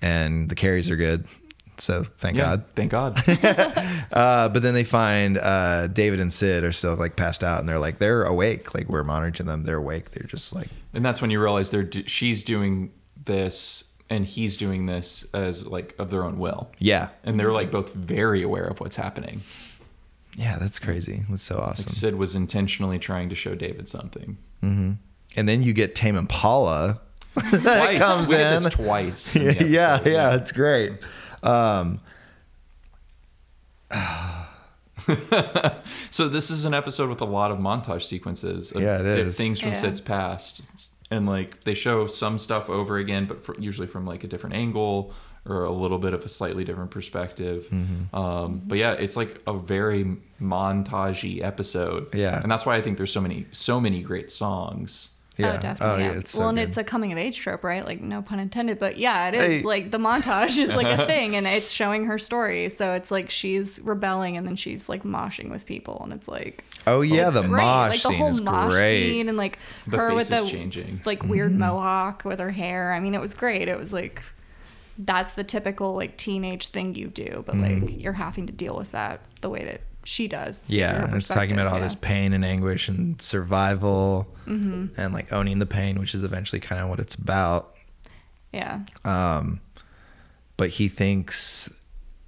and 0.02 0.48
the 0.50 0.54
carries 0.54 0.90
are 0.90 0.96
good. 0.96 1.26
So 1.78 2.04
thank 2.18 2.36
yeah. 2.36 2.44
God. 2.56 2.64
Thank 2.76 2.90
God. 2.92 3.22
Uh, 4.12 4.48
but 4.48 4.62
then 4.62 4.74
they 4.74 4.84
find 4.84 5.38
uh, 5.38 5.88
David 5.88 6.20
and 6.20 6.32
Syd 6.32 6.62
are 6.62 6.70
still 6.72 6.94
like 6.94 7.16
passed 7.16 7.42
out, 7.42 7.58
and 7.60 7.68
they're 7.68 7.78
like 7.80 7.98
they're 7.98 8.22
awake. 8.24 8.74
Like 8.74 8.88
we're 8.88 9.02
monitoring 9.02 9.46
them. 9.48 9.64
They're 9.64 9.78
awake. 9.78 10.12
They're 10.12 10.26
just 10.28 10.54
like 10.54 10.68
and 10.92 11.04
that's 11.04 11.20
when 11.20 11.30
you 11.30 11.40
realize 11.40 11.70
they're 11.70 11.82
do- 11.82 12.06
she's 12.06 12.44
doing 12.44 12.92
this 13.24 13.84
and 14.10 14.24
he's 14.26 14.56
doing 14.56 14.86
this 14.86 15.26
as 15.34 15.66
like 15.66 15.94
of 15.98 16.10
their 16.10 16.22
own 16.24 16.38
will. 16.38 16.70
yeah, 16.78 17.08
And 17.24 17.40
they're 17.40 17.52
like 17.52 17.70
both 17.72 17.92
very 17.94 18.42
aware 18.42 18.64
of 18.66 18.78
what's 18.78 18.94
happening. 18.96 19.40
yeah. 20.36 20.58
That's 20.58 20.78
crazy. 20.78 21.24
That's 21.30 21.42
so 21.42 21.58
awesome. 21.58 21.86
Like. 21.86 21.94
Syd 21.94 22.14
was 22.14 22.34
intentionally 22.34 22.98
trying 22.98 23.28
to 23.30 23.34
show 23.34 23.54
David 23.54 23.88
something. 23.88 24.36
hmm 24.60 24.92
And 25.36 25.48
then 25.48 25.62
you 25.62 25.72
get 25.72 25.94
Tame 25.94 26.16
Impala 26.16 27.00
that 27.34 27.98
comes 27.98 28.28
we 28.28 28.36
in. 28.36 28.62
twice. 28.70 29.34
in 29.34 29.46
the 29.58 29.66
yeah, 29.68 30.00
yeah, 30.04 30.34
it's 30.36 30.52
great. 30.52 30.92
Um, 31.44 32.00
So 36.10 36.28
this 36.28 36.50
is 36.50 36.64
an 36.64 36.72
episode 36.74 37.08
with 37.10 37.20
a 37.20 37.24
lot 37.26 37.50
of 37.50 37.58
montage 37.58 38.04
sequences 38.04 38.72
of 38.72 38.80
Yeah, 38.82 39.00
it 39.00 39.02
di- 39.02 39.20
is. 39.22 39.36
things 39.36 39.60
from 39.60 39.70
Yeah. 39.70 39.74
Syd's 39.76 40.00
past, 40.00 40.62
and 41.10 41.26
like 41.26 41.62
they 41.64 41.74
show 41.74 42.06
some 42.06 42.38
stuff 42.38 42.70
over 42.70 42.96
again, 42.98 43.26
but 43.26 43.44
for, 43.44 43.54
usually 43.58 43.86
from 43.86 44.06
like 44.06 44.24
a 44.24 44.26
different 44.28 44.56
angle 44.56 45.12
or 45.46 45.64
a 45.64 45.70
little 45.70 45.98
bit 45.98 46.14
of 46.14 46.24
a 46.24 46.28
slightly 46.28 46.64
different 46.64 46.90
perspective. 46.90 47.66
Mm-hmm. 47.70 48.16
Um, 48.16 48.62
but 48.64 48.78
yeah, 48.78 48.92
it's 48.92 49.14
like 49.16 49.42
a 49.46 49.52
very 49.58 50.16
montagey 50.40 51.42
episode. 51.42 52.14
Yeah. 52.14 52.40
and 52.40 52.50
that's 52.50 52.64
why 52.64 52.76
I 52.76 52.80
think 52.80 52.96
there's 52.96 53.12
so 53.12 53.20
many 53.20 53.46
so 53.52 53.78
many 53.80 54.00
great 54.02 54.30
songs. 54.30 55.10
Yeah. 55.38 55.54
Oh, 55.56 55.60
definitely. 55.60 56.04
yeah. 56.04 56.10
it's 56.12 56.30
so 56.32 56.40
well, 56.40 56.48
and 56.50 56.58
good. 56.58 56.68
it's 56.68 56.76
a 56.76 56.84
coming 56.84 57.12
of 57.12 57.18
age 57.18 57.38
trope, 57.38 57.64
right? 57.64 57.84
Like, 57.84 58.00
no 58.00 58.22
pun 58.22 58.38
intended, 58.38 58.78
but 58.78 58.96
yeah, 58.98 59.28
it 59.28 59.34
is. 59.34 59.40
Hey. 59.42 59.62
Like, 59.62 59.90
the 59.90 59.98
montage 59.98 60.58
is 60.58 60.70
like 60.70 60.86
a 60.98 61.06
thing, 61.08 61.34
and 61.36 61.46
it's 61.46 61.70
showing 61.70 62.04
her 62.06 62.18
story. 62.18 62.68
So 62.70 62.92
it's 62.94 63.10
like 63.10 63.30
she's 63.30 63.80
rebelling, 63.80 64.36
and 64.36 64.46
then 64.46 64.56
she's 64.56 64.88
like 64.88 65.02
moshing 65.02 65.50
with 65.50 65.66
people, 65.66 66.00
and 66.04 66.12
it's 66.12 66.28
like, 66.28 66.64
Oh 66.86 67.00
yeah, 67.00 67.26
it's 67.28 67.34
the 67.34 67.42
great. 67.42 67.50
mosh 67.62 67.90
like 67.90 68.02
the 68.02 68.08
scene 68.10 68.18
whole 68.18 68.30
is 68.30 68.40
mosh 68.40 68.72
great. 68.72 69.08
scene, 69.12 69.28
and 69.28 69.36
like 69.38 69.58
The 69.86 69.96
her 69.96 70.14
with 70.14 70.28
the 70.28 70.46
changing. 70.46 71.00
like 71.04 71.22
weird 71.24 71.50
Mm-hmm. 71.50 71.60
mohawk 71.60 72.24
with 72.24 72.38
her 72.38 72.50
hair. 72.50 72.92
I 72.92 73.00
mean, 73.00 73.14
it 73.14 73.20
was 73.20 73.34
great. 73.34 73.68
It 73.68 73.78
was 73.78 73.92
like 73.92 74.22
that's 74.96 75.32
the 75.32 75.42
typical 75.42 75.94
like 75.94 76.16
teenage 76.16 76.68
thing 76.68 76.94
you 76.94 77.08
do, 77.08 77.42
but 77.46 77.56
Mm-hmm. 77.56 77.86
like 77.86 78.00
you're 78.00 78.12
having 78.12 78.46
to 78.46 78.52
deal 78.52 78.76
with 78.76 78.92
that 78.92 79.20
the 79.40 79.50
way 79.50 79.64
that 79.64 79.80
she 80.04 80.28
does. 80.28 80.62
Yeah, 80.68 80.98
through 81.00 81.06
her 81.08 81.16
it's 81.18 81.28
talking 81.28 81.52
about 81.52 81.66
all 81.66 81.78
perspective, 81.78 82.00
this 82.00 82.08
pain 82.08 82.32
and 82.32 82.44
anguish 82.44 82.88
and 82.88 83.20
survival 83.20 84.26
Mm-hmm. 84.46 85.00
and 85.00 85.14
like 85.14 85.32
owning 85.32 85.58
the 85.58 85.64
pain, 85.66 85.98
which 85.98 86.14
is 86.14 86.22
eventually 86.22 86.60
kind 86.60 86.82
of 86.82 86.88
what 86.90 87.00
it's 87.00 87.14
about. 87.14 87.72
Yeah. 88.52 88.80
yeah. 89.04 89.36
Um, 89.38 89.60
but 90.58 90.68
he 90.68 90.88
thinks 90.88 91.68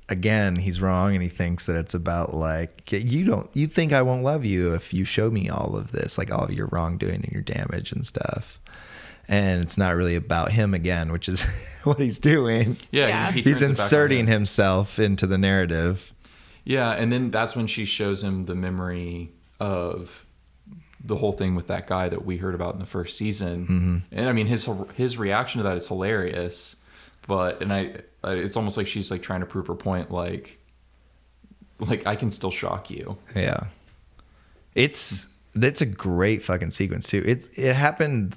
again 0.08 0.56
he's 0.56 0.80
wrong, 0.80 1.12
and 1.14 1.22
he 1.22 1.28
thinks 1.28 1.66
that 1.66 1.76
it's 1.76 1.92
about 1.94 2.32
like 2.34 2.90
you 2.90 3.24
don't 3.24 3.50
you 3.54 3.66
think 3.66 3.92
I 3.92 4.02
won't 4.02 4.22
love 4.22 4.44
you 4.44 4.72
if 4.74 4.94
you 4.94 5.04
show 5.04 5.30
me 5.30 5.48
all 5.50 5.76
of 5.76 5.92
this, 5.92 6.16
like 6.16 6.30
all 6.32 6.44
of 6.44 6.52
your 6.52 6.68
wrongdoing 6.72 7.22
and 7.22 7.32
your 7.32 7.42
damage 7.42 7.92
and 7.92 8.04
stuff. 8.06 8.58
And 9.28 9.60
it's 9.62 9.76
not 9.76 9.96
really 9.96 10.14
about 10.14 10.52
him 10.52 10.72
again, 10.72 11.10
which 11.10 11.28
is 11.28 11.42
what 11.84 11.98
he's 11.98 12.18
doing. 12.20 12.78
Yeah, 12.92 13.08
Yeah. 13.08 13.32
he- 13.32 13.42
he 13.42 13.50
he's 13.50 13.58
turns 13.58 13.62
it 13.62 13.74
back 13.74 13.80
on 13.80 13.84
inserting 13.84 14.26
himself 14.28 14.98
into 15.00 15.26
the 15.26 15.36
narrative. 15.36 16.12
Yeah, 16.66 16.90
and 16.90 17.12
then 17.12 17.30
that's 17.30 17.54
when 17.54 17.68
she 17.68 17.84
shows 17.84 18.22
him 18.22 18.44
the 18.44 18.56
memory 18.56 19.30
of 19.60 20.10
the 21.02 21.16
whole 21.16 21.32
thing 21.32 21.54
with 21.54 21.68
that 21.68 21.86
guy 21.86 22.08
that 22.08 22.26
we 22.26 22.36
heard 22.36 22.56
about 22.56 22.74
in 22.74 22.80
the 22.80 22.86
first 22.86 23.16
season. 23.16 23.62
Mm-hmm. 23.62 23.96
And 24.10 24.28
I 24.28 24.32
mean, 24.32 24.46
his 24.46 24.68
his 24.94 25.16
reaction 25.16 25.62
to 25.62 25.68
that 25.68 25.76
is 25.76 25.86
hilarious. 25.86 26.76
But 27.28 27.62
and 27.62 27.72
I, 27.72 27.94
it's 28.24 28.56
almost 28.56 28.76
like 28.76 28.88
she's 28.88 29.12
like 29.12 29.22
trying 29.22 29.40
to 29.40 29.46
prove 29.46 29.68
her 29.68 29.74
point, 29.76 30.10
like, 30.10 30.58
like 31.78 32.04
I 32.04 32.16
can 32.16 32.32
still 32.32 32.50
shock 32.50 32.90
you. 32.90 33.16
Yeah. 33.34 33.66
It's 34.74 35.26
that's 35.54 35.80
a 35.80 35.86
great 35.86 36.42
fucking 36.42 36.72
sequence 36.72 37.08
too. 37.08 37.22
It 37.24 37.48
it 37.56 37.74
happened 37.74 38.36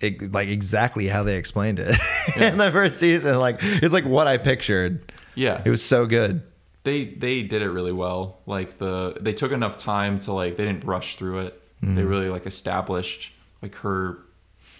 it, 0.00 0.32
like 0.32 0.48
exactly 0.48 1.08
how 1.08 1.24
they 1.24 1.36
explained 1.36 1.80
it 1.80 1.98
in 2.36 2.58
the 2.58 2.70
first 2.70 3.00
season. 3.00 3.38
Like 3.38 3.58
it's 3.60 3.92
like 3.92 4.04
what 4.04 4.28
I 4.28 4.38
pictured. 4.38 5.12
Yeah, 5.34 5.62
It 5.64 5.70
was 5.70 5.82
so 5.82 6.06
good. 6.06 6.42
They 6.90 7.04
they 7.04 7.42
did 7.42 7.62
it 7.62 7.70
really 7.70 7.92
well. 7.92 8.40
Like 8.46 8.78
the 8.78 9.16
they 9.20 9.32
took 9.32 9.52
enough 9.52 9.76
time 9.76 10.18
to 10.20 10.32
like 10.32 10.56
they 10.56 10.64
didn't 10.64 10.84
rush 10.84 11.14
through 11.14 11.46
it. 11.46 11.62
They 11.80 11.86
mm-hmm. 11.86 12.08
really 12.08 12.28
like 12.28 12.46
established 12.46 13.32
like 13.62 13.76
her 13.76 14.18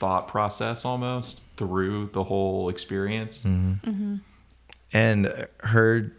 thought 0.00 0.26
process 0.26 0.84
almost 0.84 1.40
through 1.56 2.10
the 2.12 2.24
whole 2.24 2.68
experience. 2.68 3.44
Mm-hmm. 3.44 3.88
Mm-hmm. 3.88 4.16
And 4.92 5.46
her 5.58 6.12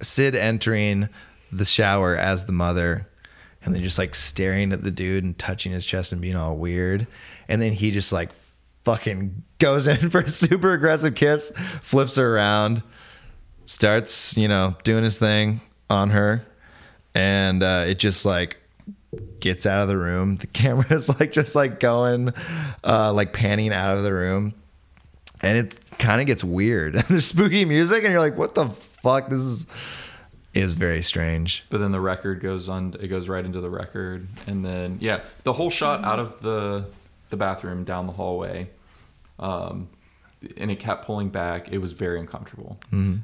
Syd 0.00 0.36
entering 0.36 1.08
the 1.50 1.64
shower 1.64 2.14
as 2.14 2.44
the 2.44 2.52
mother 2.52 3.08
and 3.62 3.74
then 3.74 3.82
just 3.82 3.98
like 3.98 4.14
staring 4.14 4.72
at 4.72 4.84
the 4.84 4.92
dude 4.92 5.24
and 5.24 5.36
touching 5.36 5.72
his 5.72 5.84
chest 5.84 6.12
and 6.12 6.20
being 6.20 6.36
all 6.36 6.56
weird. 6.56 7.08
And 7.48 7.60
then 7.60 7.72
he 7.72 7.90
just 7.90 8.12
like 8.12 8.30
fucking 8.84 9.42
goes 9.58 9.88
in 9.88 10.10
for 10.10 10.20
a 10.20 10.28
super 10.28 10.72
aggressive 10.72 11.16
kiss, 11.16 11.52
flips 11.82 12.14
her 12.14 12.36
around, 12.36 12.84
starts, 13.68 14.36
you 14.36 14.48
know, 14.48 14.76
doing 14.82 15.04
his 15.04 15.18
thing 15.18 15.60
on 15.90 16.10
her. 16.10 16.44
And 17.14 17.62
uh, 17.62 17.84
it 17.86 17.98
just 17.98 18.24
like 18.24 18.60
gets 19.40 19.66
out 19.66 19.82
of 19.82 19.88
the 19.88 19.96
room. 19.96 20.36
The 20.36 20.46
camera 20.48 20.86
is 20.90 21.08
like 21.20 21.32
just 21.32 21.54
like 21.54 21.80
going, 21.80 22.32
uh, 22.84 23.12
like 23.12 23.32
panning 23.32 23.72
out 23.72 23.96
of 23.96 24.04
the 24.04 24.12
room 24.12 24.54
and 25.40 25.58
it 25.58 25.78
kind 25.98 26.20
of 26.20 26.26
gets 26.26 26.42
weird. 26.42 26.94
There's 27.08 27.26
spooky 27.26 27.64
music, 27.64 28.04
and 28.04 28.12
you're 28.12 28.20
like, 28.20 28.36
"What 28.36 28.54
the 28.54 28.68
fuck? 29.02 29.28
This 29.28 29.40
is 29.40 29.66
is 30.54 30.74
very 30.74 31.02
strange." 31.02 31.64
But 31.70 31.78
then 31.78 31.92
the 31.92 32.00
record 32.00 32.40
goes 32.40 32.68
on. 32.68 32.96
It 33.00 33.08
goes 33.08 33.28
right 33.28 33.44
into 33.44 33.60
the 33.60 33.70
record, 33.70 34.26
and 34.46 34.64
then 34.64 34.98
yeah, 35.00 35.20
the 35.44 35.52
whole 35.52 35.70
shot 35.70 36.04
out 36.04 36.18
of 36.18 36.40
the 36.42 36.86
the 37.30 37.36
bathroom 37.36 37.84
down 37.84 38.06
the 38.06 38.12
hallway, 38.12 38.68
um, 39.38 39.88
and 40.56 40.70
it 40.70 40.78
kept 40.80 41.04
pulling 41.04 41.28
back. 41.30 41.68
It 41.72 41.78
was 41.78 41.92
very 41.92 42.18
uncomfortable. 42.20 42.78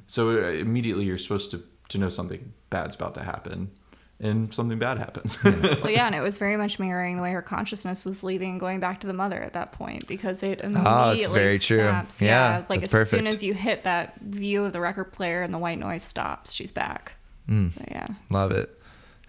So 0.06 0.30
uh, 0.30 0.48
immediately 0.48 1.04
you're 1.04 1.18
supposed 1.18 1.50
to 1.52 1.62
to 1.90 1.98
know 1.98 2.08
something 2.08 2.52
bad's 2.70 2.94
about 2.94 3.14
to 3.14 3.22
happen, 3.22 3.70
and 4.18 4.52
something 4.54 4.78
bad 4.78 4.96
happens. 4.98 5.36
Well, 5.44 5.90
yeah, 5.90 6.06
and 6.06 6.14
it 6.14 6.22
was 6.22 6.38
very 6.38 6.56
much 6.56 6.78
mirroring 6.78 7.16
the 7.18 7.22
way 7.22 7.30
her 7.32 7.42
consciousness 7.42 8.04
was 8.06 8.22
leaving 8.22 8.52
and 8.52 8.60
going 8.60 8.80
back 8.80 9.00
to 9.00 9.06
the 9.06 9.12
mother 9.12 9.42
at 9.42 9.52
that 9.52 9.72
point 9.72 10.08
because 10.08 10.42
it 10.42 10.60
immediately 10.62 10.90
Oh, 10.90 11.10
it's 11.10 11.26
very 11.26 11.58
true. 11.58 11.78
snaps. 11.80 12.22
Yeah, 12.22 12.64
like 12.70 12.80
that's 12.80 12.94
as 12.94 13.10
soon 13.10 13.26
as 13.26 13.42
you 13.42 13.52
hit 13.54 13.84
that 13.84 14.18
view 14.20 14.64
of 14.64 14.72
the 14.72 14.80
record 14.80 15.12
player 15.12 15.42
and 15.42 15.52
the 15.52 15.58
white 15.58 15.78
noise 15.78 16.02
stops, 16.02 16.52
she's 16.54 16.72
back. 16.72 17.12
Mm. 17.50 17.74
So, 17.76 17.84
yeah. 17.90 18.06
Love 18.30 18.50
it. 18.52 18.80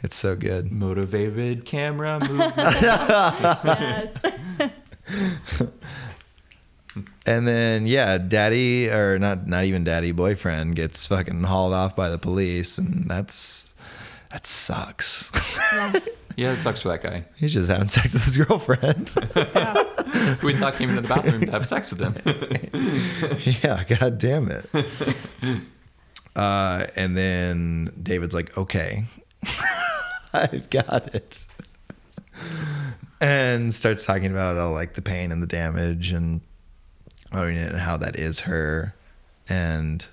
It's 0.02 0.16
so 0.16 0.36
good. 0.36 0.72
Motivated 0.72 1.66
camera 1.66 2.20
movement. 2.30 2.54
yes. 2.56 4.12
And 7.26 7.48
then 7.48 7.88
yeah, 7.88 8.18
daddy 8.18 8.90
or 8.90 9.18
not 9.18 9.48
not 9.48 9.64
even 9.64 9.84
daddy 9.84 10.12
boyfriend 10.12 10.76
gets 10.76 11.06
fucking 11.08 11.44
hauled 11.44 11.74
off 11.74 11.96
by 11.96 12.10
the 12.10 12.20
police, 12.20 12.78
and 12.78 13.10
that's 13.10 13.74
that 14.32 14.46
sucks. 14.46 15.32
yeah. 15.74 16.00
yeah, 16.36 16.54
it 16.54 16.62
sucks 16.62 16.82
for 16.82 16.90
that 16.90 17.02
guy. 17.02 17.26
He's 17.36 17.54
just 17.54 17.70
having 17.70 17.88
sex 17.88 18.14
with 18.14 18.24
his 18.24 18.38
girlfriend. 18.38 19.14
Yeah. 19.36 19.84
We 20.44 20.56
thought 20.56 20.76
came 20.76 20.90
into 20.90 21.02
the 21.02 21.08
bathroom 21.08 21.42
to 21.42 21.52
have 21.52 21.68
sex 21.68 21.92
with 21.92 22.00
him. 22.00 22.16
yeah, 23.64 23.84
god 23.84 24.18
damn 24.18 24.50
it. 24.50 24.66
Uh, 26.36 26.88
and 26.96 27.18
then 27.18 27.92
David's 28.02 28.34
like, 28.34 28.58
okay, 28.58 29.06
I've 30.34 30.70
got 30.70 31.14
it. 31.14 31.46
And 33.22 33.74
starts 33.74 34.06
talking 34.06 34.32
about 34.32 34.58
all 34.58 34.72
like 34.72 34.94
the 34.94 35.02
pain 35.02 35.32
and 35.32 35.44
the 35.44 35.48
damage 35.48 36.12
and 36.12 36.42
owning 37.36 37.58
it 37.58 37.72
and 37.72 37.80
how 37.80 37.98
that 37.98 38.18
is 38.18 38.42
her. 38.42 38.94
And 39.50 40.06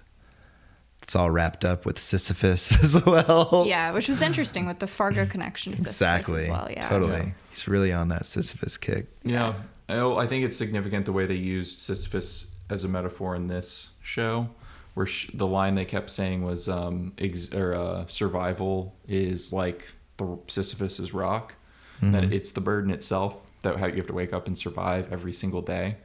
it's 1.02 1.16
all 1.16 1.30
wrapped 1.30 1.64
up 1.64 1.84
with 1.86 1.98
Sisyphus 2.00 2.76
as 2.84 3.04
well. 3.04 3.64
Yeah, 3.66 3.92
which 3.92 4.08
was 4.08 4.20
interesting 4.22 4.66
with 4.66 4.78
the 4.78 4.86
Fargo 4.86 5.26
connection 5.26 5.72
Sisyphus 5.76 5.90
Exactly. 5.94 6.42
as 6.42 6.48
well. 6.48 6.68
Yeah. 6.70 6.88
Totally. 6.88 7.12
Yeah. 7.18 7.30
He's 7.50 7.68
really 7.68 7.92
on 7.92 8.08
that 8.08 8.26
Sisyphus 8.26 8.76
kick. 8.76 9.06
Yeah, 9.24 9.54
I, 9.88 10.00
I 10.00 10.26
think 10.26 10.44
it's 10.44 10.56
significant 10.56 11.04
the 11.06 11.12
way 11.12 11.26
they 11.26 11.34
used 11.34 11.78
Sisyphus 11.80 12.46
as 12.70 12.84
a 12.84 12.88
metaphor 12.88 13.36
in 13.36 13.48
this 13.48 13.90
show, 14.02 14.48
where 14.94 15.06
sh- 15.06 15.30
the 15.34 15.46
line 15.46 15.74
they 15.74 15.84
kept 15.84 16.10
saying 16.10 16.42
was 16.42 16.68
um, 16.68 17.12
ex- 17.18 17.52
or, 17.52 17.74
uh, 17.74 18.06
survival 18.06 18.94
is 19.08 19.52
like 19.52 19.86
the 20.16 20.38
Sisyphus's 20.46 21.12
rock, 21.12 21.54
that 22.00 22.24
it's 22.32 22.50
the 22.50 22.60
burden 22.60 22.90
itself 22.90 23.36
that 23.62 23.76
how 23.76 23.86
you 23.86 23.94
have 23.96 24.08
to 24.08 24.12
wake 24.12 24.32
up 24.32 24.48
and 24.48 24.58
survive 24.58 25.06
every 25.12 25.32
single 25.32 25.62
day, 25.62 25.96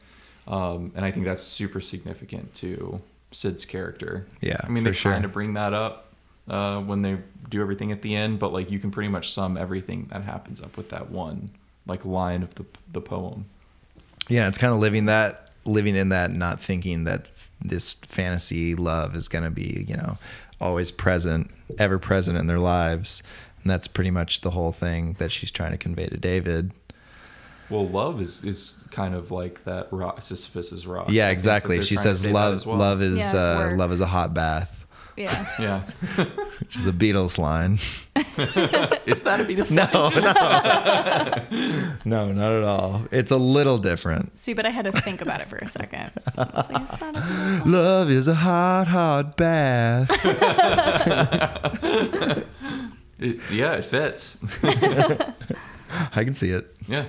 um, 0.47 0.91
and 0.95 1.05
I 1.05 1.11
think 1.11 1.25
that's 1.25 1.43
super 1.43 1.81
significant 1.81 2.53
to 2.55 3.01
Syd's 3.31 3.65
character. 3.65 4.27
Yeah, 4.41 4.57
I 4.63 4.67
mean 4.69 4.83
for 4.83 4.89
they 4.89 4.95
sure. 4.95 5.11
trying 5.11 5.23
to 5.23 5.27
bring 5.27 5.53
that 5.53 5.73
up 5.73 6.13
uh, 6.49 6.79
when 6.81 7.01
they 7.01 7.17
do 7.49 7.61
everything 7.61 7.91
at 7.91 8.01
the 8.01 8.15
end, 8.15 8.39
but 8.39 8.53
like 8.53 8.71
you 8.71 8.79
can 8.79 8.91
pretty 8.91 9.09
much 9.09 9.31
sum 9.31 9.57
everything 9.57 10.07
that 10.11 10.23
happens 10.23 10.61
up 10.61 10.77
with 10.77 10.89
that 10.89 11.09
one 11.09 11.49
like 11.85 12.05
line 12.05 12.43
of 12.43 12.53
the 12.55 12.65
the 12.91 13.01
poem. 13.01 13.45
Yeah, 14.29 14.47
it's 14.47 14.57
kind 14.57 14.73
of 14.73 14.79
living 14.79 15.05
that, 15.05 15.51
living 15.65 15.95
in 15.95 16.09
that, 16.09 16.31
not 16.31 16.61
thinking 16.61 17.05
that 17.05 17.27
this 17.63 17.93
fantasy 17.93 18.75
love 18.75 19.15
is 19.15 19.27
going 19.27 19.43
to 19.43 19.49
be, 19.49 19.85
you 19.87 19.95
know, 19.95 20.17
always 20.59 20.91
present, 20.91 21.49
ever 21.79 21.97
present 21.97 22.37
in 22.37 22.47
their 22.47 22.59
lives. 22.59 23.23
And 23.61 23.71
that's 23.71 23.87
pretty 23.87 24.11
much 24.11 24.41
the 24.41 24.51
whole 24.51 24.71
thing 24.71 25.15
that 25.19 25.31
she's 25.31 25.51
trying 25.51 25.71
to 25.71 25.77
convey 25.77 26.07
to 26.07 26.17
David. 26.17 26.71
Well, 27.69 27.87
love 27.87 28.21
is 28.21 28.43
is 28.43 28.87
kind 28.91 29.13
of 29.13 29.29
like 29.31 29.63
that 29.65 29.87
rock, 29.91 30.21
Sisyphus's 30.21 30.87
rock. 30.87 31.09
Yeah, 31.09 31.29
exactly. 31.29 31.81
She 31.81 31.95
says 31.97 32.25
love, 32.25 32.65
well. 32.65 32.77
love 32.77 33.01
is, 33.01 33.17
Yeah, 33.17 33.31
uh, 33.33 33.75
love 33.75 33.91
is 33.91 33.99
a 33.99 34.05
hot 34.07 34.33
bath, 34.33 34.85
Yeah. 35.17 35.45
Yeah, 35.59 35.83
which 36.59 36.75
is 36.77 36.87
a 36.87 36.91
Beatles 36.93 37.37
line. 37.37 37.79
is 39.05 39.21
that 39.23 39.39
a 39.41 39.43
Beatles? 39.43 39.71
no, 39.71 39.85
no, 42.05 42.31
no, 42.31 42.31
not 42.33 42.51
at 42.57 42.63
all. 42.63 43.01
It's 43.11 43.31
a 43.31 43.37
little 43.37 43.77
different. 43.77 44.39
See, 44.39 44.53
but 44.53 44.65
I 44.65 44.69
had 44.69 44.85
to 44.85 44.91
think 45.01 45.21
about 45.21 45.41
it 45.41 45.49
for 45.49 45.57
a 45.57 45.67
second. 45.67 46.11
I 46.37 46.43
was 46.43 46.69
like, 46.71 46.81
it's 46.89 47.01
not 47.01 47.15
a 47.15 47.19
Beatles. 47.19 47.65
Love 47.65 48.09
is 48.11 48.27
a 48.27 48.33
hot, 48.35 48.87
hot 48.87 49.35
bath. 49.37 50.09
It- 53.19 53.39
yeah, 53.51 53.73
it 53.73 53.85
fits. 53.85 54.37
I 54.63 56.23
can 56.23 56.33
see 56.35 56.51
it. 56.51 56.75
yeah, 56.87 57.05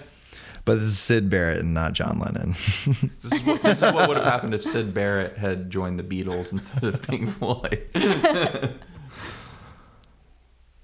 But 0.69 0.81
this 0.81 0.91
is 0.91 0.99
Syd 0.99 1.31
Barrett 1.31 1.61
and 1.61 1.73
not 1.73 1.95
John 1.95 2.19
Lennon. 2.19 2.55
this 3.23 3.33
is 3.33 3.47
what, 3.47 3.63
this 3.63 3.79
is 3.79 3.91
what 3.91 4.07
would 4.07 4.19
have 4.19 4.27
happened 4.27 4.53
if 4.53 4.63
Syd 4.63 4.93
Barrett 4.93 5.39
had 5.39 5.71
joined 5.71 5.99
the 5.99 6.03
Beatles 6.03 6.53
instead 6.53 6.85
of 6.85 7.01
Pink 7.01 7.31
Floyd. 7.39 7.87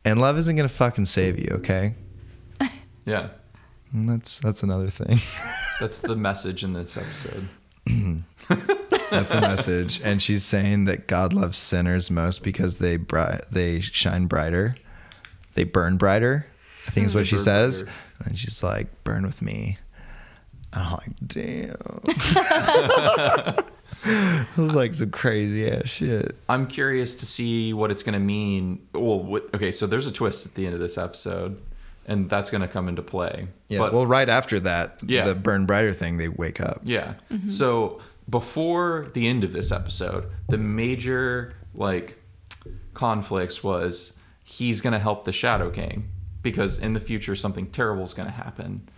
and 0.06 0.22
love 0.22 0.38
isn't 0.38 0.56
gonna 0.56 0.70
fucking 0.70 1.04
save 1.04 1.38
you, 1.38 1.50
okay? 1.56 1.96
yeah, 3.04 3.28
And 3.92 4.08
that's 4.08 4.38
that's 4.38 4.62
another 4.62 4.86
thing. 4.86 5.20
that's 5.80 6.00
the 6.00 6.16
message 6.16 6.64
in 6.64 6.72
this 6.72 6.96
episode. 6.96 7.46
That's 9.10 9.34
a 9.34 9.40
message. 9.42 10.00
And 10.02 10.22
she's 10.22 10.42
saying 10.42 10.86
that 10.86 11.06
God 11.06 11.34
loves 11.34 11.58
sinners 11.58 12.10
most 12.10 12.42
because 12.42 12.76
they 12.76 12.96
bri- 12.96 13.40
they 13.52 13.80
shine 13.80 14.28
brighter. 14.28 14.76
They 15.52 15.64
burn 15.64 15.98
brighter. 15.98 16.46
I 16.88 16.90
think 16.92 17.04
is 17.04 17.12
hmm. 17.12 17.18
what 17.18 17.26
she 17.26 17.36
says. 17.36 17.82
brighter. 17.82 17.98
And 18.24 18.38
she's 18.38 18.62
like, 18.62 18.86
burn 19.04 19.24
with 19.24 19.42
me. 19.42 19.78
And 20.72 20.82
I'm 20.82 20.92
like, 20.92 21.12
damn. 21.26 21.76
it 24.04 24.56
was 24.56 24.74
like 24.74 24.94
some 24.94 25.10
crazy 25.10 25.70
ass 25.70 25.88
shit. 25.88 26.36
I'm 26.48 26.66
curious 26.66 27.14
to 27.16 27.26
see 27.26 27.72
what 27.72 27.90
it's 27.90 28.02
going 28.02 28.14
to 28.14 28.18
mean. 28.18 28.86
Well, 28.92 29.20
what, 29.20 29.54
okay, 29.54 29.72
so 29.72 29.86
there's 29.86 30.06
a 30.06 30.12
twist 30.12 30.46
at 30.46 30.54
the 30.54 30.64
end 30.66 30.74
of 30.74 30.80
this 30.80 30.98
episode, 30.98 31.60
and 32.06 32.28
that's 32.28 32.50
going 32.50 32.60
to 32.62 32.68
come 32.68 32.88
into 32.88 33.02
play. 33.02 33.46
Yeah. 33.68 33.78
But, 33.78 33.92
well, 33.94 34.06
right 34.06 34.28
after 34.28 34.58
that, 34.60 35.00
Yeah. 35.06 35.24
the 35.26 35.34
burn 35.34 35.66
brighter 35.66 35.92
thing, 35.92 36.16
they 36.18 36.28
wake 36.28 36.60
up. 36.60 36.80
yeah. 36.84 37.14
Mm-hmm. 37.30 37.48
So 37.48 38.00
before 38.28 39.10
the 39.14 39.26
end 39.28 39.44
of 39.44 39.52
this 39.52 39.70
episode, 39.70 40.26
the 40.48 40.58
major 40.58 41.54
like 41.74 42.18
conflicts 42.94 43.62
was 43.62 44.12
he's 44.44 44.80
going 44.80 44.92
to 44.92 44.98
help 44.98 45.24
the 45.24 45.32
Shadow 45.32 45.70
King 45.70 46.08
because 46.44 46.78
in 46.78 46.92
the 46.92 47.00
future 47.00 47.34
something 47.34 47.66
terrible 47.72 48.04
is 48.04 48.14
going 48.14 48.28
to 48.28 48.34
happen, 48.34 48.88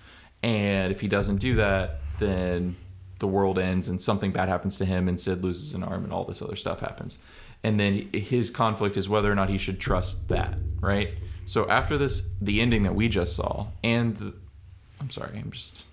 and 0.42 0.92
if 0.92 1.00
he 1.00 1.08
doesn't 1.08 1.38
do 1.38 1.54
that, 1.54 2.00
then 2.20 2.76
the 3.18 3.26
world 3.26 3.58
ends 3.58 3.88
and 3.88 4.02
something 4.02 4.32
bad 4.32 4.50
happens 4.50 4.76
to 4.76 4.84
him, 4.84 5.08
and 5.08 5.18
Syd 5.18 5.42
loses 5.42 5.72
an 5.72 5.82
arm, 5.82 6.04
and 6.04 6.12
all 6.12 6.24
this 6.24 6.42
other 6.42 6.56
stuff 6.56 6.80
happens. 6.80 7.18
And 7.64 7.80
then 7.80 8.10
his 8.12 8.50
conflict 8.50 8.98
is 8.98 9.08
whether 9.08 9.32
or 9.32 9.34
not 9.34 9.48
he 9.48 9.56
should 9.56 9.80
trust 9.80 10.28
that, 10.28 10.54
right? 10.80 11.14
So 11.46 11.68
after 11.70 11.96
this, 11.96 12.22
the 12.42 12.60
ending 12.60 12.82
that 12.82 12.94
we 12.94 13.08
just 13.08 13.34
saw, 13.34 13.68
and 13.82 14.14
the, 14.18 14.34
I'm 15.00 15.10
sorry, 15.10 15.38
I'm 15.38 15.50
just 15.50 15.86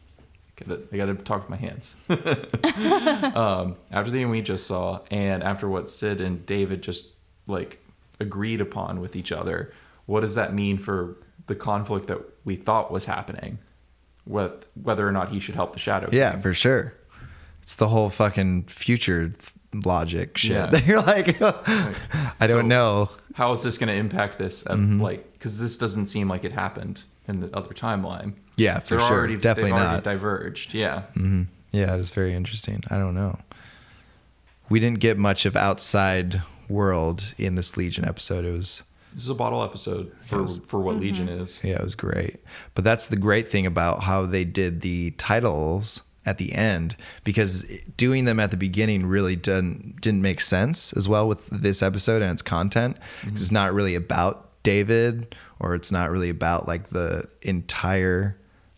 I 0.70 0.98
gotta 0.98 1.16
talk 1.16 1.42
with 1.42 1.50
my 1.50 1.58
hands. 1.58 1.96
um, 3.36 3.76
after 3.92 4.12
the 4.12 4.22
end 4.22 4.32
we 4.32 4.42
just 4.42 4.68
saw, 4.68 5.02
and 5.12 5.44
after 5.44 5.68
what 5.68 5.90
Syd 5.90 6.22
and 6.22 6.46
David 6.46 6.82
just 6.82 7.08
like 7.48 7.80
agreed 8.20 8.62
upon 8.62 9.02
with 9.02 9.16
each 9.16 9.32
other, 9.32 9.74
what 10.06 10.22
does 10.22 10.36
that 10.36 10.54
mean 10.54 10.78
for 10.78 11.18
the 11.48 11.56
conflict 11.56 12.08
that 12.08 12.20
we 12.46 12.56
thought 12.56 12.92
was 12.92 13.06
happening, 13.06 13.60
with 14.26 14.66
whether 14.82 15.08
or 15.08 15.12
not 15.12 15.30
he 15.30 15.40
should 15.40 15.56
help 15.56 15.74
the 15.74 15.80
Shadow? 15.80 16.10
Yeah, 16.12 16.40
for 16.40 16.54
sure. 16.54 16.94
It's 17.62 17.76
the 17.76 17.88
whole 17.88 18.10
fucking 18.10 18.64
future 18.64 19.34
logic 19.86 20.38
shit. 20.38 20.52
Yeah. 20.52 20.80
You're 20.86 21.02
like, 21.16 21.42
I 21.42 22.48
don't 22.48 22.50
So- 22.50 22.62
know. 22.62 23.10
how 23.36 23.52
is 23.54 23.64
this 23.64 23.78
going 23.78 23.88
to 23.88 23.96
impact 23.96 24.38
this? 24.38 24.64
Uh, 24.68 24.76
Mm-hmm. 24.76 25.02
Like, 25.02 25.32
because 25.34 25.58
this 25.58 25.78
doesn't 25.78 26.06
seem 26.08 26.28
like 26.28 26.44
it 26.46 26.52
happened 26.52 27.02
in 27.28 27.40
the 27.40 27.56
other 27.56 27.74
timeline. 27.74 28.34
Yeah, 28.58 28.80
for 28.80 28.98
They're 28.98 29.00
sure. 29.08 29.18
Already, 29.18 29.38
Definitely 29.38 29.72
not. 29.72 30.04
diverged. 30.04 30.74
Yeah. 30.74 31.02
hmm 31.14 31.44
Yeah, 31.72 31.94
it 31.96 32.00
is 32.00 32.12
very 32.12 32.34
interesting. 32.34 32.82
I 32.90 32.98
don't 32.98 33.16
know. 33.16 33.40
We 34.70 34.80
didn't 34.80 35.00
get 35.00 35.18
much 35.18 35.46
of 35.46 35.56
outside 35.56 36.42
world 36.70 37.34
in 37.38 37.56
this 37.56 37.76
Legion 37.78 38.06
episode. 38.06 38.46
It 38.46 38.52
was 38.52 38.84
This 39.14 39.24
is 39.24 39.30
a 39.30 39.36
bottle 39.36 39.64
episode 39.64 40.12
for 40.26 40.42
Yes. 40.42 40.60
for 40.68 40.80
what 40.80 40.98
Legion 40.98 41.30
is. 41.30 41.60
yeah, 41.64 41.76
it 41.76 41.84
was 41.84 41.96
great. 41.96 42.38
But 42.76 42.84
that's 42.84 43.08
the 43.08 43.16
great 43.16 43.48
thing 43.48 43.66
about 43.66 44.04
how 44.04 44.26
they 44.26 44.44
did 44.44 44.82
the 44.82 45.12
titles 45.12 46.02
at 46.26 46.38
the 46.38 46.54
end 46.54 46.96
because 47.26 47.66
doing 47.98 48.24
them 48.26 48.40
at 48.40 48.50
the 48.50 48.56
beginning 48.58 49.06
really 49.06 49.36
didn't 49.36 50.00
didn't 50.02 50.22
make 50.22 50.40
sense 50.40 50.94
as 50.94 51.08
well 51.08 51.28
with 51.28 51.46
this 51.50 51.82
episode 51.84 52.22
and 52.22 52.32
its 52.32 52.42
content 52.42 52.96
'cause 53.24 53.42
it's 53.42 53.52
not 53.52 53.74
really 53.74 53.94
about 53.96 54.50
David 54.64 55.36
or 55.60 55.76
it's 55.76 55.92
not 55.92 56.10
really 56.10 56.30
about 56.30 56.66
like 56.68 56.90
the 56.92 57.26
entire 57.42 58.38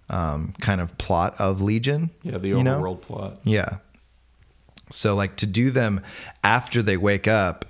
um, 0.10 0.54
kind 0.62 0.82
of 0.82 0.95
plot 1.00 1.36
of 1.39 1.62
Legion. 1.62 2.10
Yeah, 2.24 2.38
the 2.39 2.50
you 2.50 2.56
overworld 2.58 3.02
plot. 3.02 3.39
Yeah. 3.43 3.78
So 4.91 5.15
like 5.15 5.36
to 5.38 5.45
do 5.48 5.71
them 5.71 6.02
after 6.43 6.82
they 6.84 6.98
wake 6.98 7.28
up 7.28 7.65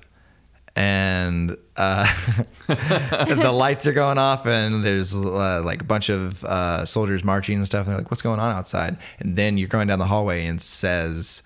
and 0.75 1.55
uh, 1.77 2.05
the 2.67 3.51
lights 3.51 3.87
are 3.87 3.93
going 3.93 4.17
off 4.17 4.45
and 4.45 4.83
there's 4.83 5.15
uh, 5.15 5.61
like 5.63 5.81
a 5.81 5.85
bunch 5.85 6.09
of 6.09 6.43
uh, 6.43 6.85
soldiers 6.85 7.23
marching 7.23 7.57
and 7.57 7.65
stuff 7.65 7.85
and 7.87 7.93
they're 7.93 8.01
like 8.01 8.11
what's 8.11 8.21
going 8.21 8.39
on 8.39 8.55
outside 8.55 8.97
and 9.19 9.35
then 9.37 9.57
you're 9.57 9.67
going 9.69 9.87
down 9.87 9.99
the 9.99 10.05
hallway 10.05 10.45
and 10.45 10.59
it 10.59 10.63
says 10.63 11.41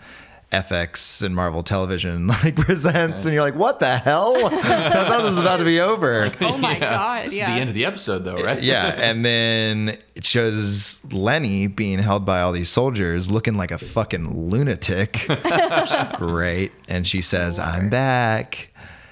FX 0.52 1.22
and 1.22 1.36
Marvel 1.36 1.62
Television 1.62 2.26
like 2.44 2.56
presents 2.56 3.24
and 3.26 3.36
you're 3.36 3.44
like 3.44 3.54
what 3.54 3.80
the 3.80 4.00
hell 4.00 4.36
I 4.52 4.90
thought 4.90 5.22
this 5.22 5.30
was 5.32 5.38
about 5.38 5.58
to 5.58 5.64
be 5.64 5.80
over 5.80 6.32
Oh 6.42 6.58
my 6.58 6.80
God, 6.80 7.28
This 7.28 7.38
yeah. 7.38 7.50
is 7.50 7.56
the 7.56 7.62
end 7.62 7.70
of 7.70 7.76
the 7.76 7.86
episode, 7.86 8.24
though, 8.24 8.34
right? 8.36 8.62
yeah, 8.64 8.88
and 8.98 9.24
then 9.24 9.96
it 10.16 10.26
shows 10.26 11.00
Lenny 11.12 11.68
being 11.68 12.00
held 12.00 12.26
by 12.26 12.42
all 12.42 12.52
these 12.52 12.70
soldiers, 12.70 13.30
looking 13.30 13.54
like 13.56 13.70
a 13.70 13.78
fucking 13.78 14.50
lunatic. 14.50 15.18
Which 15.28 15.40
is 15.92 16.04
great, 16.16 16.72
and 16.88 17.08
she 17.08 17.22
says, 17.22 17.60
"I'm 17.60 17.90
back." 17.90 18.70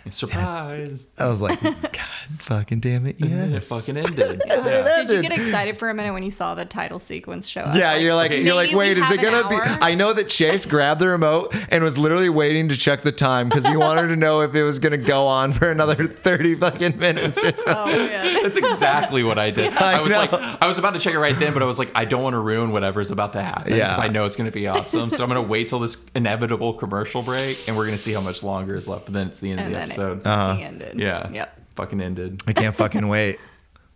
Surprise! 0.17 1.07
I 1.17 1.27
was 1.27 1.41
like, 1.41 1.61
"God, 1.61 2.05
fucking 2.39 2.79
damn 2.79 3.05
it, 3.05 3.19
And 3.19 3.31
then 3.31 3.53
it 3.53 3.63
fucking 3.63 3.97
ended. 3.97 4.41
Yeah. 4.47 4.65
Yeah. 4.65 5.03
Did 5.03 5.09
you 5.11 5.21
get 5.21 5.31
excited 5.31 5.77
for 5.77 5.89
a 5.89 5.93
minute 5.93 6.13
when 6.13 6.23
you 6.23 6.31
saw 6.31 6.55
the 6.55 6.65
title 6.65 6.99
sequence 6.99 7.47
show 7.47 7.61
up? 7.61 7.75
Yeah, 7.75 7.95
you're 7.95 8.15
like, 8.15 8.31
okay. 8.31 8.43
you're 8.43 8.55
like, 8.55 8.73
wait, 8.73 8.97
is 8.97 9.09
it 9.11 9.21
gonna 9.21 9.47
be? 9.49 9.55
I 9.55 9.95
know 9.95 10.13
that 10.13 10.29
Chase 10.29 10.65
grabbed 10.65 11.01
the 11.01 11.07
remote 11.07 11.55
and 11.69 11.83
was 11.83 11.97
literally 11.97 12.29
waiting 12.29 12.69
to 12.69 12.77
check 12.77 13.01
the 13.01 13.11
time 13.11 13.49
because 13.49 13.65
he 13.65 13.75
wanted 13.75 14.07
to 14.07 14.15
know 14.15 14.41
if 14.41 14.55
it 14.55 14.63
was 14.63 14.79
gonna 14.79 14.97
go 14.97 15.27
on 15.27 15.53
for 15.53 15.69
another 15.69 16.07
thirty 16.07 16.55
fucking 16.55 16.97
minutes 16.97 17.43
or 17.43 17.47
oh, 17.47 17.55
something. 17.55 17.95
Oh 17.95 18.07
man. 18.07 18.27
That's 18.43 18.55
exactly 18.55 19.23
what 19.23 19.37
I 19.37 19.51
did. 19.51 19.73
I 19.73 19.97
I, 19.97 20.01
was 20.01 20.11
know. 20.11 20.19
like, 20.19 20.33
I 20.33 20.67
was 20.67 20.77
about 20.77 20.91
to 20.91 20.99
check 20.99 21.13
it 21.13 21.19
right 21.19 21.37
then, 21.37 21.53
but 21.53 21.61
I 21.61 21.65
was 21.65 21.79
like, 21.79 21.91
I 21.95 22.05
don't 22.05 22.23
want 22.23 22.33
to 22.33 22.39
ruin 22.39 22.71
whatever's 22.71 23.11
about 23.11 23.33
to 23.33 23.41
happen. 23.41 23.75
Yeah. 23.75 23.89
Because 23.89 23.99
I 23.99 24.07
know 24.07 24.25
it's 24.25 24.35
going 24.35 24.49
to 24.49 24.53
be 24.53 24.67
awesome. 24.67 25.09
So 25.09 25.23
I'm 25.23 25.29
going 25.29 25.41
to 25.41 25.47
wait 25.47 25.69
till 25.69 25.79
this 25.79 25.97
inevitable 26.15 26.73
commercial 26.73 27.21
break, 27.21 27.67
and 27.67 27.75
we're 27.75 27.85
going 27.85 27.97
to 27.97 28.01
see 28.01 28.13
how 28.13 28.21
much 28.21 28.43
longer 28.43 28.75
is 28.75 28.87
left. 28.87 29.05
But 29.05 29.13
then 29.13 29.27
it's 29.27 29.39
the 29.39 29.51
end 29.51 29.59
and 29.59 29.67
of 29.67 29.73
the 29.73 29.79
then 29.79 29.89
episode. 29.97 30.25
Uh-huh. 30.27 30.59
ended. 30.61 30.99
yeah. 30.99 31.29
Yep. 31.29 31.61
Fucking 31.75 32.01
ended. 32.01 32.41
I 32.47 32.53
can't 32.53 32.75
fucking 32.75 33.07
wait. 33.07 33.39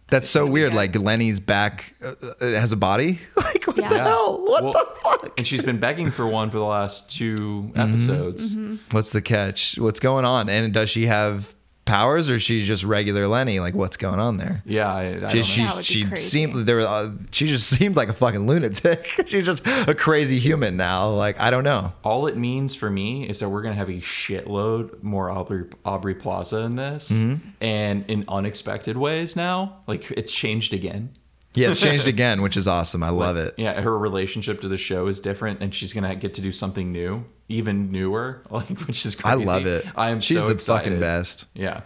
That's 0.10 0.30
so 0.30 0.46
weird. 0.46 0.72
good. 0.72 0.76
Like 0.78 0.96
Lenny's 0.96 1.40
back 1.40 1.94
uh, 2.04 2.14
uh, 2.22 2.46
has 2.48 2.72
a 2.74 2.76
body. 2.76 3.20
like 3.38 3.66
what 3.66 3.78
the 3.78 3.86
hell? 3.86 4.44
What 4.46 4.64
Well, 4.64 4.74
the 4.74 4.88
fuck? 5.02 5.34
And 5.38 5.48
she's 5.48 5.64
been 5.64 5.80
begging 5.80 6.12
for 6.12 6.28
one 6.28 6.50
for 6.52 6.58
the 6.58 6.66
last 6.66 7.10
two 7.10 7.72
Mm-hmm. 7.74 7.80
episodes. 7.80 8.56
What's 8.92 9.12
the 9.12 9.22
catch? 9.22 9.78
What's 9.78 10.00
going 10.02 10.26
on? 10.26 10.50
And 10.50 10.74
does 10.74 10.90
she 10.90 11.08
have 11.08 11.56
powers, 11.86 12.30
or 12.30 12.40
she's 12.40 12.66
just 12.68 12.84
regular 12.84 13.28
Lenny? 13.28 13.60
Like 13.60 13.74
what's 13.74 13.98
going 13.98 14.20
on 14.20 14.38
there? 14.38 14.62
Yeah. 14.66 14.94
I, 14.94 15.02
I 15.08 15.20
don't 15.34 15.42
she 15.44 15.64
know. 15.64 15.76
That 15.78 15.86
she 15.86 16.16
seemed 16.16 16.66
there. 16.68 16.78
were, 16.78 16.82
Uh, 16.84 17.12
she 17.32 17.48
just 17.48 17.68
seemed 17.78 17.96
like 17.96 18.10
a 18.10 18.14
fucking 18.14 18.48
lunatic. 18.48 19.08
She's 19.28 19.46
just 19.46 19.66
a 19.66 19.94
crazy 19.96 20.40
human 20.40 20.78
now. 20.78 21.10
Like 21.10 21.40
I 21.40 21.50
don't 21.50 21.64
know. 21.64 21.94
All 22.04 22.28
it 22.28 22.38
means 22.38 22.76
for 22.76 22.90
me 22.90 23.28
is 23.28 23.40
that 23.40 23.50
we're 23.50 23.62
gonna 23.62 23.76
have 23.76 23.90
a 23.90 23.94
shitload 24.02 25.02
more 25.04 25.30
Aubrey, 25.30 25.66
Aubrey 25.86 26.16
Plaza 26.16 26.58
in 26.60 26.76
this, 26.76 27.10
Mm-hmm. 27.12 27.48
and 27.62 28.06
in 28.10 28.26
unexpected 28.28 28.98
ways 28.98 29.36
now. 29.36 29.78
Like 29.88 30.10
it's 30.12 30.32
changed 30.32 30.74
again. 30.74 31.10
Yeah, 31.54 31.72
it's 31.72 31.80
changed 31.80 32.08
again, 32.08 32.42
which 32.42 32.56
is 32.56 32.68
awesome. 32.68 33.04
I 33.04 33.10
love 33.10 33.36
it. 33.36 33.56
Yeah, 33.58 33.80
her 33.82 33.98
relationship 33.98 34.62
to 34.62 34.68
the 34.68 34.78
show 34.78 35.08
is 35.08 35.20
different, 35.20 35.62
and 35.62 35.76
she's 35.76 35.92
gonna 35.92 36.16
get 36.16 36.34
to 36.36 36.42
do 36.42 36.52
something 36.52 36.92
new, 36.92 37.26
even 37.50 37.92
newer. 37.92 38.42
Like, 38.52 38.70
which 38.82 39.06
is 39.06 39.16
great. 39.16 39.32
I 39.32 39.34
love 39.36 39.66
it. 39.66 39.86
I 39.96 40.10
am. 40.10 40.22
She's 40.22 40.40
so 40.40 40.48
the 40.48 40.54
excited. 40.54 40.84
fucking 40.86 41.00
best. 41.00 41.46
Yeah. 41.54 41.82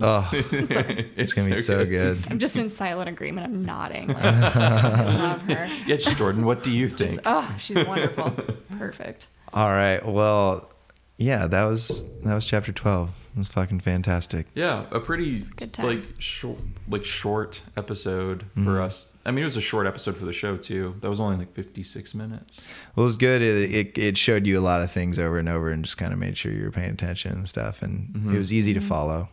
Oh, 0.00 0.28
it's, 0.32 1.08
it's 1.16 1.32
gonna 1.32 1.54
be 1.54 1.60
so 1.60 1.84
good. 1.84 2.18
I'm 2.30 2.38
just 2.38 2.56
in 2.56 2.70
silent 2.70 3.08
agreement. 3.08 3.46
I'm 3.46 3.64
nodding. 3.64 4.08
Like, 4.18 4.24
I 4.24 5.16
love 5.16 5.42
her. 5.42 5.66
Yeah, 5.86 5.96
Jordan. 5.96 6.44
What 6.44 6.62
do 6.62 6.70
you 6.70 6.88
think? 6.88 7.10
Just, 7.10 7.20
oh, 7.24 7.56
she's 7.58 7.84
wonderful. 7.84 8.32
Perfect. 8.78 9.26
All 9.52 9.70
right. 9.70 10.04
Well, 10.04 10.70
yeah, 11.16 11.46
that 11.46 11.64
was 11.64 12.02
that 12.24 12.34
was 12.34 12.44
chapter 12.46 12.72
twelve. 12.72 13.10
It 13.38 13.42
was 13.42 13.48
fucking 13.48 13.80
fantastic. 13.80 14.46
yeah, 14.56 14.86
a 14.90 14.98
pretty 14.98 15.42
good 15.54 15.72
time. 15.72 15.86
like 15.86 16.02
short, 16.18 16.58
like 16.88 17.04
short 17.04 17.62
episode 17.76 18.40
Mm-hmm. 18.50 18.64
for 18.64 18.80
us. 18.82 19.12
I 19.24 19.30
mean, 19.30 19.42
it 19.42 19.44
was 19.44 19.56
a 19.56 19.60
short 19.60 19.86
episode 19.86 20.16
for 20.16 20.24
the 20.24 20.32
show 20.32 20.56
too. 20.56 20.96
That 21.02 21.08
was 21.08 21.20
only 21.20 21.36
like 21.36 21.54
56 21.54 22.14
minutes. 22.16 22.66
Well, 22.96 23.04
it 23.04 23.06
was 23.06 23.16
good. 23.16 23.40
It, 23.40 23.70
it 23.72 23.96
it 23.98 24.18
showed 24.18 24.44
you 24.44 24.58
a 24.58 24.60
lot 24.60 24.82
of 24.82 24.90
things 24.90 25.20
over 25.20 25.38
and 25.38 25.48
over, 25.48 25.70
and 25.70 25.84
just 25.84 25.98
kind 25.98 26.12
of 26.12 26.18
made 26.18 26.36
sure 26.36 26.50
you 26.50 26.64
were 26.64 26.72
paying 26.72 26.90
attention 26.90 27.30
and 27.32 27.48
stuff. 27.48 27.80
And 27.80 28.08
Mm-hmm. 28.08 28.34
it 28.34 28.38
was 28.40 28.52
easy 28.52 28.74
to 28.74 28.80
follow. 28.80 29.28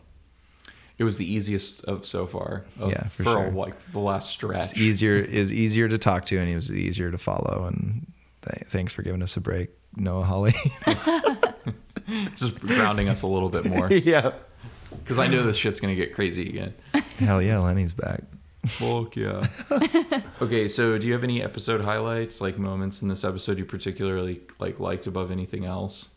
It 0.98 1.02
was 1.04 1.16
the 1.18 1.28
easiest 1.30 1.84
of 1.86 2.06
so 2.06 2.26
far. 2.28 2.64
Of, 2.78 2.90
Yeah, 2.92 3.08
for 3.08 3.24
for 3.24 3.30
sure. 3.32 3.50
like 3.50 3.74
the 3.90 3.98
last 3.98 4.30
stretch. 4.30 4.70
It's 4.70 4.78
easier 4.78 5.16
is 5.16 5.52
easier 5.52 5.88
to 5.88 5.98
talk 5.98 6.26
to, 6.26 6.38
and 6.38 6.48
it 6.48 6.54
was 6.54 6.70
easier 6.70 7.10
to 7.10 7.18
follow. 7.18 7.64
And 7.66 8.06
th- 8.48 8.68
thanks 8.70 8.92
for 8.92 9.02
giving 9.02 9.22
us 9.22 9.36
a 9.36 9.40
break, 9.40 9.70
Noah 9.96 10.22
Hawley. 10.24 10.54
just 12.36 12.58
grounding 12.60 13.08
us 13.08 13.22
a 13.22 13.26
little 13.26 13.48
bit 13.48 13.64
more 13.64 13.90
yeah. 13.92 14.32
because 15.02 15.18
I 15.18 15.26
know 15.26 15.44
this 15.44 15.56
shit's 15.56 15.80
gonna 15.80 15.94
get 15.94 16.14
crazy 16.14 16.48
again. 16.48 16.74
Hell 17.18 17.40
yeah, 17.42 17.58
Lenny's 17.58 17.92
back. 17.92 18.22
Fuck 18.66 19.14
yeah. 19.16 19.46
okay, 20.42 20.66
so 20.66 20.98
do 20.98 21.06
you 21.06 21.12
have 21.12 21.22
any 21.22 21.40
episode 21.42 21.80
highlights, 21.82 22.40
like 22.40 22.58
moments 22.58 23.00
in 23.02 23.08
this 23.08 23.22
episode 23.24 23.58
you 23.58 23.64
particularly 23.64 24.40
like 24.58 24.80
liked 24.80 25.06
above 25.06 25.30
anything 25.30 25.64
else? 25.64 26.08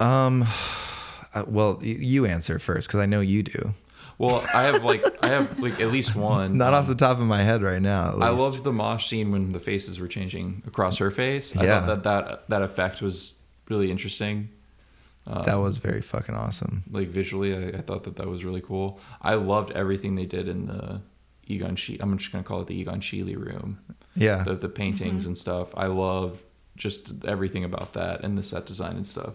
Um, 0.00 0.42
uh, 1.34 1.44
well, 1.46 1.74
y- 1.80 1.96
you 1.98 2.26
answer 2.26 2.58
first 2.58 2.88
because 2.88 3.00
I 3.00 3.06
know 3.06 3.20
you 3.20 3.42
do. 3.42 3.74
Well, 4.18 4.46
I 4.54 4.62
have 4.62 4.82
like 4.82 5.04
I 5.22 5.28
have 5.28 5.58
like 5.58 5.78
at 5.78 5.92
least 5.92 6.14
one. 6.16 6.56
Not 6.56 6.68
Um, 6.72 6.74
off 6.82 6.86
the 6.88 6.94
top 6.94 7.18
of 7.18 7.26
my 7.26 7.42
head 7.44 7.62
right 7.62 7.82
now. 7.82 8.16
at 8.16 8.22
I 8.22 8.30
loved 8.30 8.64
the 8.64 8.72
mosh 8.72 9.08
scene 9.10 9.30
when 9.30 9.52
the 9.52 9.60
faces 9.60 10.00
were 10.00 10.08
changing 10.08 10.62
across 10.66 10.96
her 10.98 11.10
face. 11.10 11.54
I 11.54 11.64
Yeah. 11.64 11.80
thought 11.84 12.02
that 12.02 12.02
that 12.04 12.48
that 12.48 12.62
effect 12.62 13.02
was 13.02 13.34
really 13.68 13.90
interesting. 13.90 14.48
Um, 15.26 15.44
that 15.44 15.56
was 15.56 15.78
very 15.78 16.00
fucking 16.00 16.34
awesome. 16.34 16.84
like 16.90 17.08
visually. 17.08 17.54
I, 17.54 17.78
I 17.78 17.80
thought 17.80 18.04
that 18.04 18.16
that 18.16 18.26
was 18.26 18.44
really 18.44 18.60
cool. 18.60 19.00
I 19.22 19.34
loved 19.34 19.72
everything 19.72 20.14
they 20.14 20.26
did 20.26 20.48
in 20.48 20.66
the 20.66 21.00
Egon 21.46 21.76
She. 21.76 21.98
I'm 22.00 22.16
just 22.16 22.30
gonna 22.32 22.44
call 22.44 22.60
it 22.60 22.68
the 22.68 22.78
Egon 22.78 23.00
Sheely 23.00 23.36
room. 23.36 23.78
Yeah. 24.14 24.44
the 24.44 24.54
the 24.54 24.68
paintings 24.68 25.26
and 25.26 25.36
stuff. 25.36 25.68
I 25.74 25.86
love 25.86 26.38
just 26.76 27.10
everything 27.24 27.64
about 27.64 27.94
that 27.94 28.22
and 28.22 28.38
the 28.38 28.42
set 28.42 28.66
design 28.66 28.96
and 28.96 29.06
stuff. 29.06 29.34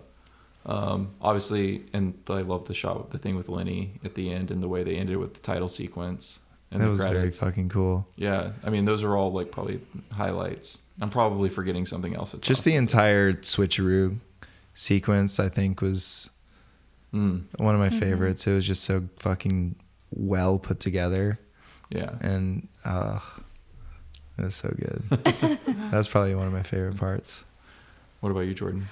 Um, 0.65 1.15
obviously, 1.21 1.85
and 1.91 2.13
I 2.29 2.41
love 2.41 2.67
the 2.67 2.73
shot, 2.73 3.09
the 3.09 3.17
thing 3.17 3.35
with 3.35 3.49
Lenny 3.49 3.99
at 4.03 4.13
the 4.13 4.31
end, 4.31 4.51
and 4.51 4.61
the 4.61 4.67
way 4.67 4.83
they 4.83 4.95
ended 4.95 5.17
with 5.17 5.33
the 5.33 5.39
title 5.39 5.69
sequence 5.69 6.39
and 6.49 6.50
that 6.79 6.85
the 6.85 6.89
was 6.91 6.99
very 6.99 7.31
fucking 7.31 7.69
cool. 7.69 8.07
Yeah, 8.15 8.51
I 8.63 8.69
mean, 8.69 8.85
those 8.85 9.03
are 9.03 9.15
all 9.17 9.31
like 9.31 9.51
probably 9.51 9.81
highlights. 10.11 10.79
I'm 11.01 11.09
probably 11.09 11.49
forgetting 11.49 11.85
something 11.85 12.15
else. 12.15 12.31
that's 12.31 12.47
Just 12.47 12.63
the 12.63 12.75
entire 12.75 13.33
switcheroo 13.33 14.17
sequence, 14.73 15.39
I 15.39 15.49
think, 15.49 15.81
was 15.81 16.29
Mm, 17.13 17.41
one 17.57 17.75
of 17.75 17.79
my 17.81 17.89
Mm-hmm. 17.89 17.99
favorites. 17.99 18.47
It 18.47 18.53
was 18.53 18.65
just 18.65 18.83
so 18.85 19.03
fucking 19.17 19.75
well 20.11 20.57
put 20.59 20.79
together, 20.79 21.39
yeah. 21.89 22.11
and 22.21 22.69
uh, 22.85 23.19
it 24.37 24.45
was 24.45 24.55
so 24.55 24.73
good. 24.77 25.03
That's 25.91 26.07
probably 26.07 26.35
one 26.35 26.47
of 26.47 26.53
my 26.53 26.63
favorite 26.63 26.95
parts. 26.95 27.43
What 28.21 28.29
about 28.29 28.41
you, 28.41 28.53
Jordan? 28.53 28.87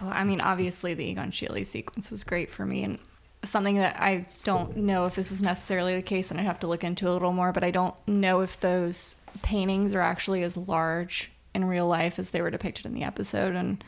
Well, 0.00 0.10
I 0.14 0.22
mean, 0.22 0.40
obviously 0.40 0.94
the 0.94 1.04
Egon 1.04 1.32
Schiele 1.32 1.66
sequence 1.66 2.12
was 2.12 2.22
great 2.22 2.48
for 2.48 2.64
me, 2.64 2.84
and 2.84 2.98
something 3.44 3.76
that 3.78 3.96
I 4.00 4.26
don't 4.44 4.76
know 4.78 5.06
if 5.06 5.14
this 5.14 5.30
is 5.32 5.42
necessarily 5.42 5.96
the 5.96 6.02
case, 6.02 6.30
and 6.30 6.38
I'd 6.40 6.46
have 6.46 6.60
to 6.60 6.66
look 6.66 6.84
into 6.84 7.08
a 7.08 7.12
little 7.12 7.32
more. 7.32 7.52
But 7.52 7.64
I 7.64 7.70
don't 7.70 7.94
know 8.08 8.40
if 8.40 8.58
those 8.60 9.16
paintings 9.42 9.94
are 9.94 10.00
actually 10.00 10.42
as 10.42 10.56
large 10.56 11.30
in 11.54 11.64
real 11.64 11.86
life 11.86 12.18
as 12.18 12.30
they 12.30 12.42
were 12.42 12.50
depicted 12.50 12.86
in 12.86 12.94
the 12.94 13.02
episode, 13.04 13.54
and 13.54 13.82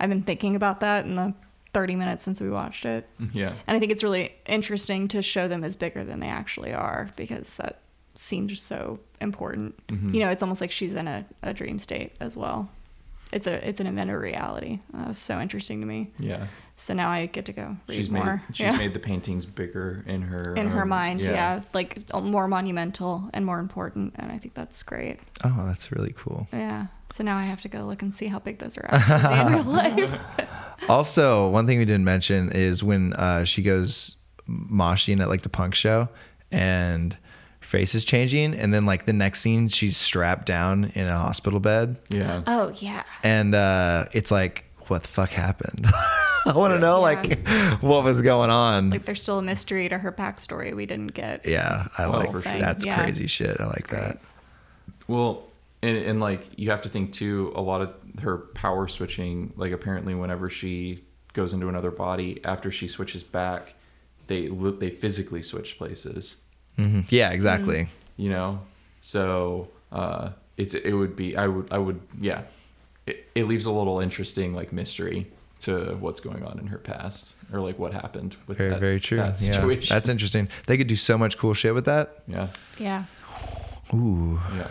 I've 0.00 0.08
been 0.08 0.22
thinking 0.22 0.54
about 0.56 0.80
that 0.80 1.04
in 1.04 1.16
the 1.16 1.34
30 1.74 1.96
minutes 1.96 2.22
since 2.22 2.40
we 2.40 2.48
watched 2.50 2.84
it. 2.86 3.08
Yeah. 3.32 3.52
And 3.66 3.76
I 3.76 3.80
think 3.80 3.92
it's 3.92 4.02
really 4.02 4.32
interesting 4.46 5.08
to 5.08 5.22
show 5.22 5.48
them 5.48 5.64
as 5.64 5.76
bigger 5.76 6.04
than 6.04 6.20
they 6.20 6.28
actually 6.28 6.72
are 6.72 7.10
because 7.16 7.54
that 7.54 7.80
seems 8.14 8.60
so 8.60 8.98
important. 9.20 9.74
Mhm. 9.88 10.14
You 10.14 10.20
know, 10.20 10.30
it's 10.30 10.42
almost 10.42 10.60
like 10.60 10.70
she's 10.70 10.94
in 10.94 11.06
a, 11.06 11.24
a 11.42 11.52
dream 11.52 11.78
state 11.78 12.12
as 12.20 12.36
well. 12.36 12.68
It's 13.32 13.46
a 13.46 13.68
it's 13.68 13.78
an 13.80 13.86
invented 13.86 14.16
reality. 14.16 14.78
That 14.94 15.08
was 15.08 15.18
so 15.18 15.38
interesting 15.40 15.80
to 15.80 15.86
me. 15.86 16.10
Yeah. 16.18 16.46
So 16.80 16.94
now 16.94 17.10
I 17.10 17.26
get 17.26 17.44
to 17.46 17.52
go 17.52 17.76
read 17.88 17.94
She's 17.96 18.08
made 18.08 18.24
more. 18.24 18.42
she's 18.52 18.60
yeah. 18.60 18.76
made 18.76 18.94
the 18.94 19.00
paintings 19.00 19.44
bigger 19.44 20.04
in 20.06 20.22
her 20.22 20.54
in 20.54 20.68
her 20.68 20.82
um, 20.82 20.88
mind, 20.88 21.24
yeah. 21.24 21.62
like 21.74 21.98
more 22.14 22.46
monumental 22.46 23.28
and 23.34 23.44
more 23.44 23.58
important, 23.58 24.14
and 24.16 24.30
I 24.30 24.38
think 24.38 24.54
that's 24.54 24.82
great. 24.84 25.18
Oh, 25.42 25.64
that's 25.66 25.90
really 25.90 26.14
cool. 26.16 26.46
Yeah. 26.52 26.86
So 27.10 27.24
now 27.24 27.36
I 27.36 27.44
have 27.44 27.60
to 27.62 27.68
go 27.68 27.80
look 27.84 28.02
and 28.02 28.14
see 28.14 28.26
how 28.28 28.38
big 28.38 28.58
those 28.58 28.78
are 28.78 28.86
actually 28.88 29.40
in 29.40 29.52
real 29.54 29.64
life. 30.08 30.20
Also, 30.88 31.50
one 31.50 31.66
thing 31.66 31.78
we 31.78 31.84
didn't 31.84 32.04
mention 32.04 32.52
is 32.52 32.82
when 32.82 33.12
uh, 33.14 33.44
she 33.44 33.62
goes 33.62 34.16
moshing 34.48 35.20
at 35.20 35.28
like 35.28 35.42
the 35.42 35.48
punk 35.48 35.74
show 35.74 36.08
and 36.52 37.14
her 37.14 37.66
face 37.66 37.92
is 37.94 38.04
changing, 38.04 38.54
and 38.54 38.72
then 38.72 38.86
like 38.86 39.04
the 39.04 39.12
next 39.12 39.40
scene, 39.40 39.66
she's 39.68 39.96
strapped 39.96 40.46
down 40.46 40.92
in 40.94 41.08
a 41.08 41.18
hospital 41.18 41.58
bed, 41.58 41.96
Yeah. 42.08 42.42
oh 42.46 42.72
yeah. 42.78 43.02
and 43.24 43.52
uh, 43.54 44.06
it's 44.12 44.30
like, 44.30 44.64
what 44.86 45.02
the 45.02 45.08
fuck 45.08 45.30
happened? 45.30 45.84
I 46.54 46.56
want 46.56 46.70
to 46.72 46.76
Yeah. 46.76 46.80
know 46.80 46.96
Yeah. 46.96 47.76
like 47.76 47.82
what 47.82 48.04
was 48.04 48.20
going 48.22 48.50
on. 48.50 48.90
Like 48.90 49.04
there's 49.04 49.22
still 49.22 49.38
a 49.38 49.42
mystery 49.42 49.88
to 49.88 49.98
her 49.98 50.12
backstory 50.12 50.74
we 50.74 50.86
didn't 50.86 51.14
get. 51.14 51.46
yeah, 51.46 51.88
I 51.98 52.04
Oh, 52.04 52.10
like 52.10 52.30
for 52.32 52.42
sure. 52.42 52.58
that's 52.58 52.84
Yeah. 52.84 53.02
crazy 53.02 53.26
shit. 53.26 53.60
I 53.60 53.66
like 53.66 53.86
great. 53.88 54.00
that. 54.00 54.18
Well, 55.06 55.44
and, 55.82 55.96
and 55.96 56.20
like 56.20 56.46
you 56.56 56.70
have 56.70 56.82
to 56.82 56.88
think 56.88 57.12
too. 57.12 57.52
A 57.54 57.60
lot 57.60 57.80
of 57.82 57.94
her 58.20 58.38
power 58.38 58.88
switching, 58.88 59.52
like 59.56 59.72
apparently, 59.72 60.14
whenever 60.14 60.50
she 60.50 61.04
goes 61.34 61.52
into 61.52 61.68
another 61.68 61.90
body, 61.90 62.40
after 62.44 62.70
she 62.70 62.88
switches 62.88 63.22
back, 63.22 63.74
they 64.26 64.48
li- 64.48 64.76
they 64.78 64.90
physically 64.90 65.42
switch 65.42 65.78
places. 65.78 66.36
hmm 66.76 67.00
Yeah, 67.10 67.30
exactly. 67.30 67.88
You 68.16 68.30
know, 68.30 68.60
so 69.00 69.68
uh, 69.92 70.30
it's 70.56 70.74
it 70.74 70.92
would 70.92 71.14
be 71.14 71.36
I 71.36 71.46
would 71.46 71.72
I 71.72 71.78
would 71.78 72.00
yeah, 72.20 72.42
it, 73.06 73.28
it 73.36 73.44
leaves 73.44 73.66
a 73.66 73.70
little 73.70 74.00
interesting 74.00 74.54
like 74.54 74.72
mystery 74.72 75.30
to 75.60 75.96
what's 76.00 76.20
going 76.20 76.44
on 76.44 76.58
in 76.58 76.66
her 76.66 76.78
past 76.78 77.34
or 77.52 77.60
like 77.60 77.78
what 77.78 77.92
happened 77.92 78.36
with 78.46 78.58
Very, 78.58 78.70
that, 78.70 78.80
very 78.80 79.00
true. 79.00 79.16
that 79.18 79.40
Yeah, 79.40 79.52
situation. 79.52 79.94
that's 79.94 80.08
interesting. 80.08 80.48
They 80.66 80.76
could 80.76 80.86
do 80.86 80.96
so 80.96 81.18
much 81.18 81.36
cool 81.38 81.54
shit 81.54 81.74
with 81.74 81.84
that. 81.86 82.22
yeah, 82.28 82.48
Yeah. 82.78 83.04
Ooh, 83.94 84.38
yeah. 84.54 84.70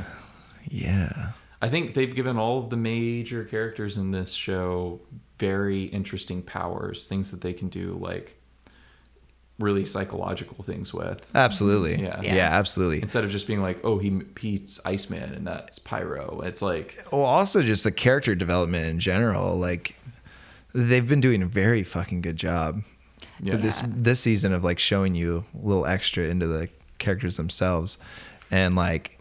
yeah. 0.69 1.31
I 1.61 1.69
think 1.69 1.95
they've 1.95 2.13
given 2.13 2.37
all 2.37 2.59
of 2.63 2.69
the 2.69 2.77
major 2.77 3.43
characters 3.43 3.97
in 3.97 4.11
this 4.11 4.31
show 4.31 4.99
very 5.39 5.85
interesting 5.85 6.41
powers, 6.43 7.05
things 7.05 7.31
that 7.31 7.41
they 7.41 7.53
can 7.53 7.67
do, 7.69 7.97
like 7.99 8.35
really 9.59 9.85
psychological 9.85 10.63
things 10.63 10.93
with. 10.93 11.19
Absolutely. 11.33 12.01
Yeah. 12.03 12.21
yeah. 12.21 12.35
Yeah. 12.35 12.49
absolutely. 12.51 13.01
Instead 13.01 13.23
of 13.23 13.31
just 13.31 13.47
being 13.47 13.61
like, 13.61 13.79
oh, 13.83 13.97
he 13.97 14.21
he's 14.39 14.79
Iceman 14.85 15.33
and 15.33 15.47
that's 15.47 15.79
Pyro. 15.79 16.41
It's 16.45 16.61
like, 16.61 17.03
Well, 17.11 17.23
also 17.23 17.63
just 17.63 17.83
the 17.83 17.91
character 17.91 18.35
development 18.35 18.85
in 18.85 18.99
general. 18.99 19.57
Like 19.57 19.95
they've 20.77 21.07
been 21.07 21.21
doing 21.21 21.41
a 21.41 21.45
very 21.47 21.83
fucking 21.83 22.21
good 22.21 22.37
job 22.37 22.83
yeah, 23.41 23.53
with 23.53 23.63
this 23.63 23.81
this 23.83 24.19
season 24.19 24.53
of 24.53 24.63
like 24.63 24.77
showing 24.77 25.15
you 25.15 25.43
a 25.55 25.67
little 25.67 25.85
extra 25.85 26.25
into 26.25 26.45
the 26.45 26.69
characters 26.99 27.35
themselves, 27.37 27.97
and 28.51 28.75
like 28.75 29.19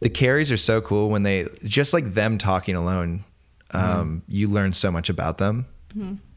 the 0.00 0.10
Carys 0.10 0.52
are 0.52 0.58
so 0.58 0.80
cool 0.80 1.08
when 1.08 1.22
they 1.22 1.46
just 1.64 1.92
like 1.92 2.12
them 2.14 2.38
talking 2.38 2.76
alone. 2.76 3.24
Um, 3.72 4.22
you 4.26 4.48
learn 4.48 4.72
so 4.72 4.90
much 4.90 5.08
about 5.08 5.38
them. 5.38 5.66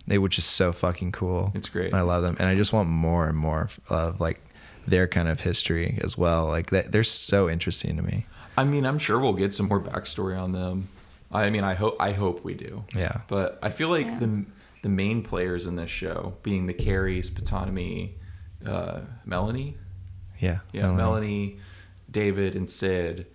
They 0.08 0.18
which 0.18 0.38
is 0.38 0.46
so 0.46 0.72
fucking 0.72 1.12
cool. 1.12 1.52
It's 1.56 1.70
great. 1.70 1.94
I 1.94 2.02
love 2.02 2.24
them, 2.24 2.38
and 2.40 2.48
I 2.48 2.56
just 2.56 2.72
want 2.72 2.90
more 2.90 3.28
and 3.28 3.38
more 3.38 3.70
of 3.90 4.22
like 4.22 4.40
their 4.88 5.08
kind 5.08 5.28
of 5.28 5.42
history 5.42 6.00
as 6.02 6.18
well. 6.18 6.48
Like 6.48 6.70
that, 6.70 6.92
they're 6.92 7.04
so 7.04 7.50
interesting 7.50 7.98
to 7.98 8.04
me. 8.04 8.26
I 8.58 8.64
mean, 8.64 8.86
I'm 8.86 9.00
sure 9.00 9.20
we'll 9.20 9.34
get 9.34 9.54
some 9.54 9.68
more 9.68 9.82
backstory 9.82 10.40
on 10.40 10.52
them. 10.52 10.90
I 11.34 11.50
mean, 11.50 11.63
I 11.63 11.74
hope 11.74 11.96
I 12.00 12.12
hope 12.13 12.43
we 12.43 12.54
do. 12.54 12.84
Yeah. 12.96 13.22
But 13.28 13.60
I 13.62 13.69
feel 13.72 13.89
like 13.89 14.08
Yeah. 14.08 14.19
the 14.19 14.46
the 14.84 14.89
main 14.89 15.22
players 15.24 15.65
in 15.65 15.76
this 15.76 15.89
show, 15.89 16.36
being 16.43 16.65
the 16.67 16.74
Carys, 16.74 17.30
Ptonomy, 17.32 18.12
uh, 18.65 19.00
Melanie, 19.26 19.78
Yeah. 20.39 20.60
yeah, 20.74 20.91
Melanie. 20.91 21.60
David, 22.12 22.56
and 22.56 22.69
Syd, 22.69 23.26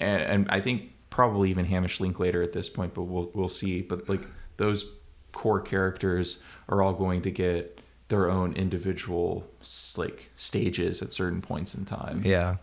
and, 0.00 0.22
and 0.22 0.50
I 0.50 0.60
think 0.60 0.90
probably 1.10 1.50
even 1.50 1.66
Hamish 1.66 2.00
Linklater 2.00 2.42
at 2.42 2.52
this 2.52 2.68
point, 2.68 2.92
but 2.94 3.02
we'll 3.04 3.30
we'll 3.34 3.48
see. 3.48 3.80
But 3.82 4.08
like 4.08 4.26
those 4.56 4.86
core 5.32 5.60
characters 5.60 6.38
are 6.68 6.82
all 6.82 6.94
going 6.94 7.22
to 7.22 7.30
get 7.30 7.80
their 8.08 8.28
own 8.30 8.52
individual 8.54 9.46
like 9.96 10.30
stages 10.36 11.00
at 11.02 11.12
certain 11.12 11.40
points 11.42 11.74
in 11.74 11.84
time. 11.84 12.22
Yeah. 12.24 12.56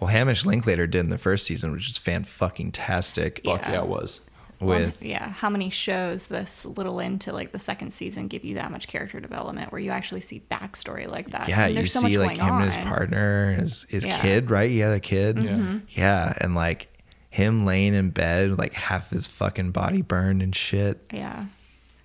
Well, 0.00 0.08
Hamish 0.10 0.44
Linklater 0.44 0.86
did 0.86 1.00
in 1.00 1.08
the 1.10 1.18
first 1.18 1.46
season, 1.46 1.72
which 1.72 1.88
is 1.88 1.96
fan 1.96 2.24
fucking 2.24 2.72
tastic. 2.72 3.40
Fuck 3.44 3.62
Yeah. 3.62 3.72
yeah, 3.72 3.82
it 3.82 3.88
was. 3.88 4.20
Well, 4.60 4.92
yeah, 5.00 5.28
how 5.30 5.50
many 5.50 5.68
shows 5.70 6.28
this 6.28 6.64
little 6.64 7.00
into 7.00 7.32
like 7.32 7.52
the 7.52 7.58
second 7.58 7.92
season 7.92 8.28
give 8.28 8.44
you 8.44 8.54
that 8.54 8.70
much 8.70 8.88
character 8.88 9.20
development 9.20 9.72
where 9.72 9.80
you 9.80 9.90
actually 9.90 10.20
see 10.22 10.42
backstory 10.50 11.06
like 11.08 11.30
that? 11.32 11.48
yeah, 11.48 11.62
And 11.64 11.70
you 11.70 11.74
there's 11.76 11.92
so 11.92 12.00
see 12.00 12.06
much 12.06 12.16
like 12.16 12.38
going 12.38 12.50
on. 12.50 12.62
and 12.62 12.72
his 12.74 12.82
partner, 12.84 13.50
and 13.50 13.60
his 13.60 13.86
his 13.88 14.04
Yeah. 14.04 14.20
kid, 14.20 14.50
right? 14.50 14.70
He 14.70 14.78
had 14.78 14.92
a 14.92 15.00
kid. 15.00 15.38
Yeah. 15.38 15.50
Mm-hmm. 15.50 15.78
Yeah, 15.90 16.32
and 16.40 16.54
like 16.54 16.88
him 17.30 17.66
laying 17.66 17.94
in 17.94 18.10
bed, 18.10 18.56
like 18.58 18.72
half 18.74 19.10
his 19.10 19.26
fucking 19.26 19.72
body 19.72 20.02
burned 20.02 20.40
and 20.40 20.54
shit. 20.54 21.04
Yeah. 21.12 21.46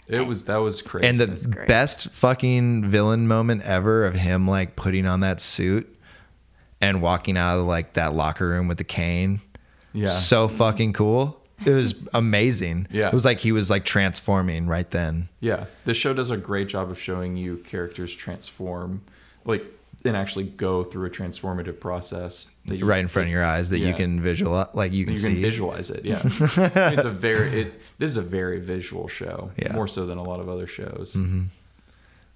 It 0.08 0.22
was 0.26 0.46
that 0.46 0.58
was 0.58 0.82
crazy. 0.82 1.06
And 1.06 1.20
the 1.20 1.66
best 1.68 2.10
fucking 2.10 2.90
villain 2.90 3.28
moment 3.28 3.62
ever 3.62 4.06
of 4.08 4.16
him 4.16 4.48
like 4.48 4.76
putting 4.76 5.06
on 5.06 5.20
that 5.20 5.40
suit 5.40 5.96
and 6.82 7.02
walking 7.02 7.38
out 7.38 7.60
of 7.60 7.66
like 7.68 7.94
that 7.94 8.16
locker 8.16 8.48
room 8.50 8.68
with 8.68 8.80
the 8.80 8.84
cane. 8.84 9.40
yeah, 9.94 10.10
So 10.10 10.48
fucking 10.48 10.94
cool. 10.94 11.39
It 11.66 11.72
was 11.72 11.94
amazing. 12.14 12.88
Yeah. 12.92 13.08
It 13.08 13.14
was 13.14 13.26
like 13.26 13.40
he 13.40 13.52
was 13.52 13.70
like 13.70 13.86
transforming 13.86 14.68
right 14.68 14.90
then. 14.92 15.30
yeah. 15.40 15.66
This 15.86 15.98
show 15.98 16.14
does 16.14 16.30
a 16.30 16.38
great 16.38 16.68
job 16.68 16.90
of 16.90 17.00
showing 17.00 17.36
you 17.38 17.58
characters 17.58 18.14
transform, 18.16 19.02
like 19.46 19.64
and 20.06 20.16
actually 20.16 20.46
go 20.46 20.86
through 20.86 21.06
a 21.06 21.10
transformative 21.10 21.78
process 21.82 22.52
that 22.68 22.78
you, 22.78 22.86
right 22.86 23.02
in 23.02 23.10
front 23.10 23.28
of 23.28 23.32
your 23.34 23.44
eyes 23.44 23.70
that 23.70 23.80
you 23.80 23.94
can 23.94 24.22
visualize 24.22 24.70
like 24.74 24.94
you 24.94 25.04
can 25.04 25.12
you 25.12 25.18
see. 25.18 25.42
visualize 25.42 25.90
it. 25.90 26.06
Yeah, 26.06 26.22
it's 26.24 27.04
a 27.04 27.12
very 27.12 27.62
it. 27.64 27.74
This 27.98 28.12
is 28.12 28.18
a 28.18 28.22
very 28.22 28.60
visual 28.62 29.08
show, 29.10 29.52
Yeah. 29.58 29.74
more 29.74 29.90
so 29.90 30.06
than 30.06 30.18
a 30.18 30.24
lot 30.24 30.40
of 30.40 30.48
other 30.48 30.68
shows. 30.68 31.14
hmm 31.14 31.44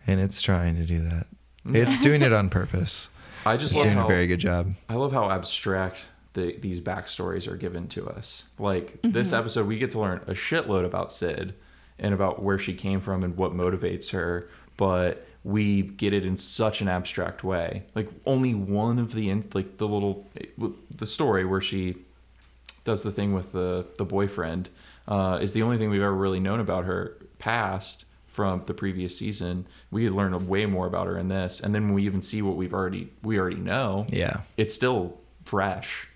And 0.06 0.20
it's 0.20 0.42
trying 0.42 0.76
to 0.76 0.84
do 0.86 1.02
that. 1.10 1.28
It's 1.74 2.02
doing 2.02 2.22
it 2.22 2.34
on 2.34 2.50
purpose. 2.50 3.08
I 3.46 3.56
just 3.56 3.72
It's 3.72 3.76
love 3.78 3.86
doing 3.86 3.98
how 3.98 4.06
a 4.06 4.08
very 4.10 4.28
good 4.28 4.40
job. 4.40 4.74
I 4.90 4.96
love 4.96 5.14
how 5.14 5.30
abstract 5.32 6.00
the, 6.34 6.58
these 6.58 6.80
backstories 6.80 7.48
are 7.48 7.56
given 7.58 7.88
to 7.90 8.08
us. 8.10 8.46
Like 8.60 9.00
this 9.04 9.34
episode, 9.34 9.68
we 9.68 9.78
get 9.78 9.92
to 9.92 10.00
learn 10.00 10.22
a 10.28 10.34
shitload 10.34 10.86
about 10.86 11.12
Syd 11.12 11.54
and 12.00 12.14
about 12.14 12.42
where 12.42 12.58
she 12.58 12.74
came 12.74 13.00
from 13.02 13.24
and 13.24 13.38
what 13.38 13.54
motivates 13.54 14.10
her, 14.12 14.50
but 14.78 15.26
we 15.44 15.82
get 15.84 16.14
it 16.14 16.26
in 16.26 16.38
such 16.38 16.82
an 16.82 16.88
abstract 16.88 17.44
way. 17.44 17.84
Like 17.96 18.10
only 18.26 18.54
one 18.54 18.98
of 18.98 19.14
the 19.14 19.32
like 19.54 19.78
the 19.78 19.88
little 19.88 20.26
the 20.96 21.06
story 21.06 21.46
where 21.46 21.62
she 21.62 21.98
does 22.84 23.04
the 23.04 23.12
thing 23.12 23.34
with 23.34 23.52
the 23.52 23.86
the 23.98 24.06
boyfriend 24.06 24.70
uh, 25.08 25.38
is 25.42 25.54
the 25.54 25.62
only 25.64 25.78
thing 25.78 25.90
we've 25.90 26.02
ever 26.02 26.14
really 26.14 26.40
known 26.40 26.60
about 26.60 26.86
her 26.86 27.18
past 27.40 28.06
from 28.28 28.64
the 28.66 28.74
previous 28.74 29.16
season. 29.18 29.66
We 29.92 30.10
learn 30.10 30.48
way 30.48 30.66
more 30.66 30.88
about 30.88 31.06
her 31.08 31.18
in 31.18 31.28
this, 31.28 31.60
and 31.60 31.76
then 31.76 31.84
when 31.86 31.94
we 31.94 32.06
even 32.06 32.22
see 32.22 32.42
what 32.42 32.56
we've 32.56 32.74
already 32.74 33.12
we 33.22 33.38
already 33.38 33.58
know 33.58 34.08
Yeah. 34.10 34.42
it's 34.58 34.74
still 34.74 35.18
fresh 35.46 36.08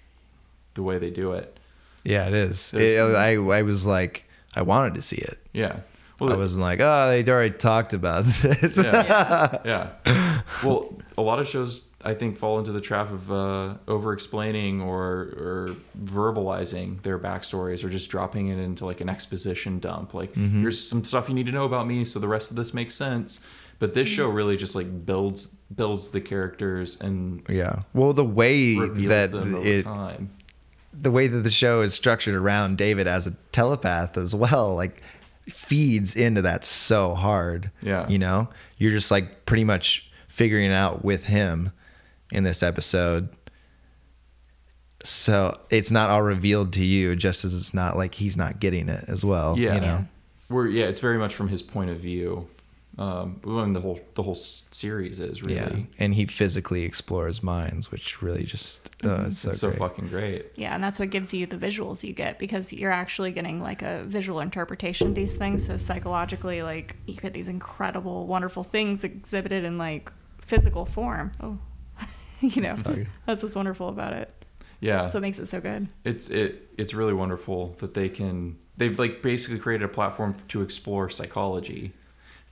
the 0.78 0.84
way 0.84 0.98
they 0.98 1.10
do 1.10 1.34
it. 1.34 1.60
Yeah, 2.06 2.28
it 2.28 2.34
is. 2.34 2.74
It- 2.74 2.98
I 3.02 3.34
I 3.36 3.62
was 3.64 3.86
like 3.86 4.24
I 4.56 4.62
wanted 4.62 4.94
to 4.96 5.02
see 5.02 5.18
it. 5.18 5.38
Yeah. 5.52 5.80
I 6.22 6.26
it- 6.32 6.38
wasn't 6.38 6.64
like, 6.64 6.80
oh, 6.80 7.10
they 7.12 7.30
already 7.30 7.54
talked 7.56 7.94
about 7.94 8.24
this. 8.42 8.78
Yeah. 8.78 9.60
yeah. 10.06 10.42
Well, 10.64 10.94
a 11.18 11.22
lot 11.22 11.40
of 11.40 11.48
shows 11.48 11.82
I 12.04 12.14
think 12.14 12.38
fall 12.38 12.58
into 12.60 12.72
the 12.72 12.80
trap 12.82 13.12
of 13.12 13.32
uh, 13.32 13.74
over 13.88 14.14
explaining 14.14 14.82
or 14.82 15.04
or 15.46 15.76
verbalizing 16.18 17.02
their 17.04 17.20
backstories 17.20 17.84
or 17.84 17.90
just 17.90 18.10
dropping 18.10 18.48
it 18.48 18.58
into 18.60 18.86
like 18.86 19.02
an 19.02 19.10
exposition 19.10 19.80
dump. 19.80 20.14
Like 20.14 20.34
Mm-hmm. 20.34 20.62
here's 20.62 20.80
some 20.92 21.04
stuff 21.04 21.28
you 21.30 21.36
need 21.36 21.46
to 21.48 21.52
know 21.52 21.66
about 21.66 21.88
me, 21.88 22.06
so 22.06 22.20
the 22.20 22.28
rest 22.28 22.50
of 22.52 22.56
this 22.58 22.74
makes 22.74 22.96
sense. 22.96 23.40
But 23.80 23.94
this 23.94 24.08
show 24.08 24.28
really 24.30 24.58
just 24.58 24.74
like 24.76 25.06
builds 25.06 25.48
builds 25.76 26.10
the 26.10 26.22
characters 26.22 26.98
and 27.02 27.44
Yeah. 27.50 27.80
Well, 27.94 28.14
the 28.14 28.24
way 28.26 28.76
that 28.76 29.34
it, 29.66 29.84
time. 29.84 30.32
The 31.00 31.12
way 31.12 31.28
that 31.28 31.42
the 31.42 31.50
show 31.50 31.82
is 31.82 31.94
structured 31.94 32.36
around 32.36 32.78
David 32.78 33.08
as 33.08 33.28
a 33.28 33.32
telepath 33.52 34.18
as 34.18 34.34
well, 34.34 34.76
like 34.76 35.02
feeds 35.50 36.16
into 36.16 36.42
that 36.42 36.66
so 36.66 37.14
hard. 37.14 37.72
Yeah. 37.82 38.08
You 38.08 38.20
know, 38.20 38.50
you're 38.78 38.92
just 38.92 39.12
like 39.12 39.46
pretty 39.46 39.64
much 39.64 40.10
figuring 40.28 40.72
it 40.72 40.74
out 40.74 41.06
with 41.06 41.26
him 41.26 41.72
in 42.32 42.44
this 42.44 42.64
episode. 42.64 43.30
So 45.04 45.60
it's 45.70 45.92
not 45.92 46.10
all 46.10 46.24
revealed 46.24 46.74
to 46.74 46.84
you, 46.84 47.16
just 47.16 47.46
as 47.46 47.54
it's 47.54 47.74
not 47.74 47.96
like 47.96 48.16
he's 48.16 48.36
not 48.36 48.60
getting 48.60 48.90
it 48.90 49.06
as 49.08 49.24
well. 49.24 49.58
Yeah. 49.58 49.76
You 49.76 49.82
know. 49.82 49.88
Yeah. 49.88 50.04
Where 50.50 50.68
yeah, 50.68 50.86
it's 50.86 51.00
very 51.00 51.18
much 51.18 51.36
from 51.36 51.50
his 51.50 51.62
point 51.62 51.90
of 51.90 51.98
view. 51.98 52.48
Um, 53.00 53.40
when 53.44 53.74
the 53.74 53.82
whole 53.82 54.00
the 54.16 54.24
whole 54.24 54.34
series 54.36 55.20
is 55.20 55.44
really 55.44 55.58
Yeah. 55.58 55.86
And 56.00 56.16
he 56.16 56.26
physically 56.26 56.82
explores 56.82 57.44
minds, 57.44 57.92
which 57.92 58.24
really 58.24 58.44
just 58.44 58.90
uh, 59.06 59.26
it's 59.28 59.40
so, 59.40 59.52
it's 59.52 59.60
so 59.60 59.70
great. 59.70 59.80
fucking 59.80 60.08
great. 60.08 60.48
Yeah, 60.56 60.74
and 60.74 60.84
that's 60.84 60.98
what 60.98 61.12
gives 61.12 61.32
you 61.32 61.46
the 61.46 61.58
visuals 61.58 62.04
you 62.04 62.14
get 62.14 62.40
because 62.40 62.74
you're 62.74 62.92
actually 62.92 63.32
getting 63.32 63.62
like 63.62 63.84
a 63.84 64.04
visual 64.06 64.40
interpretation 64.40 65.10
of 65.10 65.16
these 65.16 65.36
things. 65.36 65.64
So 65.64 65.78
psychologically, 65.78 66.64
like 66.64 66.96
you 67.06 67.16
get 67.16 67.34
these 67.34 67.50
incredible, 67.50 68.26
wonderful 68.26 68.64
things 68.64 69.04
exhibited 69.04 69.64
in 69.64 69.78
like 69.78 70.12
physical 70.42 70.86
form. 70.88 71.32
Oh, 71.40 71.60
you 72.42 72.64
know, 72.64 72.76
Sorry. 72.78 73.08
that's 73.28 73.44
what's 73.44 73.56
wonderful 73.56 73.90
about 73.90 74.14
it. 74.14 74.34
Yeah. 74.80 75.04
That's 75.04 75.14
what 75.14 75.22
makes 75.22 75.38
it 75.38 75.48
so 75.48 75.62
good. 75.62 75.88
it's 76.04 76.30
it 76.30 76.70
it's 76.80 76.96
really 76.96 77.14
wonderful 77.14 77.76
that 77.80 77.94
they 77.94 78.10
can 78.10 78.58
they've 78.78 78.98
like 78.98 79.22
basically 79.22 79.60
created 79.60 79.86
a 79.86 79.88
platform 79.88 80.36
to 80.48 80.62
explore 80.64 81.10
psychology 81.12 81.94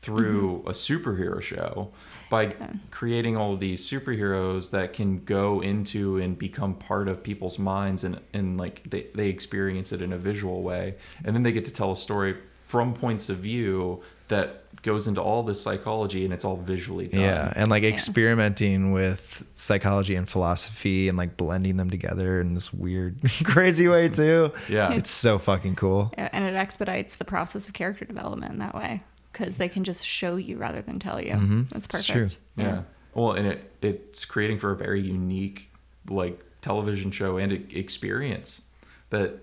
through 0.05 0.59
mm-hmm. 0.59 0.69
a 0.69 0.71
superhero 0.71 1.41
show 1.41 1.91
by 2.29 2.55
creating 2.91 3.35
all 3.35 3.53
of 3.53 3.59
these 3.59 3.87
superheroes 3.87 4.69
that 4.71 4.93
can 4.93 5.23
go 5.25 5.61
into 5.61 6.17
and 6.17 6.37
become 6.37 6.75
part 6.75 7.07
of 7.07 7.23
people's 7.23 7.57
minds 7.57 8.03
and 8.03 8.19
and 8.33 8.57
like 8.57 8.87
they, 8.89 9.07
they 9.15 9.27
experience 9.27 9.91
it 9.91 10.01
in 10.01 10.13
a 10.13 10.17
visual 10.17 10.61
way 10.61 10.95
and 11.23 11.35
then 11.35 11.43
they 11.43 11.51
get 11.51 11.65
to 11.65 11.71
tell 11.71 11.91
a 11.91 11.97
story 11.97 12.37
from 12.67 12.93
points 12.93 13.29
of 13.29 13.37
view 13.37 14.01
that 14.27 14.63
goes 14.81 15.07
into 15.07 15.21
all 15.21 15.43
this 15.43 15.61
psychology 15.61 16.25
and 16.25 16.33
it's 16.33 16.43
all 16.43 16.57
visually 16.57 17.07
done 17.07 17.21
Yeah, 17.21 17.53
and 17.55 17.69
like 17.69 17.83
experimenting 17.83 18.91
with 18.91 19.43
psychology 19.55 20.15
and 20.15 20.27
philosophy 20.27 21.07
and 21.07 21.17
like 21.17 21.37
blending 21.37 21.77
them 21.77 21.89
together 21.89 22.41
in 22.41 22.53
this 22.53 22.73
weird, 22.73 23.17
crazy 23.43 23.87
way 23.87 24.09
too. 24.09 24.51
Yeah. 24.67 24.93
it's 24.93 25.11
so 25.11 25.39
fucking 25.39 25.75
cool. 25.75 26.11
Yeah, 26.17 26.29
And 26.31 26.43
it 26.43 26.55
expedites 26.55 27.15
the 27.15 27.25
process 27.25 27.67
of 27.67 27.73
character 27.73 28.05
development 28.05 28.53
in 28.53 28.59
that 28.59 28.75
way 28.75 29.03
because 29.37 29.57
they 29.57 29.67
can 29.69 29.83
just 29.83 30.05
show 30.05 30.35
you 30.37 30.57
rather 30.57 30.81
than 30.81 30.99
tell 30.99 31.21
you. 31.21 31.33
Mhm. 31.33 31.69
That's 31.69 31.85
It's 31.85 32.07
perfect. 32.07 32.31
true. 32.33 32.63
Yeah. 32.63 32.83
Well, 33.13 33.33
and 33.33 33.47
it 33.47 33.71
it's 33.81 34.25
creating 34.25 34.59
for 34.59 34.71
a 34.71 34.75
very 34.75 35.01
unique 35.01 35.69
like 36.09 36.39
television 36.61 37.11
show 37.11 37.37
and 37.37 37.51
experience 37.73 38.61
that 39.09 39.37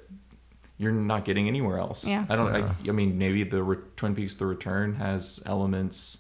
you're 0.78 0.93
not 0.93 1.24
getting 1.24 1.47
anywhere 1.49 1.78
else. 1.78 2.07
Yeah. 2.07 2.24
I 2.28 2.36
don't. 2.36 2.53
Yeah. 2.55 2.74
I, 2.86 2.88
I 2.88 2.93
mean, 2.93 3.18
maybe 3.18 3.45
the 3.45 3.62
Re- 3.62 3.78
Twin 3.97 4.14
Peaks: 4.14 4.34
The 4.34 4.47
Return 4.47 4.95
has 4.97 5.40
elements 5.47 6.18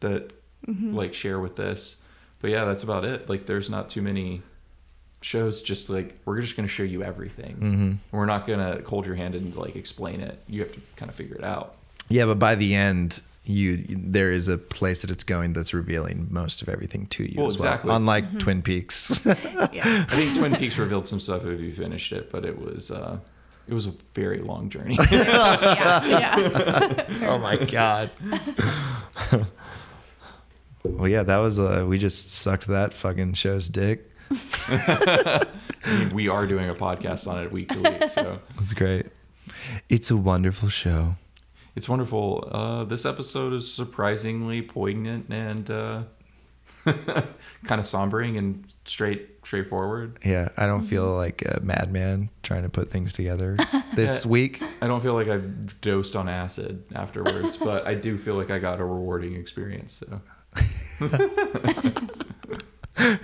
that 0.00 0.30
Mm-hmm. 0.66 0.94
like 0.94 1.12
share 1.12 1.40
with 1.40 1.56
this, 1.56 2.00
but 2.40 2.50
yeah, 2.50 2.64
that's 2.64 2.82
about 2.84 3.04
it. 3.04 3.28
Like, 3.28 3.44
there's 3.44 3.68
not 3.68 3.90
too 3.90 4.00
many 4.00 4.40
shows. 5.20 5.60
Just 5.60 5.90
like 5.90 6.16
we're 6.24 6.40
just 6.40 6.56
going 6.56 6.66
to 6.66 6.72
show 6.72 6.82
you 6.84 7.02
everything. 7.02 7.56
Mhm. 7.56 7.98
We're 8.12 8.24
not 8.24 8.46
going 8.46 8.60
to 8.60 8.82
hold 8.88 9.04
your 9.04 9.14
hand 9.14 9.34
and 9.34 9.54
like 9.54 9.76
explain 9.76 10.22
it. 10.22 10.38
You 10.48 10.60
have 10.62 10.72
to 10.72 10.80
kind 10.96 11.10
of 11.10 11.14
figure 11.16 11.36
it 11.36 11.44
out. 11.44 11.76
Yeah, 12.08 12.26
but 12.26 12.38
by 12.38 12.54
the 12.54 12.74
end, 12.74 13.20
you 13.46 13.84
there 13.90 14.32
is 14.32 14.48
a 14.48 14.56
place 14.56 15.02
that 15.02 15.10
it's 15.10 15.24
going 15.24 15.52
that's 15.52 15.74
revealing 15.74 16.28
most 16.30 16.62
of 16.62 16.68
everything 16.68 17.06
to 17.08 17.24
you 17.24 17.34
Well, 17.36 17.48
as 17.48 17.54
exactly. 17.54 17.88
well. 17.88 17.96
Unlike 17.98 18.38
Twin 18.38 18.62
Peaks. 18.62 19.20
Yeah. 19.26 20.06
I 20.08 20.14
think 20.14 20.36
Twin 20.38 20.54
Peaks 20.56 20.78
revealed 20.78 21.06
some 21.06 21.20
stuff 21.20 21.44
if 21.44 21.60
you 21.60 21.74
finished 21.74 22.12
it, 22.12 22.30
but 22.30 22.44
it 22.44 22.58
was 22.58 22.90
uh, 22.90 23.18
it 23.66 23.74
was 23.74 23.86
a 23.86 23.92
very 24.14 24.38
long 24.38 24.68
journey. 24.70 24.96
yeah. 25.10 26.04
Yeah. 26.04 27.06
oh 27.28 27.38
my 27.38 27.56
god. 27.56 28.10
well, 30.84 31.08
yeah, 31.08 31.22
that 31.22 31.38
was 31.38 31.58
uh, 31.58 31.84
we 31.88 31.98
just 31.98 32.30
sucked 32.30 32.66
that 32.68 32.94
fucking 32.94 33.34
show's 33.34 33.68
dick. 33.68 34.10
I 34.68 35.44
mean, 35.86 36.14
we 36.14 36.28
are 36.28 36.46
doing 36.46 36.68
a 36.68 36.74
podcast 36.74 37.26
on 37.30 37.42
it 37.44 37.52
week 37.52 37.68
to 37.70 37.78
week, 37.80 38.08
so 38.08 38.38
It's 38.58 38.72
great. 38.72 39.06
It's 39.88 40.10
a 40.10 40.16
wonderful 40.16 40.68
show. 40.68 41.16
It's 41.76 41.88
wonderful. 41.88 42.48
Uh, 42.52 42.84
this 42.84 43.04
episode 43.06 43.52
is 43.52 43.72
surprisingly 43.72 44.62
poignant 44.62 45.26
and 45.30 45.70
uh, 45.70 46.02
kind 46.84 47.80
of 47.80 47.86
sombering 47.86 48.38
and 48.38 48.64
straight 48.84 49.30
straightforward. 49.44 50.18
Yeah, 50.24 50.48
I 50.56 50.66
don't 50.66 50.82
feel 50.86 51.14
like 51.14 51.42
a 51.42 51.60
madman 51.62 52.30
trying 52.42 52.62
to 52.62 52.68
put 52.70 52.90
things 52.90 53.12
together 53.12 53.58
this 53.94 54.24
Yeah. 54.24 54.30
week. 54.30 54.62
I 54.80 54.86
don't 54.86 55.02
feel 55.02 55.12
like 55.14 55.28
I 55.28 55.38
dosed 55.82 56.16
on 56.16 56.28
acid 56.30 56.82
afterwards, 56.94 57.56
but 57.56 57.86
I 57.86 57.94
do 57.94 58.16
feel 58.18 58.36
like 58.36 58.50
I 58.50 58.58
got 58.58 58.80
a 58.80 58.84
rewarding 58.84 59.34
experience. 59.34 59.92
So 60.02 60.20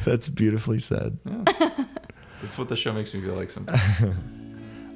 That's 0.04 0.26
beautifully 0.28 0.78
said. 0.80 1.16
yeah. 1.24 1.44
that's 2.42 2.58
what 2.58 2.68
the 2.68 2.76
show 2.76 2.92
makes 2.92 3.14
me 3.14 3.20
feel 3.20 3.34
like 3.34 3.50
sometimes. 3.50 4.16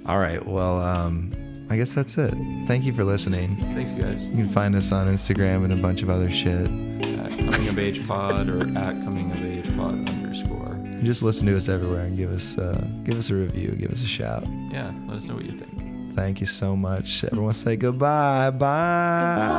All 0.06 0.18
right, 0.18 0.44
well, 0.44 0.80
um, 0.80 1.32
I 1.74 1.76
guess 1.76 1.92
that's 1.92 2.16
it. 2.18 2.32
Thank 2.68 2.84
you 2.84 2.92
for 2.92 3.02
listening. 3.02 3.56
Thanks, 3.74 3.90
you 3.90 4.02
guys. 4.04 4.28
You 4.28 4.36
can 4.36 4.48
find 4.48 4.76
us 4.76 4.92
on 4.92 5.08
Instagram 5.08 5.64
and 5.64 5.72
a 5.72 5.76
bunch 5.76 6.02
of 6.02 6.08
other 6.08 6.30
shit. 6.30 6.70
At 7.18 7.36
Coming 7.36 7.68
of 7.68 7.80
Age 7.80 8.06
Pod 8.06 8.48
or 8.48 8.60
at 8.78 8.94
Coming 9.02 9.28
of 9.32 9.44
Age 9.44 9.76
Pod 9.76 10.08
underscore. 10.08 10.74
And 10.74 11.04
just 11.04 11.20
listen 11.24 11.48
to 11.48 11.56
us 11.56 11.68
everywhere 11.68 12.02
and 12.02 12.16
give 12.16 12.30
us 12.30 12.56
uh, 12.58 12.80
give 13.02 13.18
us 13.18 13.28
a 13.30 13.34
review, 13.34 13.72
give 13.72 13.90
us 13.90 14.04
a 14.04 14.06
shout. 14.06 14.46
Yeah, 14.70 14.92
let 15.08 15.16
us 15.16 15.24
know 15.24 15.34
what 15.34 15.46
you 15.46 15.58
think. 15.58 16.14
Thank 16.14 16.38
you 16.40 16.46
so 16.46 16.76
much. 16.76 17.24
Everyone 17.24 17.52
say 17.52 17.74
goodbye. 17.74 18.50
Bye. 18.50 19.58